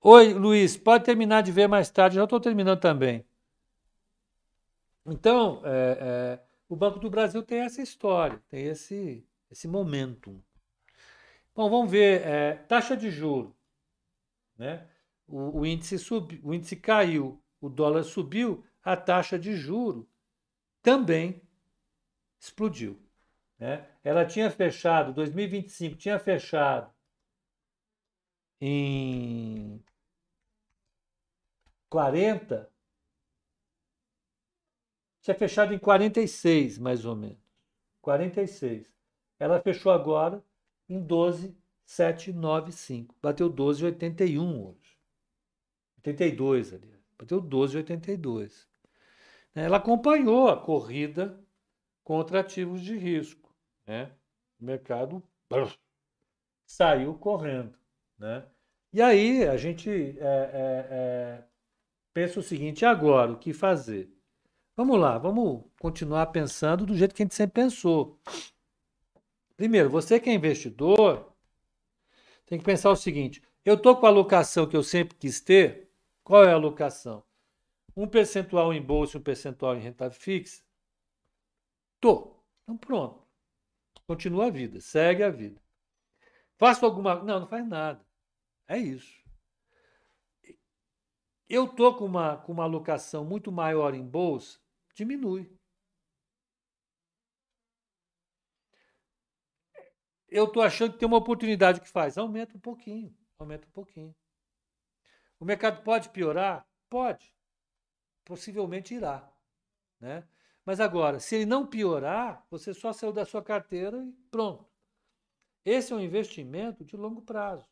Oi, 0.00 0.34
Luiz, 0.34 0.76
pode 0.76 1.04
terminar 1.04 1.42
de 1.42 1.52
ver 1.52 1.68
mais 1.68 1.88
tarde, 1.90 2.16
já 2.16 2.24
estou 2.24 2.40
terminando 2.40 2.80
também. 2.80 3.24
Então, 5.06 5.62
é, 5.64 5.98
é, 6.00 6.44
o 6.68 6.76
Banco 6.76 6.98
do 6.98 7.10
Brasil 7.10 7.42
tem 7.42 7.60
essa 7.60 7.82
história, 7.82 8.42
tem 8.48 8.66
esse, 8.66 9.24
esse 9.50 9.68
momentum. 9.68 10.40
Bom, 11.54 11.68
vamos 11.68 11.90
ver. 11.90 12.22
É, 12.26 12.54
taxa 12.54 12.96
de 12.96 13.10
juro. 13.10 13.54
Né? 14.56 14.88
O, 15.26 15.60
o, 15.60 15.66
índice 15.66 15.98
sub, 15.98 16.40
o 16.42 16.54
índice 16.54 16.76
caiu, 16.76 17.42
o 17.60 17.68
dólar 17.68 18.04
subiu, 18.04 18.64
a 18.82 18.96
taxa 18.96 19.38
de 19.38 19.54
juro 19.54 20.08
também 20.82 21.42
explodiu. 22.40 23.00
Né? 23.58 23.86
Ela 24.02 24.26
tinha 24.26 24.50
fechado, 24.50 25.12
2025 25.12 25.96
tinha 25.96 26.18
fechado 26.18 26.92
em 28.60 29.82
40, 31.88 32.70
tinha 35.20 35.34
fechado 35.34 35.74
em 35.74 35.78
46, 35.78 36.78
mais 36.78 37.04
ou 37.04 37.14
menos. 37.14 37.42
46. 38.00 38.92
Ela 39.38 39.60
fechou 39.60 39.92
agora 39.92 40.42
em 40.92 41.00
12,795. 41.00 43.14
Bateu 43.22 43.48
12,81 43.52 44.68
hoje. 44.68 44.98
82, 45.98 46.74
aliás. 46.74 47.00
Bateu 47.18 47.42
12,82. 47.42 48.66
Ela 49.54 49.76
acompanhou 49.76 50.48
a 50.48 50.56
corrida 50.56 51.38
contra 52.02 52.40
ativos 52.40 52.80
de 52.82 52.96
risco. 52.96 53.54
Né? 53.86 54.10
O 54.60 54.64
mercado 54.64 55.22
saiu 56.66 57.14
correndo. 57.14 57.78
Né? 58.18 58.44
E 58.92 59.00
aí 59.00 59.46
a 59.46 59.56
gente 59.56 59.90
é, 59.90 60.24
é, 60.24 60.86
é, 60.90 61.44
pensa 62.12 62.40
o 62.40 62.42
seguinte: 62.42 62.84
agora, 62.84 63.32
o 63.32 63.38
que 63.38 63.52
fazer? 63.52 64.10
Vamos 64.76 64.98
lá, 64.98 65.18
vamos 65.18 65.64
continuar 65.78 66.26
pensando 66.26 66.86
do 66.86 66.96
jeito 66.96 67.14
que 67.14 67.22
a 67.22 67.24
gente 67.24 67.34
sempre 67.34 67.62
pensou. 67.62 68.18
Primeiro, 69.62 69.88
você 69.88 70.18
que 70.18 70.28
é 70.28 70.34
investidor, 70.34 71.32
tem 72.46 72.58
que 72.58 72.64
pensar 72.64 72.90
o 72.90 72.96
seguinte: 72.96 73.40
eu 73.64 73.74
estou 73.74 73.96
com 73.96 74.06
a 74.06 74.08
alocação 74.08 74.68
que 74.68 74.76
eu 74.76 74.82
sempre 74.82 75.16
quis 75.16 75.40
ter. 75.40 75.88
Qual 76.24 76.42
é 76.42 76.50
a 76.50 76.54
alocação? 76.54 77.22
Um 77.96 78.08
percentual 78.08 78.74
em 78.74 78.82
bolsa 78.82 79.16
e 79.16 79.20
um 79.20 79.22
percentual 79.22 79.76
em 79.76 79.80
renta 79.80 80.10
fixa? 80.10 80.64
Tô. 82.00 82.42
Então 82.64 82.76
pronto. 82.76 83.24
Continua 84.04 84.46
a 84.46 84.50
vida, 84.50 84.80
segue 84.80 85.22
a 85.22 85.30
vida. 85.30 85.62
Faço 86.58 86.84
alguma. 86.84 87.22
Não, 87.22 87.38
não 87.38 87.46
faz 87.46 87.64
nada. 87.64 88.04
É 88.66 88.78
isso. 88.78 89.22
Eu 91.48 91.68
tô 91.68 91.94
com 91.94 92.06
uma, 92.06 92.36
com 92.36 92.50
uma 92.50 92.64
alocação 92.64 93.24
muito 93.24 93.52
maior 93.52 93.94
em 93.94 94.04
bolsa, 94.04 94.58
diminui. 94.92 95.56
Eu 100.32 100.44
estou 100.44 100.62
achando 100.62 100.92
que 100.92 100.98
tem 100.98 101.06
uma 101.06 101.18
oportunidade 101.18 101.80
que 101.80 101.88
faz. 101.88 102.16
Aumenta 102.16 102.56
um 102.56 102.60
pouquinho, 102.60 103.14
aumenta 103.38 103.66
um 103.66 103.70
pouquinho. 103.70 104.14
O 105.38 105.44
mercado 105.44 105.82
pode 105.82 106.08
piorar? 106.08 106.66
Pode. 106.88 107.34
Possivelmente 108.24 108.94
irá. 108.94 109.30
Né? 110.00 110.26
Mas 110.64 110.80
agora, 110.80 111.18
se 111.18 111.36
ele 111.36 111.46
não 111.46 111.66
piorar, 111.66 112.46
você 112.50 112.72
só 112.72 112.92
saiu 112.92 113.12
da 113.12 113.24
sua 113.24 113.42
carteira 113.42 113.96
e 114.04 114.12
pronto. 114.30 114.66
Esse 115.64 115.92
é 115.92 115.96
um 115.96 116.00
investimento 116.00 116.84
de 116.84 116.96
longo 116.96 117.22
prazo. 117.22 117.68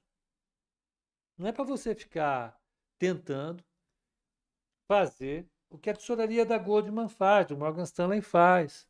Não 1.39 1.47
é 1.47 1.53
para 1.53 1.65
você 1.65 1.95
ficar 1.95 2.61
tentando 2.99 3.65
fazer 4.87 5.49
o 5.71 5.79
que 5.79 5.89
a 5.89 5.95
tesouraria 5.95 6.45
da 6.45 6.59
Goldman 6.59 7.09
faz, 7.09 7.51
o 7.51 7.57
Morgan 7.57 7.85
Stanley 7.85 8.21
faz. 8.21 8.90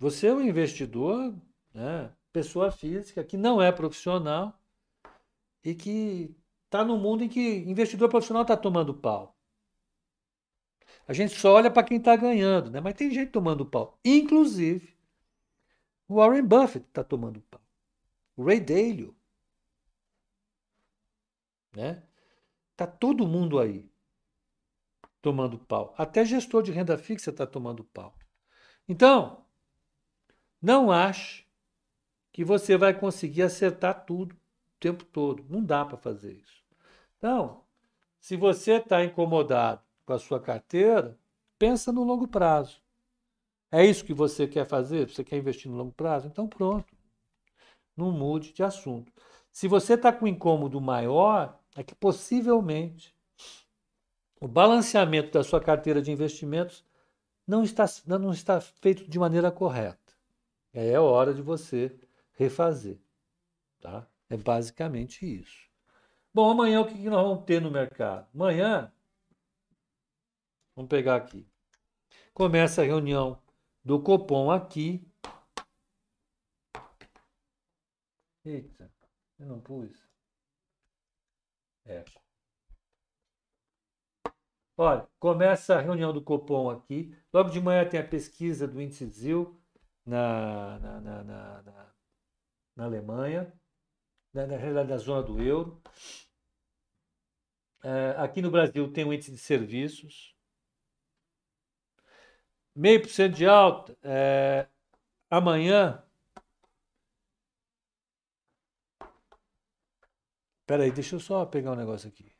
Você 0.00 0.28
é 0.28 0.34
um 0.34 0.40
investidor, 0.40 1.34
né, 1.74 2.10
pessoa 2.32 2.72
física, 2.72 3.22
que 3.22 3.36
não 3.36 3.60
é 3.60 3.70
profissional 3.70 4.58
e 5.62 5.74
que 5.74 6.34
está 6.64 6.82
no 6.82 6.96
mundo 6.96 7.22
em 7.22 7.28
que 7.28 7.58
investidor 7.58 8.08
profissional 8.08 8.42
está 8.42 8.56
tomando 8.56 8.94
pau. 8.94 9.36
A 11.06 11.12
gente 11.12 11.34
só 11.38 11.52
olha 11.52 11.70
para 11.70 11.82
quem 11.82 11.98
está 11.98 12.16
ganhando, 12.16 12.70
né? 12.70 12.80
mas 12.80 12.94
tem 12.94 13.10
gente 13.10 13.30
tomando 13.30 13.66
pau. 13.66 13.98
Inclusive, 14.02 14.96
o 16.08 16.14
Warren 16.14 16.46
Buffett 16.46 16.86
está 16.86 17.04
tomando 17.04 17.42
pau. 17.42 17.60
O 18.36 18.44
Ray 18.44 18.60
Dalio. 18.60 19.14
Né? 21.76 22.02
Tá 22.74 22.86
todo 22.86 23.28
mundo 23.28 23.58
aí 23.58 23.86
tomando 25.20 25.58
pau. 25.58 25.94
Até 25.98 26.24
gestor 26.24 26.62
de 26.62 26.72
renda 26.72 26.96
fixa 26.96 27.28
está 27.28 27.46
tomando 27.46 27.84
pau. 27.84 28.16
Então, 28.88 29.44
não 30.60 30.90
ache 30.90 31.46
que 32.32 32.44
você 32.44 32.76
vai 32.76 32.92
conseguir 32.92 33.42
acertar 33.42 34.04
tudo 34.04 34.34
o 34.34 34.38
tempo 34.78 35.04
todo. 35.04 35.44
Não 35.48 35.62
dá 35.62 35.84
para 35.84 35.96
fazer 35.96 36.32
isso. 36.32 36.62
Então, 37.18 37.62
se 38.18 38.36
você 38.36 38.74
está 38.74 39.04
incomodado 39.04 39.80
com 40.04 40.12
a 40.12 40.18
sua 40.18 40.40
carteira, 40.40 41.18
pensa 41.58 41.92
no 41.92 42.04
longo 42.04 42.28
prazo. 42.28 42.80
É 43.72 43.84
isso 43.84 44.04
que 44.04 44.12
você 44.12 44.46
quer 44.46 44.66
fazer? 44.66 45.08
Você 45.08 45.22
quer 45.22 45.38
investir 45.38 45.70
no 45.70 45.76
longo 45.76 45.92
prazo? 45.92 46.26
Então 46.26 46.48
pronto. 46.48 46.92
Não 47.96 48.10
mude 48.10 48.52
de 48.52 48.62
assunto. 48.62 49.12
Se 49.52 49.68
você 49.68 49.94
está 49.94 50.12
com 50.12 50.24
um 50.24 50.28
incômodo 50.28 50.80
maior, 50.80 51.58
é 51.76 51.82
que 51.82 51.94
possivelmente 51.94 53.14
o 54.40 54.48
balanceamento 54.48 55.30
da 55.32 55.44
sua 55.44 55.60
carteira 55.60 56.00
de 56.02 56.10
investimentos 56.10 56.84
não 57.46 57.62
está, 57.62 57.84
não 58.06 58.32
está 58.32 58.60
feito 58.60 59.08
de 59.08 59.18
maneira 59.18 59.50
correta. 59.50 59.99
É 60.72 60.98
hora 60.98 61.34
de 61.34 61.42
você 61.42 61.98
refazer. 62.32 62.98
Tá? 63.80 64.06
É 64.28 64.36
basicamente 64.36 65.26
isso. 65.26 65.68
Bom, 66.32 66.50
amanhã 66.50 66.80
o 66.80 66.86
que 66.86 66.94
nós 67.08 67.26
vamos 67.26 67.44
ter 67.44 67.60
no 67.60 67.70
mercado? 67.70 68.28
Amanhã, 68.32 68.92
vamos 70.76 70.88
pegar 70.88 71.16
aqui. 71.16 71.46
Começa 72.32 72.82
a 72.82 72.84
reunião 72.84 73.42
do 73.84 74.00
Copom 74.00 74.50
aqui. 74.50 75.04
Eita, 78.44 78.90
eu 79.38 79.46
não 79.46 79.60
pus. 79.60 80.08
É. 81.84 82.04
Olha, 84.76 85.06
começa 85.18 85.76
a 85.76 85.80
reunião 85.80 86.12
do 86.12 86.22
Copom 86.22 86.70
aqui. 86.70 87.14
Logo 87.32 87.50
de 87.50 87.60
manhã 87.60 87.86
tem 87.86 87.98
a 88.00 88.06
pesquisa 88.06 88.66
do 88.66 88.80
índice 88.80 89.04
ZIL 89.06 89.59
na, 90.04 90.78
na, 90.78 91.00
na, 91.00 91.24
na, 91.24 91.94
na 92.76 92.84
Alemanha, 92.84 93.52
na, 94.32 94.46
na 94.46 94.56
realidade 94.56 94.88
na 94.90 94.96
zona 94.96 95.22
do 95.22 95.42
euro. 95.42 95.82
É, 97.82 98.14
aqui 98.18 98.42
no 98.42 98.50
Brasil 98.50 98.92
tem 98.92 99.04
o 99.04 99.12
índice 99.12 99.32
de 99.32 99.38
serviços. 99.38 100.34
Meio 102.74 103.00
por 103.02 103.10
cento 103.10 103.36
de 103.36 103.46
alta. 103.46 103.96
É, 104.02 104.68
amanhã. 105.30 106.02
Espera 110.62 110.84
aí, 110.84 110.92
deixa 110.92 111.16
eu 111.16 111.20
só 111.20 111.44
pegar 111.44 111.72
um 111.72 111.76
negócio 111.76 112.08
aqui. 112.08 112.32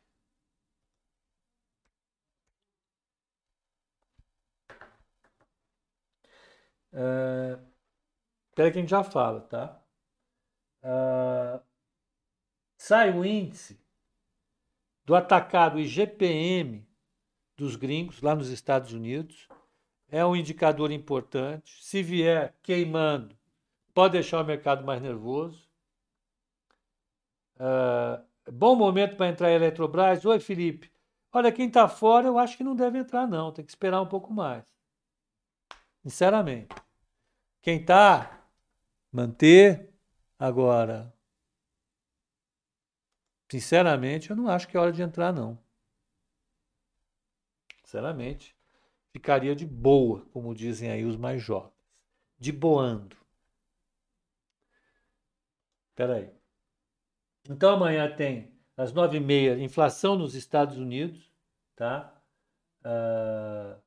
Espera 6.93 8.71
que 8.73 8.79
a 8.79 8.81
gente 8.81 8.91
já 8.91 9.05
fala, 9.05 9.41
tá? 9.43 9.81
Uh, 10.83 11.63
sai 12.77 13.11
o 13.17 13.25
índice 13.25 13.79
do 15.05 15.15
atacado 15.15 15.79
IGPM 15.79 16.87
dos 17.57 17.77
gringos 17.77 18.23
lá 18.23 18.35
nos 18.35 18.49
Estados 18.49 18.93
Unidos. 18.93 19.49
É 20.09 20.25
um 20.25 20.35
indicador 20.35 20.91
importante. 20.91 21.83
Se 21.85 22.03
vier 22.03 22.57
queimando, 22.63 23.37
pode 23.95 24.15
deixar 24.15 24.43
o 24.43 24.47
mercado 24.47 24.85
mais 24.85 25.01
nervoso. 25.01 25.69
Uh, 27.57 28.25
bom 28.51 28.75
momento 28.75 29.17
para 29.17 29.29
entrar 29.29 29.51
em 29.51 29.55
Eletrobras. 29.55 30.25
Oi, 30.25 30.41
Felipe. 30.41 30.91
Olha, 31.33 31.53
quem 31.53 31.69
está 31.69 31.87
fora, 31.87 32.27
eu 32.27 32.39
acho 32.39 32.57
que 32.57 32.65
não 32.65 32.75
deve 32.75 32.99
entrar, 32.99 33.27
não. 33.27 33.53
Tem 33.53 33.65
que 33.65 33.71
esperar 33.71 34.01
um 34.01 34.09
pouco 34.09 34.33
mais. 34.33 34.65
Sinceramente. 36.03 36.75
Quem 37.63 37.81
está, 37.81 38.47
manter. 39.13 39.89
Agora, 40.39 41.13
sinceramente, 43.51 44.31
eu 44.31 44.37
não 44.37 44.49
acho 44.49 44.67
que 44.67 44.77
é 44.77 44.81
hora 44.81 44.93
de 44.93 45.03
entrar, 45.03 45.33
não. 45.33 45.59
Sinceramente, 47.85 48.57
ficaria 49.13 49.55
de 49.55 49.67
boa, 49.67 50.25
como 50.33 50.55
dizem 50.55 50.91
aí 50.91 51.05
os 51.05 51.17
mais 51.17 51.43
jovens. 51.43 51.75
De 52.39 52.53
boando. 52.53 53.17
Espera 55.91 56.17
aí. 56.17 56.33
Então 57.49 57.75
amanhã 57.75 58.11
tem 58.15 58.51
às 58.77 58.93
nove 58.93 59.19
e 59.19 59.21
meia 59.21 59.59
inflação 59.59 60.17
nos 60.17 60.35
Estados 60.35 60.79
Unidos, 60.79 61.31
tá? 61.77 62.15
Uh, 62.81 63.79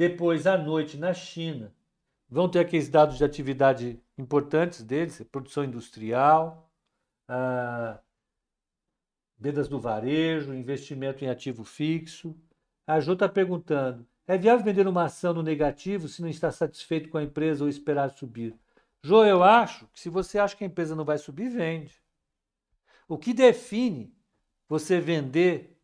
depois, 0.00 0.46
à 0.46 0.56
noite, 0.56 0.96
na 0.96 1.12
China, 1.12 1.74
vão 2.26 2.48
ter 2.48 2.60
aqueles 2.60 2.88
dados 2.88 3.18
de 3.18 3.24
atividade 3.24 4.02
importantes 4.16 4.82
deles, 4.82 5.22
produção 5.30 5.62
industrial, 5.62 6.72
ah, 7.28 8.00
vendas 9.38 9.68
do 9.68 9.78
varejo, 9.78 10.54
investimento 10.54 11.22
em 11.22 11.28
ativo 11.28 11.64
fixo. 11.64 12.34
A 12.86 12.98
Jo 12.98 13.12
está 13.12 13.28
perguntando, 13.28 14.06
é 14.26 14.38
viável 14.38 14.64
vender 14.64 14.88
uma 14.88 15.04
ação 15.04 15.34
no 15.34 15.42
negativo 15.42 16.08
se 16.08 16.22
não 16.22 16.30
está 16.30 16.50
satisfeito 16.50 17.10
com 17.10 17.18
a 17.18 17.22
empresa 17.22 17.62
ou 17.62 17.68
esperar 17.68 18.08
subir? 18.08 18.58
Jo, 19.04 19.22
eu 19.22 19.42
acho 19.44 19.86
que 19.88 20.00
se 20.00 20.08
você 20.08 20.38
acha 20.38 20.56
que 20.56 20.64
a 20.64 20.66
empresa 20.66 20.96
não 20.96 21.04
vai 21.04 21.18
subir, 21.18 21.50
vende. 21.50 22.00
O 23.06 23.18
que 23.18 23.34
define 23.34 24.16
você 24.66 24.98
vender 24.98 25.78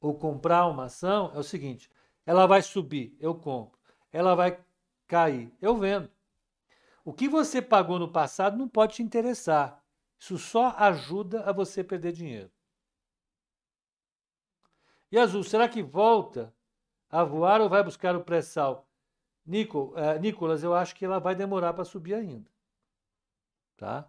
ou 0.00 0.14
comprar 0.14 0.66
uma 0.66 0.84
ação 0.84 1.30
é 1.34 1.38
o 1.38 1.42
seguinte: 1.42 1.90
ela 2.30 2.46
vai 2.46 2.62
subir, 2.62 3.16
eu 3.18 3.34
compro. 3.34 3.76
Ela 4.12 4.36
vai 4.36 4.64
cair, 5.08 5.52
eu 5.60 5.76
vendo. 5.76 6.08
O 7.04 7.12
que 7.12 7.28
você 7.28 7.60
pagou 7.60 7.98
no 7.98 8.12
passado 8.12 8.56
não 8.56 8.68
pode 8.68 8.94
te 8.94 9.02
interessar. 9.02 9.82
Isso 10.16 10.38
só 10.38 10.68
ajuda 10.78 11.42
a 11.42 11.50
você 11.50 11.82
perder 11.82 12.12
dinheiro. 12.12 12.48
E 15.10 15.18
Azul, 15.18 15.42
será 15.42 15.68
que 15.68 15.82
volta 15.82 16.54
a 17.10 17.24
voar 17.24 17.60
ou 17.60 17.68
vai 17.68 17.82
buscar 17.82 18.14
o 18.14 18.22
pré-sal? 18.22 18.88
Nico, 19.44 19.92
uh, 19.96 20.16
Nicolas, 20.20 20.62
eu 20.62 20.72
acho 20.72 20.94
que 20.94 21.04
ela 21.04 21.18
vai 21.18 21.34
demorar 21.34 21.72
para 21.72 21.84
subir 21.84 22.14
ainda. 22.14 22.48
Tá? 23.76 24.08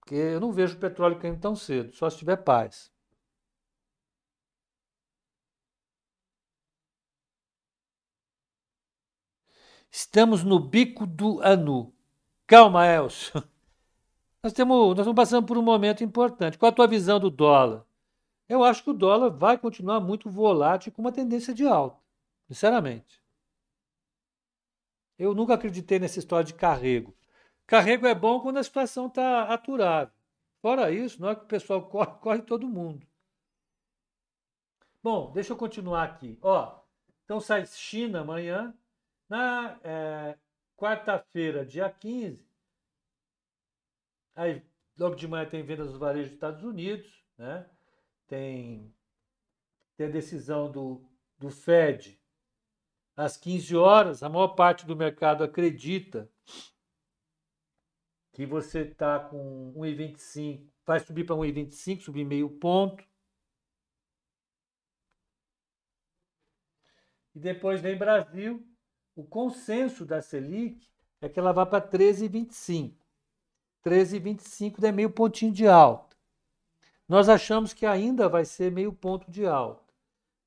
Porque 0.00 0.16
eu 0.16 0.40
não 0.40 0.50
vejo 0.50 0.76
o 0.76 0.80
petróleo 0.80 1.20
caindo 1.20 1.38
tão 1.38 1.54
cedo, 1.54 1.92
só 1.92 2.10
se 2.10 2.18
tiver 2.18 2.38
paz. 2.38 2.90
Estamos 9.90 10.44
no 10.44 10.60
bico 10.60 11.06
do 11.06 11.42
anu. 11.42 11.92
Calma, 12.46 12.86
Elcio. 12.86 13.42
Nós, 14.42 14.54
temos, 14.54 14.96
nós 14.96 15.00
estamos 15.00 15.14
passando 15.14 15.46
por 15.46 15.58
um 15.58 15.62
momento 15.62 16.02
importante. 16.02 16.56
Qual 16.56 16.70
a 16.70 16.74
tua 16.74 16.86
visão 16.86 17.20
do 17.20 17.28
dólar? 17.28 17.84
Eu 18.48 18.64
acho 18.64 18.82
que 18.82 18.88
o 18.88 18.94
dólar 18.94 19.28
vai 19.28 19.58
continuar 19.58 20.00
muito 20.00 20.30
volátil 20.30 20.90
com 20.92 21.02
uma 21.02 21.12
tendência 21.12 21.52
de 21.52 21.66
alta, 21.66 22.00
sinceramente. 22.48 23.22
Eu 25.18 25.34
nunca 25.34 25.52
acreditei 25.52 25.98
nessa 25.98 26.18
história 26.18 26.46
de 26.46 26.54
carrego. 26.54 27.14
Carrego 27.66 28.06
é 28.06 28.14
bom 28.14 28.40
quando 28.40 28.56
a 28.56 28.64
situação 28.64 29.08
está 29.08 29.42
aturável. 29.42 30.14
Fora 30.62 30.90
isso, 30.90 31.20
não 31.20 31.28
é 31.28 31.34
que 31.34 31.44
o 31.44 31.46
pessoal 31.46 31.82
corre, 31.90 32.12
corre 32.20 32.42
todo 32.42 32.66
mundo. 32.66 33.06
Bom, 35.02 35.30
deixa 35.32 35.52
eu 35.52 35.56
continuar 35.56 36.04
aqui. 36.04 36.38
Ó, 36.40 36.80
então 37.24 37.40
sai 37.40 37.66
China 37.66 38.22
amanhã, 38.22 38.74
na 39.30 39.80
é, 39.82 40.36
quarta-feira, 40.76 41.64
dia 41.64 41.88
15, 41.88 42.50
Aí, 44.40 44.62
logo 44.98 45.16
de 45.16 45.28
manhã 45.28 45.44
tem 45.44 45.62
vendas 45.62 45.88
dos 45.88 45.98
varejos 45.98 46.28
dos 46.28 46.36
Estados 46.36 46.64
Unidos, 46.64 47.22
né? 47.36 47.68
Tem, 48.26 48.90
tem 49.96 50.06
a 50.06 50.10
decisão 50.10 50.72
do, 50.72 51.04
do 51.38 51.50
Fed 51.50 52.18
às 53.14 53.36
15 53.36 53.76
horas. 53.76 54.22
A 54.22 54.30
maior 54.30 54.54
parte 54.54 54.86
do 54.86 54.96
mercado 54.96 55.44
acredita 55.44 56.30
que 58.32 58.46
você 58.46 58.80
está 58.80 59.20
com 59.20 59.74
1,25, 59.76 60.66
vai 60.86 61.00
subir 61.00 61.24
para 61.24 61.36
1,25, 61.36 62.00
subir 62.00 62.24
meio 62.24 62.48
ponto. 62.48 63.04
E 67.34 67.38
depois 67.38 67.80
vem 67.80 67.98
Brasil. 67.98 68.66
O 69.14 69.24
consenso 69.24 70.04
da 70.04 70.22
Selic 70.22 70.88
é 71.20 71.28
que 71.28 71.38
ela 71.38 71.52
vai 71.52 71.66
para 71.66 71.86
13,25. 71.86 72.94
13,25 73.84 74.84
é 74.84 74.92
meio 74.92 75.10
pontinho 75.10 75.52
de 75.52 75.66
alta. 75.66 76.16
Nós 77.08 77.28
achamos 77.28 77.72
que 77.72 77.84
ainda 77.84 78.28
vai 78.28 78.44
ser 78.44 78.70
meio 78.70 78.92
ponto 78.92 79.30
de 79.30 79.46
alta. 79.46 79.92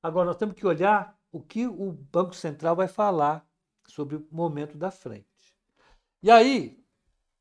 Agora, 0.02 0.26
nós 0.26 0.36
temos 0.36 0.54
que 0.54 0.66
olhar 0.66 1.18
o 1.30 1.40
que 1.40 1.66
o 1.66 1.92
Banco 1.92 2.34
Central 2.34 2.74
vai 2.74 2.88
falar 2.88 3.46
sobre 3.86 4.16
o 4.16 4.26
momento 4.30 4.78
da 4.78 4.90
frente. 4.90 5.26
E 6.22 6.30
aí, 6.30 6.82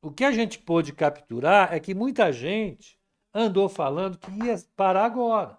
o 0.02 0.12
que 0.12 0.26
a 0.26 0.32
gente 0.32 0.60
pôde 0.60 0.92
capturar 0.92 1.74
é 1.74 1.80
que 1.80 1.96
muita 1.96 2.34
gente 2.34 3.00
andou 3.34 3.70
falando 3.70 4.18
que 4.18 4.32
ia 4.32 4.56
parar 4.76 5.06
agora. 5.06 5.58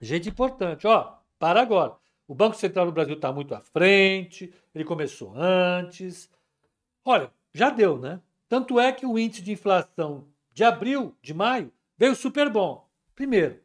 Gente 0.00 0.28
importante, 0.28 0.86
ó, 0.86 1.18
para 1.38 1.60
agora. 1.60 1.96
O 2.28 2.34
Banco 2.34 2.56
Central 2.56 2.84
do 2.84 2.92
Brasil 2.92 3.14
está 3.14 3.32
muito 3.32 3.54
à 3.54 3.60
frente, 3.62 4.52
ele 4.74 4.84
começou 4.84 5.32
antes. 5.34 6.30
Olha, 7.02 7.32
já 7.54 7.70
deu, 7.70 7.98
né? 7.98 8.20
Tanto 8.46 8.78
é 8.78 8.92
que 8.92 9.06
o 9.06 9.18
índice 9.18 9.40
de 9.40 9.50
inflação 9.50 10.28
de 10.52 10.62
abril, 10.62 11.16
de 11.22 11.32
maio, 11.32 11.72
veio 11.96 12.14
super 12.14 12.50
bom. 12.50 12.86
Primeiro, 13.14 13.58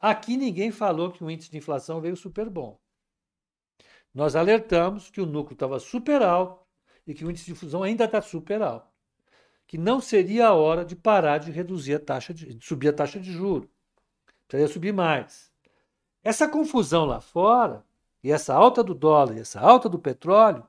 aqui 0.00 0.36
ninguém 0.36 0.72
falou 0.72 1.12
que 1.12 1.22
o 1.22 1.30
índice 1.30 1.48
de 1.48 1.58
inflação 1.58 2.00
veio 2.00 2.16
super 2.16 2.50
bom. 2.50 2.76
Nós 4.12 4.34
alertamos 4.34 5.08
que 5.08 5.20
o 5.20 5.26
núcleo 5.26 5.54
estava 5.54 5.78
super 5.78 6.22
alto 6.22 6.66
e 7.06 7.14
que 7.14 7.24
o 7.24 7.30
índice 7.30 7.46
de 7.46 7.54
fusão 7.54 7.84
ainda 7.84 8.04
está 8.04 8.20
super 8.20 8.62
alto. 8.62 8.90
Que 9.64 9.78
não 9.78 10.00
seria 10.00 10.48
a 10.48 10.54
hora 10.54 10.84
de 10.84 10.96
parar 10.96 11.38
de 11.38 11.52
reduzir 11.52 11.94
a 11.94 12.00
taxa 12.00 12.34
de, 12.34 12.52
de 12.52 12.66
subir 12.66 12.88
a 12.88 12.92
taxa 12.92 13.20
de 13.20 13.30
juros. 13.30 13.70
Precisaria 14.48 14.72
subir 14.72 14.92
mais. 14.92 15.52
Essa 16.24 16.48
confusão 16.48 17.04
lá 17.04 17.20
fora 17.20 17.84
e 18.22 18.30
essa 18.30 18.54
alta 18.54 18.82
do 18.82 18.94
dólar 18.94 19.36
e 19.36 19.40
essa 19.40 19.60
alta 19.60 19.88
do 19.88 19.98
petróleo 19.98 20.66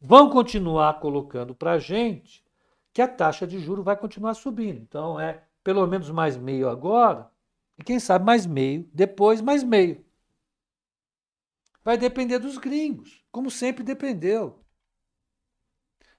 vão 0.00 0.28
continuar 0.30 1.00
colocando 1.00 1.54
para 1.54 1.72
a 1.72 1.78
gente 1.78 2.44
que 2.92 3.00
a 3.00 3.08
taxa 3.08 3.46
de 3.46 3.58
juro 3.58 3.82
vai 3.82 3.96
continuar 3.96 4.34
subindo. 4.34 4.80
Então 4.80 5.20
é 5.20 5.44
pelo 5.62 5.86
menos 5.86 6.10
mais 6.10 6.36
meio 6.36 6.68
agora 6.68 7.30
e 7.78 7.84
quem 7.84 8.00
sabe 8.00 8.24
mais 8.24 8.46
meio 8.46 8.88
depois 8.92 9.40
mais 9.40 9.62
meio. 9.62 10.04
Vai 11.84 11.96
depender 11.96 12.38
dos 12.38 12.58
gringos, 12.58 13.24
como 13.30 13.50
sempre 13.50 13.84
dependeu. 13.84 14.64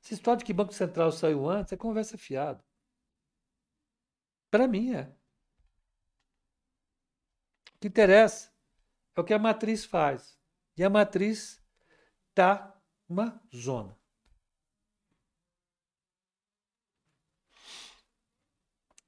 Essa 0.01 0.13
história 0.13 0.37
de 0.37 0.45
que 0.45 0.53
Banco 0.53 0.73
Central 0.73 1.11
saiu 1.11 1.49
antes 1.49 1.73
é 1.73 1.77
conversa 1.77 2.17
fiada. 2.17 2.63
Para 4.49 4.67
mim 4.67 4.93
é. 4.93 5.13
O 7.75 7.79
que 7.79 7.89
interessa 7.89 8.49
é 9.15 9.19
o 9.19 9.23
que 9.23 9.33
a 9.33 9.39
matriz 9.39 9.83
faz. 9.83 10.36
E 10.77 10.83
a 10.83 10.89
matriz 10.89 11.59
está 12.29 12.79
uma 13.09 13.41
zona. 13.55 13.97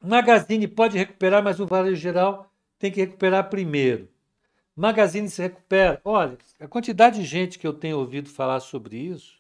Magazine 0.02 0.68
pode 0.68 0.98
recuperar, 0.98 1.44
mas 1.44 1.60
o 1.60 1.68
varejo 1.68 2.02
geral 2.02 2.52
tem 2.80 2.92
que 2.92 3.02
recuperar 3.02 3.50
primeiro. 3.50 4.10
Magazine 4.76 5.30
se 5.30 5.42
recupera. 5.42 6.02
Olha, 6.06 6.38
a 6.60 6.68
quantidade 6.68 7.20
de 7.20 7.26
gente 7.26 7.60
que 7.60 7.68
eu 7.68 7.74
tenho 7.74 8.00
ouvido 8.00 8.30
falar 8.30 8.62
sobre 8.62 8.98
isso 8.98 9.40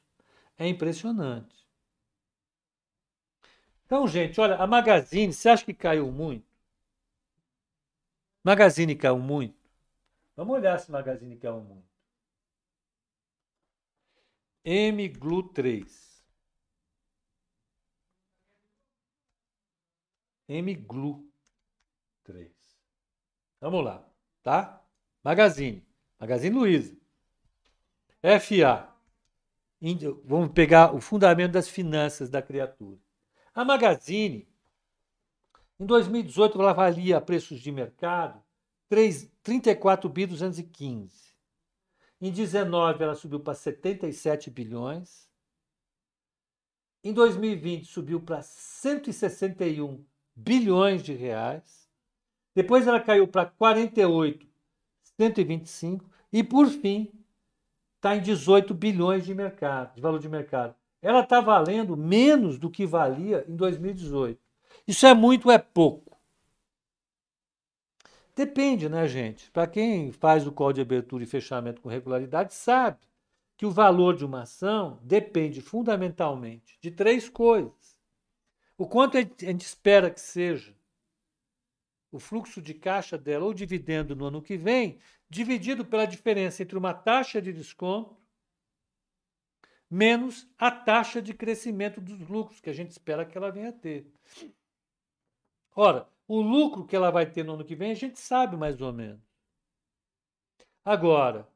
é 0.57 0.67
impressionante. 0.67 1.65
Então, 3.85 4.07
gente, 4.07 4.39
olha, 4.39 4.55
a 4.57 4.67
Magazine, 4.67 5.33
você 5.33 5.49
acha 5.49 5.65
que 5.65 5.73
caiu 5.73 6.11
muito? 6.11 6.45
Magazine 8.43 8.95
caiu 8.95 9.17
muito? 9.17 9.57
Vamos 10.35 10.55
olhar 10.55 10.77
se 10.77 10.91
Magazine 10.91 11.35
caiu 11.37 11.61
muito. 11.61 11.88
MGLU3. 14.65 15.85
MGLU3. 20.49 21.29
Vamos 23.61 23.83
lá, 23.83 24.09
tá? 24.41 24.85
Magazine. 25.23 25.85
Magazine 26.19 26.55
Luiza. 26.55 26.97
FA. 28.41 28.93
Vamos 30.25 30.51
pegar 30.51 30.93
o 30.93 30.99
fundamento 30.99 31.53
das 31.53 31.69
finanças 31.69 32.29
da 32.29 32.41
criatura. 32.41 32.99
A 33.53 33.63
Magazine, 33.63 34.47
em 35.79 35.85
2018, 35.85 36.59
ela 36.59 36.73
valia 36.73 37.21
preços 37.21 37.59
de 37.61 37.71
mercado 37.71 38.43
3, 38.89 39.31
34 39.43 40.09
bi 40.09 40.25
215. 40.25 41.28
Em 42.21 42.31
19 42.31 43.03
ela 43.03 43.15
subiu 43.15 43.39
para 43.39 43.53
77 43.53 44.49
bilhões. 44.49 45.29
Em 47.03 47.13
2020 47.13 47.85
subiu 47.85 48.19
para 48.19 48.41
161 48.41 50.03
bilhões 50.35 51.01
de 51.01 51.13
reais. 51.13 51.87
Depois 52.53 52.85
ela 52.87 52.99
caiu 52.99 53.27
para 53.27 53.45
48, 53.45 54.45
125 55.17 56.09
e 56.33 56.43
por 56.43 56.67
fim 56.67 57.09
está 57.95 58.15
em 58.15 58.21
18 58.21 58.73
bilhões 58.73 59.25
de 59.25 59.33
mercado, 59.33 59.95
de 59.95 60.01
valor 60.01 60.19
de 60.19 60.27
mercado. 60.27 60.75
Ela 61.01 61.21
está 61.21 61.39
valendo 61.39 61.95
menos 61.95 62.59
do 62.59 62.69
que 62.69 62.85
valia 62.85 63.45
em 63.47 63.55
2018. 63.55 64.39
Isso 64.85 65.05
é 65.05 65.13
muito 65.13 65.47
ou 65.47 65.51
é 65.53 65.57
pouco? 65.57 66.08
Depende, 68.39 68.87
né, 68.87 69.05
gente? 69.05 69.51
Para 69.51 69.67
quem 69.67 70.13
faz 70.13 70.47
o 70.47 70.51
call 70.53 70.71
de 70.71 70.79
abertura 70.79 71.21
e 71.21 71.27
fechamento 71.27 71.81
com 71.81 71.89
regularidade, 71.89 72.53
sabe 72.53 72.97
que 73.57 73.65
o 73.65 73.69
valor 73.69 74.15
de 74.15 74.23
uma 74.23 74.43
ação 74.43 74.97
depende 75.03 75.59
fundamentalmente 75.59 76.79
de 76.79 76.89
três 76.89 77.27
coisas. 77.27 77.99
O 78.77 78.87
quanto 78.87 79.17
a 79.17 79.19
gente 79.19 79.59
espera 79.59 80.09
que 80.09 80.21
seja 80.21 80.73
o 82.13 82.17
fluxo 82.17 82.61
de 82.61 82.73
caixa 82.73 83.17
dela 83.17 83.43
ou 83.43 83.53
dividendo 83.53 84.15
no 84.15 84.27
ano 84.27 84.41
que 84.41 84.55
vem, 84.55 84.99
dividido 85.29 85.83
pela 85.83 86.05
diferença 86.05 86.63
entre 86.63 86.77
uma 86.77 86.93
taxa 86.93 87.41
de 87.41 87.51
desconto 87.51 88.15
menos 89.89 90.47
a 90.57 90.71
taxa 90.71 91.21
de 91.21 91.33
crescimento 91.33 91.99
dos 91.99 92.25
lucros 92.29 92.61
que 92.61 92.69
a 92.69 92.73
gente 92.73 92.91
espera 92.91 93.25
que 93.25 93.37
ela 93.37 93.51
venha 93.51 93.67
a 93.67 93.73
ter. 93.73 94.09
Ora, 95.75 96.07
o 96.29 96.41
lucro 96.41 96.85
que 96.85 96.95
ela 96.95 97.09
vai 97.09 97.25
ter 97.25 97.43
no 97.43 97.55
ano 97.55 97.65
que 97.65 97.75
vem, 97.75 97.89
a 97.89 97.95
gente 97.95 98.19
sabe 98.19 98.55
mais 98.55 98.79
ou 98.81 98.93
menos. 98.93 99.19
Agora, 100.85 101.49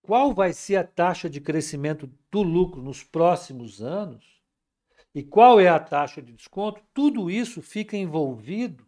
qual 0.00 0.32
vai 0.32 0.52
ser 0.52 0.76
a 0.76 0.84
taxa 0.84 1.28
de 1.28 1.40
crescimento 1.40 2.08
do 2.30 2.40
lucro 2.40 2.80
nos 2.80 3.02
próximos 3.02 3.82
anos? 3.82 4.40
E 5.12 5.24
qual 5.24 5.58
é 5.58 5.66
a 5.66 5.80
taxa 5.80 6.22
de 6.22 6.32
desconto? 6.32 6.80
Tudo 6.94 7.28
isso 7.28 7.60
fica 7.60 7.96
envolvido 7.96 8.86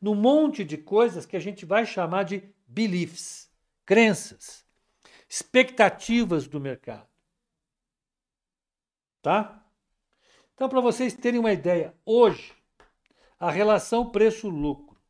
num 0.00 0.14
monte 0.14 0.64
de 0.64 0.78
coisas 0.78 1.26
que 1.26 1.36
a 1.36 1.40
gente 1.40 1.66
vai 1.66 1.84
chamar 1.84 2.22
de 2.22 2.42
beliefs, 2.66 3.52
crenças, 3.84 4.64
expectativas 5.28 6.48
do 6.48 6.58
mercado. 6.58 7.08
Tá? 9.20 9.62
Então, 10.54 10.70
para 10.70 10.80
vocês 10.80 11.12
terem 11.12 11.38
uma 11.38 11.52
ideia, 11.52 11.94
hoje 12.06 12.58
a 13.40 13.50
relação 13.50 14.10
preço-lucro 14.10 15.00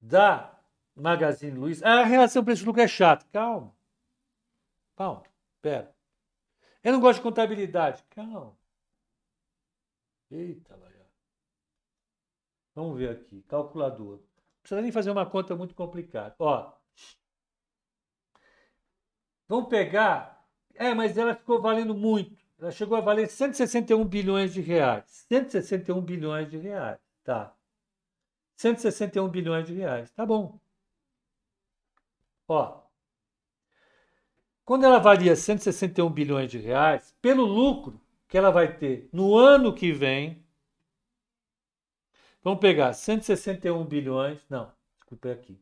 da 0.00 0.56
Magazine 0.94 1.58
Luiza. 1.58 1.84
A 1.84 2.04
relação 2.04 2.44
preço-lucro 2.44 2.80
é 2.80 2.86
chata. 2.86 3.26
Calma. 3.32 3.74
Calma. 4.94 5.24
Pera. 5.60 5.92
Eu 6.82 6.92
não 6.92 7.00
gosto 7.00 7.18
de 7.18 7.24
contabilidade. 7.24 8.04
Calma. 8.10 8.56
Eita, 10.30 10.76
lá. 10.76 10.86
Vamos 12.72 12.98
ver 12.98 13.10
aqui. 13.10 13.42
Calculador. 13.48 14.18
Não 14.18 14.60
precisa 14.60 14.82
nem 14.82 14.92
fazer 14.92 15.10
uma 15.10 15.28
conta 15.28 15.56
muito 15.56 15.74
complicada. 15.74 16.36
Ó. 16.38 16.72
Vamos 19.48 19.68
pegar. 19.68 20.46
É, 20.74 20.94
mas 20.94 21.16
ela 21.16 21.34
ficou 21.34 21.60
valendo 21.60 21.94
muito. 21.94 22.45
Ela 22.58 22.70
chegou 22.70 22.96
a 22.96 23.00
valer 23.00 23.28
161 23.28 24.04
bilhões 24.04 24.52
de 24.52 24.60
reais. 24.60 25.26
161 25.28 26.00
bilhões 26.00 26.50
de 26.50 26.56
reais. 26.56 26.98
Tá. 27.22 27.54
161 28.56 29.28
bilhões 29.28 29.66
de 29.66 29.74
reais. 29.74 30.10
Tá 30.12 30.24
bom. 30.24 30.58
Ó. 32.48 32.82
Quando 34.64 34.84
ela 34.84 34.98
valia 34.98 35.36
161 35.36 36.10
bilhões 36.10 36.50
de 36.50 36.58
reais, 36.58 37.14
pelo 37.20 37.44
lucro 37.44 38.00
que 38.26 38.36
ela 38.36 38.50
vai 38.50 38.76
ter 38.76 39.08
no 39.12 39.36
ano 39.36 39.74
que 39.74 39.92
vem, 39.92 40.44
vamos 42.42 42.58
pegar 42.58 42.92
161 42.92 43.84
bilhões, 43.84 44.44
não, 44.48 44.72
desculpa 44.98 45.28
é 45.28 45.32
aqui. 45.32 45.60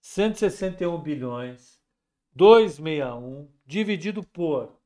161 0.00 0.98
bilhões 1.02 1.78
261 2.34 3.50
dividido 3.66 4.22
por 4.22 4.79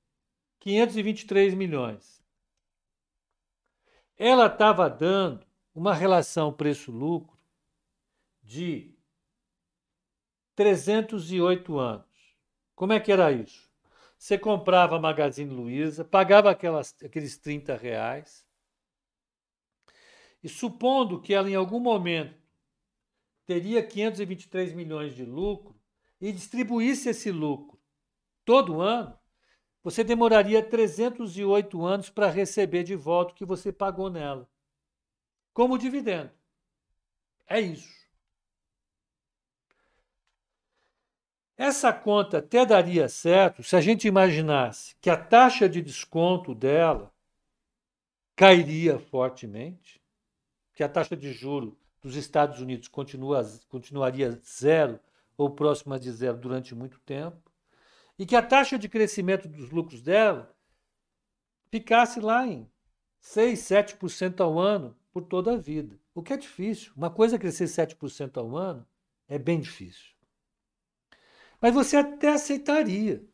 523 0.64 1.52
milhões. 1.52 2.24
Ela 4.16 4.46
estava 4.46 4.88
dando 4.88 5.46
uma 5.74 5.92
relação 5.92 6.50
preço-lucro 6.50 7.38
de 8.42 8.96
308 10.54 11.78
anos. 11.78 12.06
Como 12.74 12.94
é 12.94 12.98
que 12.98 13.12
era 13.12 13.30
isso? 13.30 13.70
Você 14.16 14.38
comprava 14.38 14.96
a 14.96 15.00
Magazine 15.00 15.52
Luiza, 15.52 16.02
pagava 16.02 16.50
aquelas, 16.50 16.96
aqueles 17.04 17.36
30 17.36 17.76
reais, 17.76 18.48
e 20.42 20.48
supondo 20.48 21.20
que 21.20 21.34
ela 21.34 21.50
em 21.50 21.54
algum 21.54 21.78
momento 21.78 22.42
teria 23.44 23.86
523 23.86 24.72
milhões 24.72 25.14
de 25.14 25.26
lucro 25.26 25.78
e 26.18 26.32
distribuísse 26.32 27.10
esse 27.10 27.30
lucro 27.30 27.78
todo 28.46 28.80
ano, 28.80 29.18
você 29.84 30.02
demoraria 30.02 30.62
308 30.62 31.84
anos 31.84 32.08
para 32.08 32.30
receber 32.30 32.82
de 32.82 32.96
volta 32.96 33.32
o 33.32 33.36
que 33.36 33.44
você 33.44 33.70
pagou 33.70 34.08
nela, 34.08 34.48
como 35.52 35.76
dividendo. 35.76 36.30
É 37.46 37.60
isso. 37.60 37.92
Essa 41.54 41.92
conta 41.92 42.38
até 42.38 42.64
daria 42.64 43.08
certo 43.08 43.62
se 43.62 43.76
a 43.76 43.80
gente 43.80 44.08
imaginasse 44.08 44.96
que 45.00 45.10
a 45.10 45.16
taxa 45.16 45.68
de 45.68 45.82
desconto 45.82 46.54
dela 46.54 47.12
cairia 48.34 48.98
fortemente, 48.98 50.02
que 50.72 50.82
a 50.82 50.88
taxa 50.88 51.14
de 51.14 51.30
juro 51.30 51.78
dos 52.02 52.16
Estados 52.16 52.58
Unidos 52.58 52.88
continua, 52.88 53.42
continuaria 53.68 54.32
zero 54.44 54.98
ou 55.36 55.50
próxima 55.50 56.00
de 56.00 56.10
zero 56.10 56.38
durante 56.38 56.74
muito 56.74 56.98
tempo, 57.00 57.43
e 58.18 58.24
que 58.24 58.36
a 58.36 58.42
taxa 58.42 58.78
de 58.78 58.88
crescimento 58.88 59.48
dos 59.48 59.70
lucros 59.70 60.00
dela 60.00 60.54
ficasse 61.70 62.20
lá 62.20 62.46
em 62.46 62.70
6, 63.20 63.58
7% 63.58 64.40
ao 64.40 64.58
ano 64.58 64.96
por 65.12 65.22
toda 65.22 65.54
a 65.54 65.56
vida. 65.56 65.98
O 66.14 66.22
que 66.22 66.32
é 66.32 66.36
difícil. 66.36 66.92
Uma 66.96 67.10
coisa 67.10 67.36
é 67.36 67.38
crescer 67.38 67.64
7% 67.64 68.36
ao 68.36 68.56
ano 68.56 68.86
é 69.26 69.38
bem 69.38 69.60
difícil. 69.60 70.14
Mas 71.60 71.72
você 71.72 71.96
até 71.96 72.28
aceitaria. 72.28 73.24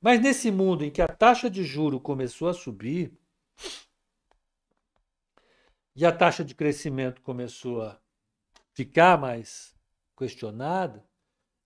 Mas 0.00 0.20
nesse 0.20 0.50
mundo 0.50 0.84
em 0.84 0.90
que 0.90 1.02
a 1.02 1.08
taxa 1.08 1.50
de 1.50 1.62
juro 1.62 2.00
começou 2.00 2.48
a 2.48 2.54
subir 2.54 3.12
e 5.94 6.06
a 6.06 6.12
taxa 6.12 6.44
de 6.44 6.54
crescimento 6.54 7.20
começou 7.20 7.82
a 7.82 8.00
ficar 8.72 9.18
mais 9.18 9.74
questionada, 10.16 11.04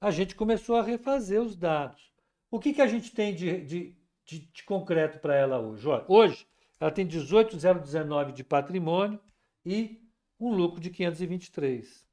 a 0.00 0.10
gente 0.10 0.34
começou 0.34 0.76
a 0.76 0.82
refazer 0.82 1.40
os 1.40 1.54
dados. 1.56 2.12
O 2.56 2.58
que, 2.58 2.72
que 2.72 2.80
a 2.80 2.86
gente 2.86 3.12
tem 3.12 3.34
de, 3.34 3.60
de, 3.66 3.94
de, 4.24 4.38
de 4.38 4.62
concreto 4.64 5.18
para 5.18 5.36
ela 5.36 5.58
hoje? 5.58 5.86
Olha, 5.86 6.06
hoje 6.08 6.48
ela 6.80 6.90
tem 6.90 7.06
18,019 7.06 8.32
de 8.32 8.42
patrimônio 8.42 9.20
e 9.62 10.02
um 10.40 10.54
lucro 10.54 10.80
de 10.80 10.88
523. 10.88 12.08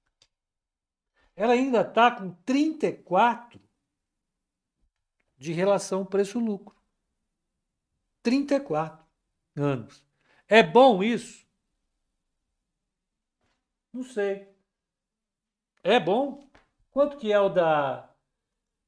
Ela 1.34 1.54
ainda 1.54 1.80
está 1.80 2.12
com 2.12 2.32
34 2.44 3.58
de 5.38 5.54
relação 5.54 6.06
preço-lucro. 6.06 6.76
34 8.22 9.02
anos. 9.56 10.06
É 10.46 10.62
bom 10.62 11.02
isso? 11.02 11.48
Não 13.94 14.04
sei. 14.04 14.54
É 15.82 16.02
bom? 16.02 16.52
Quanto 16.92 17.16
que 17.16 17.32
é 17.32 17.40
o 17.40 17.48
da 17.48 18.13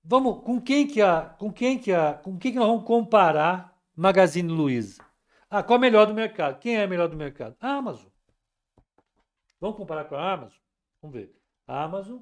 Vamos, 0.07 0.43
com 0.43 0.61
quem 0.61 0.87
que 0.87 1.01
a, 1.01 1.21
com 1.39 1.51
quem 1.51 1.79
que 1.79 1.91
a, 1.91 2.13
com 2.13 2.37
quem 2.37 2.51
que 2.51 2.59
nós 2.59 2.67
vamos 2.67 2.85
comparar 2.85 3.75
Magazine 3.95 4.51
Luiza? 4.51 5.03
Ah, 5.49 5.63
qual 5.63 5.77
é 5.77 5.79
o 5.79 5.81
melhor 5.81 6.05
do 6.05 6.13
mercado? 6.13 6.59
Quem 6.59 6.77
é 6.77 6.85
o 6.85 6.89
melhor 6.89 7.07
do 7.07 7.17
mercado? 7.17 7.55
A 7.59 7.69
Amazon. 7.77 8.11
Vamos 9.59 9.77
comparar 9.77 10.05
com 10.05 10.15
a 10.15 10.33
Amazon? 10.33 10.59
Vamos 11.01 11.17
ver. 11.17 11.35
A 11.67 11.83
Amazon 11.83 12.19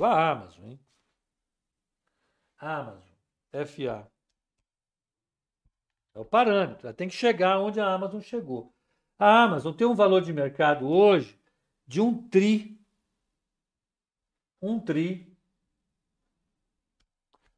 a 0.00 0.30
Amazon, 0.30 0.64
hein? 0.64 0.80
Amazon, 2.60 3.02
FA. 3.66 4.10
É 6.14 6.18
o 6.18 6.24
parâmetro. 6.24 6.86
Ela 6.86 6.94
tem 6.94 7.08
que 7.08 7.14
chegar 7.14 7.58
onde 7.60 7.80
a 7.80 7.92
Amazon 7.92 8.20
chegou. 8.20 8.72
A 9.18 9.42
Amazon 9.42 9.74
tem 9.74 9.86
um 9.86 9.96
valor 9.96 10.22
de 10.22 10.32
mercado 10.32 10.88
hoje 10.88 11.36
de 11.86 12.00
um 12.00 12.28
tri. 12.28 12.80
Um 14.62 14.78
tri. 14.78 15.36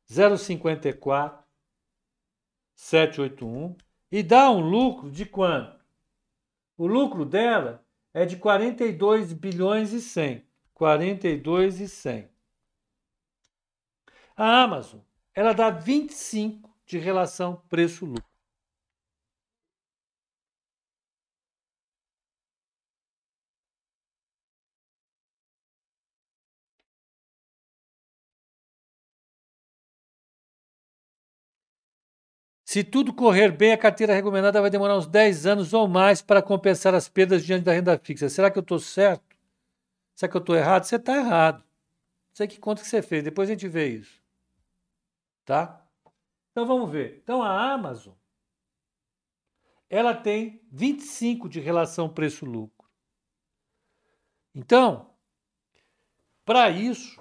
0,54 0.09 1.45
781 2.75 3.77
e 4.11 4.23
dá 4.23 4.51
um 4.51 4.61
lucro 4.61 5.11
de 5.11 5.27
quanto? 5.27 5.79
O 6.77 6.87
lucro 6.87 7.25
dela 7.25 7.85
é 8.13 8.25
de 8.25 8.37
42 8.39 9.35
bilhões 9.35 9.93
e 9.93 10.01
100. 10.01 10.45
42 10.73 11.81
e 11.81 11.89
100. 11.89 12.29
A 14.35 14.63
Amazon, 14.63 15.01
ela 15.35 15.53
dá 15.53 15.69
25 15.69 16.75
de 16.87 16.99
relação 16.99 17.63
preço-lucro. 17.69 18.30
Se 32.71 32.85
tudo 32.85 33.13
correr 33.13 33.51
bem, 33.51 33.73
a 33.73 33.77
carteira 33.77 34.15
recomendada 34.15 34.61
vai 34.61 34.71
demorar 34.71 34.97
uns 34.97 35.09
10 35.09 35.45
anos 35.45 35.73
ou 35.73 35.89
mais 35.89 36.23
para 36.23 36.41
compensar 36.41 36.95
as 36.95 37.09
perdas 37.09 37.45
diante 37.45 37.65
da 37.65 37.73
renda 37.73 37.99
fixa. 37.99 38.29
Será 38.29 38.49
que 38.49 38.57
eu 38.57 38.63
estou 38.63 38.79
certo? 38.79 39.37
Será 40.15 40.31
que 40.31 40.37
eu 40.37 40.41
estou 40.41 40.55
errado? 40.55 40.85
Você 40.85 40.95
está 40.95 41.17
errado. 41.17 41.65
Não 41.65 42.35
sei 42.35 42.47
que 42.47 42.61
conta 42.61 42.81
que 42.81 42.87
você 42.87 43.03
fez, 43.03 43.25
depois 43.25 43.49
a 43.49 43.55
gente 43.55 43.67
vê 43.67 43.89
isso. 43.89 44.23
Tá? 45.45 45.85
Então 46.53 46.65
vamos 46.65 46.89
ver. 46.93 47.21
Então 47.25 47.43
a 47.43 47.73
Amazon 47.73 48.15
ela 49.89 50.15
tem 50.15 50.63
25 50.71 51.49
de 51.49 51.59
relação 51.59 52.09
preço-lucro. 52.09 52.89
Então, 54.55 55.11
para 56.45 56.71
isso, 56.71 57.21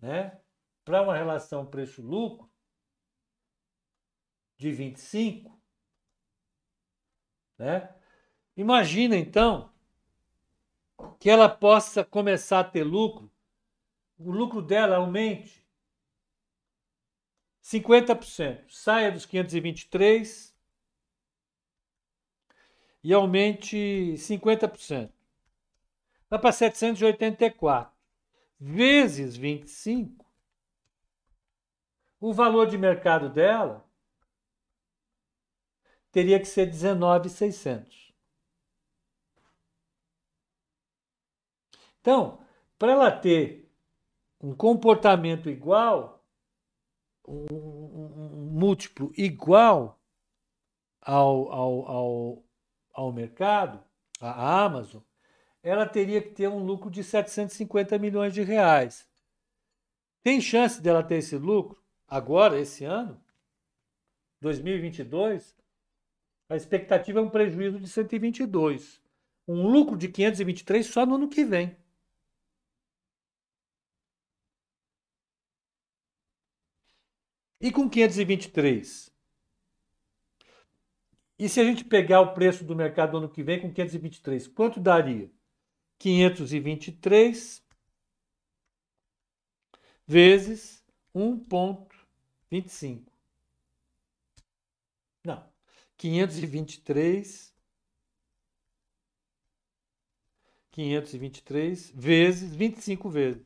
né, 0.00 0.38
para 0.84 1.02
uma 1.02 1.16
relação 1.16 1.66
preço-lucro 1.66 2.47
de 4.58 4.72
25, 4.72 5.58
né? 7.56 7.94
Imagina 8.56 9.16
então 9.16 9.72
que 11.20 11.30
ela 11.30 11.48
possa 11.48 12.04
começar 12.04 12.60
a 12.60 12.64
ter 12.64 12.82
lucro, 12.82 13.30
o 14.18 14.32
lucro 14.32 14.60
dela 14.60 14.96
aumente 14.96 15.64
50%. 17.62 18.64
Saia 18.68 19.12
dos 19.12 19.24
523 19.24 20.56
e 23.04 23.14
aumente 23.14 24.14
50%. 24.16 25.12
Vai 26.28 26.38
para 26.40 26.50
784. 26.50 27.96
Vezes 28.58 29.36
25. 29.36 30.26
O 32.20 32.32
valor 32.32 32.66
de 32.66 32.76
mercado 32.76 33.28
dela 33.28 33.87
teria 36.10 36.38
que 36.38 36.46
ser 36.46 36.66
19,600. 36.66 38.12
Então, 42.00 42.38
para 42.78 42.92
ela 42.92 43.10
ter 43.10 43.70
um 44.40 44.54
comportamento 44.54 45.50
igual, 45.50 46.24
um, 47.26 48.48
múltiplo 48.58 49.12
igual 49.16 50.00
ao, 51.00 51.52
ao, 51.52 51.88
ao, 51.88 52.44
ao 52.94 53.12
mercado, 53.12 53.82
a 54.20 54.64
Amazon, 54.64 55.02
ela 55.62 55.86
teria 55.86 56.22
que 56.22 56.30
ter 56.30 56.48
um 56.48 56.64
lucro 56.64 56.90
de 56.90 57.04
750 57.04 57.98
milhões 57.98 58.32
de 58.32 58.42
reais. 58.42 59.06
Tem 60.22 60.40
chance 60.40 60.80
dela 60.80 61.02
ter 61.02 61.16
esse 61.16 61.36
lucro 61.36 61.82
agora, 62.06 62.58
esse 62.58 62.84
ano? 62.84 63.20
2022? 64.40 65.57
A 66.48 66.56
expectativa 66.56 67.18
é 67.20 67.22
um 67.22 67.30
prejuízo 67.30 67.78
de 67.78 67.88
122. 67.88 69.00
um 69.46 69.66
lucro 69.68 69.96
de 69.96 70.08
523 70.08 70.86
só 70.86 71.06
no 71.06 71.16
ano 71.16 71.28
que 71.28 71.44
vem. 71.44 71.76
E 77.60 77.70
com 77.72 77.88
523? 77.88 79.10
E 81.38 81.48
se 81.48 81.60
a 81.60 81.64
gente 81.64 81.84
pegar 81.84 82.20
o 82.20 82.34
preço 82.34 82.64
do 82.64 82.74
mercado 82.74 83.12
do 83.12 83.18
ano 83.18 83.28
que 83.28 83.42
vem 83.42 83.60
com 83.60 83.72
523, 83.72 84.48
quanto 84.48 84.80
daria? 84.80 85.30
523 85.98 87.62
vezes 90.06 90.84
1,25. 91.14 93.04
Não. 95.24 95.57
523 95.98 97.54
523 100.70 101.92
vezes 101.94 102.54
25 102.54 103.10
vezes 103.10 103.44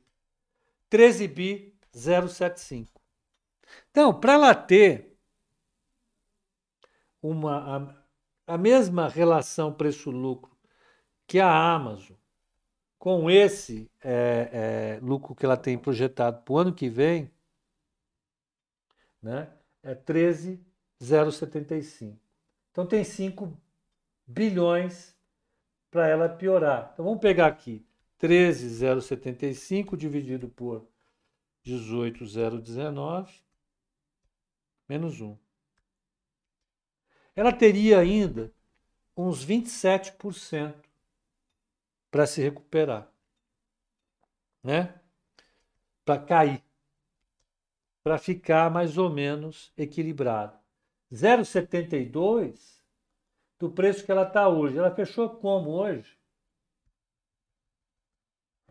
13 0.88 1.28
bi 1.28 1.74
075. 1.92 2.88
Então, 3.90 4.18
para 4.18 4.34
ela 4.34 4.54
ter 4.54 5.18
uma 7.20 7.96
a, 8.46 8.54
a 8.54 8.58
mesma 8.58 9.08
relação 9.08 9.72
preço-lucro 9.72 10.56
que 11.26 11.40
a 11.40 11.50
Amazon 11.50 12.16
com 13.02 13.28
esse 13.28 13.90
é, 14.00 14.98
é, 15.00 15.04
lucro 15.04 15.34
que 15.34 15.44
ela 15.44 15.56
tem 15.56 15.76
projetado 15.76 16.40
para 16.42 16.54
o 16.54 16.58
ano 16.58 16.72
que 16.72 16.88
vem, 16.88 17.28
né, 19.20 19.52
é 19.82 19.92
13,075. 19.92 22.21
Então 22.72 22.86
tem 22.86 23.04
5 23.04 23.56
bilhões 24.26 25.16
para 25.90 26.08
ela 26.08 26.28
piorar. 26.28 26.90
Então 26.92 27.04
vamos 27.04 27.20
pegar 27.20 27.46
aqui 27.46 27.86
13,075 28.18 29.96
dividido 29.96 30.48
por 30.48 30.88
18,019 31.62 33.42
menos 34.88 35.20
1. 35.20 35.36
Ela 37.34 37.52
teria 37.52 37.98
ainda 37.98 38.52
uns 39.16 39.44
27% 39.44 40.74
para 42.10 42.26
se 42.26 42.42
recuperar, 42.42 43.10
né? 44.62 45.00
Para 46.04 46.22
cair, 46.22 46.62
para 48.02 48.18
ficar 48.18 48.70
mais 48.70 48.98
ou 48.98 49.08
menos 49.08 49.72
equilibrado. 49.76 50.61
0,72 51.12 52.80
do 53.58 53.70
preço 53.70 54.02
que 54.04 54.10
ela 54.10 54.26
está 54.26 54.48
hoje. 54.48 54.78
Ela 54.78 54.94
fechou 54.94 55.28
como 55.28 55.70
hoje? 55.70 56.18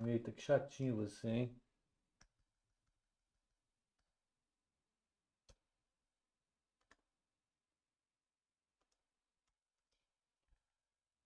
Eita, 0.03 0.31
que 0.31 0.41
chatinho 0.41 0.95
você, 0.95 1.29
hein? 1.29 1.55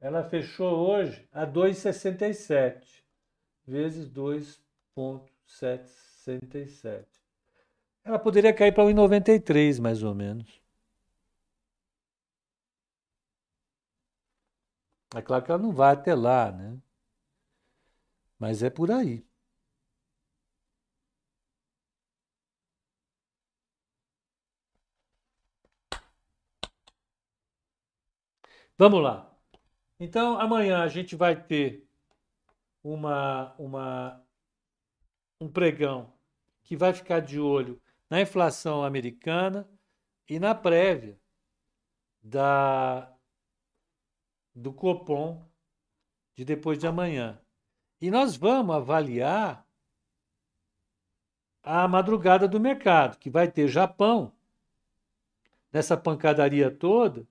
Ela 0.01 0.29
fechou 0.29 0.87
hoje 0.87 1.25
a 1.31 1.47
2,67 1.47 3.01
vezes 3.65 4.09
2,767. 4.09 7.07
Ela 8.03 8.19
poderia 8.19 8.53
cair 8.53 8.73
para 8.73 8.83
1,93 8.83 9.81
mais 9.81 10.03
ou 10.03 10.13
menos. 10.13 10.64
É 15.15 15.21
claro 15.21 15.43
que 15.43 15.49
ela 15.51 15.61
não 15.61 15.71
vai 15.71 15.93
até 15.93 16.13
lá, 16.13 16.51
né? 16.51 16.77
Mas 18.37 18.61
é 18.63 18.69
por 18.69 18.91
aí. 18.91 19.25
Vamos 28.77 29.01
lá. 29.01 29.33
Então, 29.99 30.39
amanhã 30.39 30.83
a 30.83 30.87
gente 30.89 31.15
vai 31.15 31.41
ter 31.41 31.87
uma, 32.83 33.55
uma, 33.57 34.21
um 35.39 35.49
pregão 35.49 36.13
que 36.63 36.75
vai 36.75 36.93
ficar 36.93 37.21
de 37.21 37.39
olho 37.39 37.81
na 38.09 38.21
inflação 38.21 38.83
americana 38.83 39.69
e 40.27 40.39
na 40.39 40.53
prévia 40.53 41.17
da, 42.21 43.14
do 44.55 44.71
Copom 44.71 45.45
de 46.33 46.45
depois 46.45 46.79
de 46.79 46.87
amanhã. 46.87 47.39
E 47.99 48.09
nós 48.09 48.35
vamos 48.35 48.75
avaliar 48.75 49.65
a 51.61 51.87
madrugada 51.87 52.47
do 52.47 52.59
mercado, 52.59 53.17
que 53.17 53.29
vai 53.29 53.51
ter 53.51 53.67
Japão 53.67 54.31
nessa 55.73 55.97
pancadaria 55.97 56.69
toda, 56.71 57.27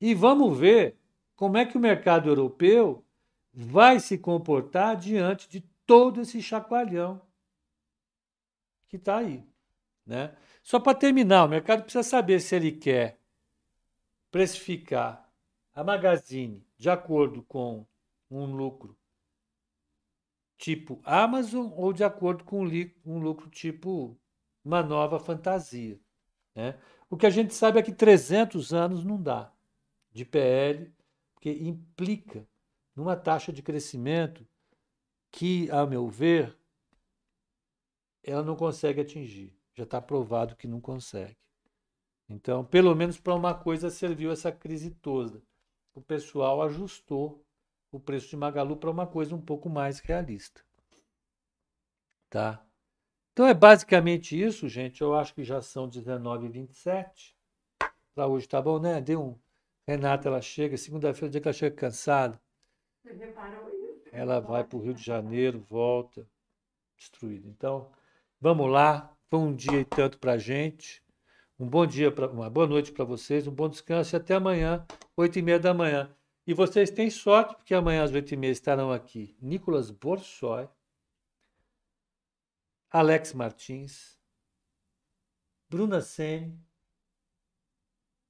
e 0.00 0.14
vamos 0.14 0.56
ver 0.58 0.96
como 1.34 1.56
é 1.56 1.64
que 1.64 1.76
o 1.76 1.80
mercado 1.80 2.28
europeu 2.28 3.04
vai 3.52 3.98
se 3.98 4.18
comportar 4.18 4.96
diante 4.96 5.48
de 5.48 5.60
todo 5.86 6.20
esse 6.20 6.42
chacoalhão 6.42 7.20
que 8.88 8.96
está 8.96 9.18
aí. 9.18 9.42
Né? 10.06 10.36
Só 10.62 10.78
para 10.78 10.96
terminar, 10.96 11.44
o 11.44 11.48
mercado 11.48 11.82
precisa 11.82 12.02
saber 12.02 12.40
se 12.40 12.54
ele 12.54 12.72
quer 12.72 13.18
precificar 14.30 15.23
a 15.74 15.82
Magazine 15.82 16.64
de 16.78 16.88
acordo 16.88 17.42
com 17.42 17.86
um 18.30 18.46
lucro 18.54 18.96
tipo 20.56 21.00
Amazon 21.04 21.70
ou 21.74 21.92
de 21.92 22.04
acordo 22.04 22.44
com 22.44 22.64
um 23.04 23.18
lucro 23.18 23.50
tipo 23.50 24.16
uma 24.64 24.82
nova 24.82 25.18
fantasia. 25.18 26.00
Né? 26.54 26.78
O 27.10 27.16
que 27.16 27.26
a 27.26 27.30
gente 27.30 27.54
sabe 27.54 27.78
é 27.78 27.82
que 27.82 27.92
300 27.92 28.72
anos 28.72 29.04
não 29.04 29.20
dá 29.20 29.52
de 30.12 30.24
PL 30.24 30.92
porque 31.34 31.50
implica 31.50 32.48
numa 32.94 33.16
taxa 33.16 33.52
de 33.52 33.62
crescimento 33.62 34.46
que, 35.30 35.68
a 35.70 35.84
meu 35.84 36.08
ver, 36.08 36.56
ela 38.22 38.42
não 38.42 38.56
consegue 38.56 39.00
atingir. 39.00 39.52
Já 39.74 39.82
está 39.82 40.00
provado 40.00 40.56
que 40.56 40.68
não 40.68 40.80
consegue. 40.80 41.36
Então, 42.28 42.64
pelo 42.64 42.94
menos 42.94 43.18
para 43.18 43.34
uma 43.34 43.52
coisa 43.52 43.90
serviu 43.90 44.30
essa 44.30 44.50
crise 44.52 44.90
toda. 44.90 45.42
O 45.94 46.00
pessoal 46.00 46.60
ajustou 46.62 47.44
o 47.92 48.00
preço 48.00 48.28
de 48.28 48.36
Magalu 48.36 48.76
para 48.76 48.90
uma 48.90 49.06
coisa 49.06 49.34
um 49.34 49.40
pouco 49.40 49.68
mais 49.68 50.00
realista. 50.00 50.62
Tá? 52.28 52.66
Então 53.32 53.46
é 53.46 53.54
basicamente 53.54 54.40
isso, 54.40 54.68
gente. 54.68 55.00
Eu 55.00 55.14
acho 55.14 55.34
que 55.34 55.44
já 55.44 55.60
são 55.60 55.88
19h27. 55.88 57.34
Para 58.14 58.26
hoje 58.26 58.48
tá 58.48 58.60
bom, 58.60 58.78
né? 58.78 59.00
Deu 59.00 59.22
um 59.22 59.38
Renata, 59.86 60.28
ela 60.28 60.40
chega, 60.40 60.76
segunda-feira, 60.76 61.30
dia 61.30 61.40
que 61.40 61.48
ela 61.48 61.52
chega 61.52 61.76
cansada. 61.76 62.40
Você 63.02 63.12
reparou 63.12 63.68
isso? 63.68 64.08
Ela 64.12 64.40
vai 64.40 64.64
para 64.64 64.78
o 64.78 64.80
Rio 64.80 64.94
de 64.94 65.02
Janeiro, 65.02 65.60
volta, 65.60 66.26
destruída. 66.96 67.46
Então, 67.48 67.90
vamos 68.40 68.70
lá. 68.70 69.14
Foi 69.28 69.38
um 69.40 69.54
dia 69.54 69.80
e 69.80 69.84
tanto 69.84 70.18
para 70.18 70.32
a 70.32 70.38
gente. 70.38 71.03
Um 71.64 71.66
bom 71.66 71.86
dia, 71.86 72.12
pra, 72.12 72.28
uma 72.28 72.50
boa 72.50 72.66
noite 72.66 72.92
para 72.92 73.06
vocês, 73.06 73.46
um 73.46 73.50
bom 73.50 73.70
descanso 73.70 74.14
e 74.14 74.18
até 74.18 74.34
amanhã, 74.34 74.86
oito 75.16 75.38
e 75.38 75.42
meia 75.42 75.58
da 75.58 75.72
manhã. 75.72 76.14
E 76.46 76.52
vocês 76.52 76.90
têm 76.90 77.08
sorte, 77.08 77.54
porque 77.54 77.72
amanhã 77.72 78.04
às 78.04 78.12
oito 78.12 78.34
e 78.34 78.36
meia 78.36 78.52
estarão 78.52 78.92
aqui 78.92 79.34
Nicolas 79.40 79.90
Borsoi, 79.90 80.68
Alex 82.90 83.32
Martins, 83.32 84.20
Bruna 85.70 86.02
Sene 86.02 86.62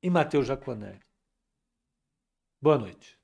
e 0.01 0.09
Matheus 0.09 0.47
Jaconelli. 0.47 1.01
Boa 2.62 2.78
noite. 2.78 3.23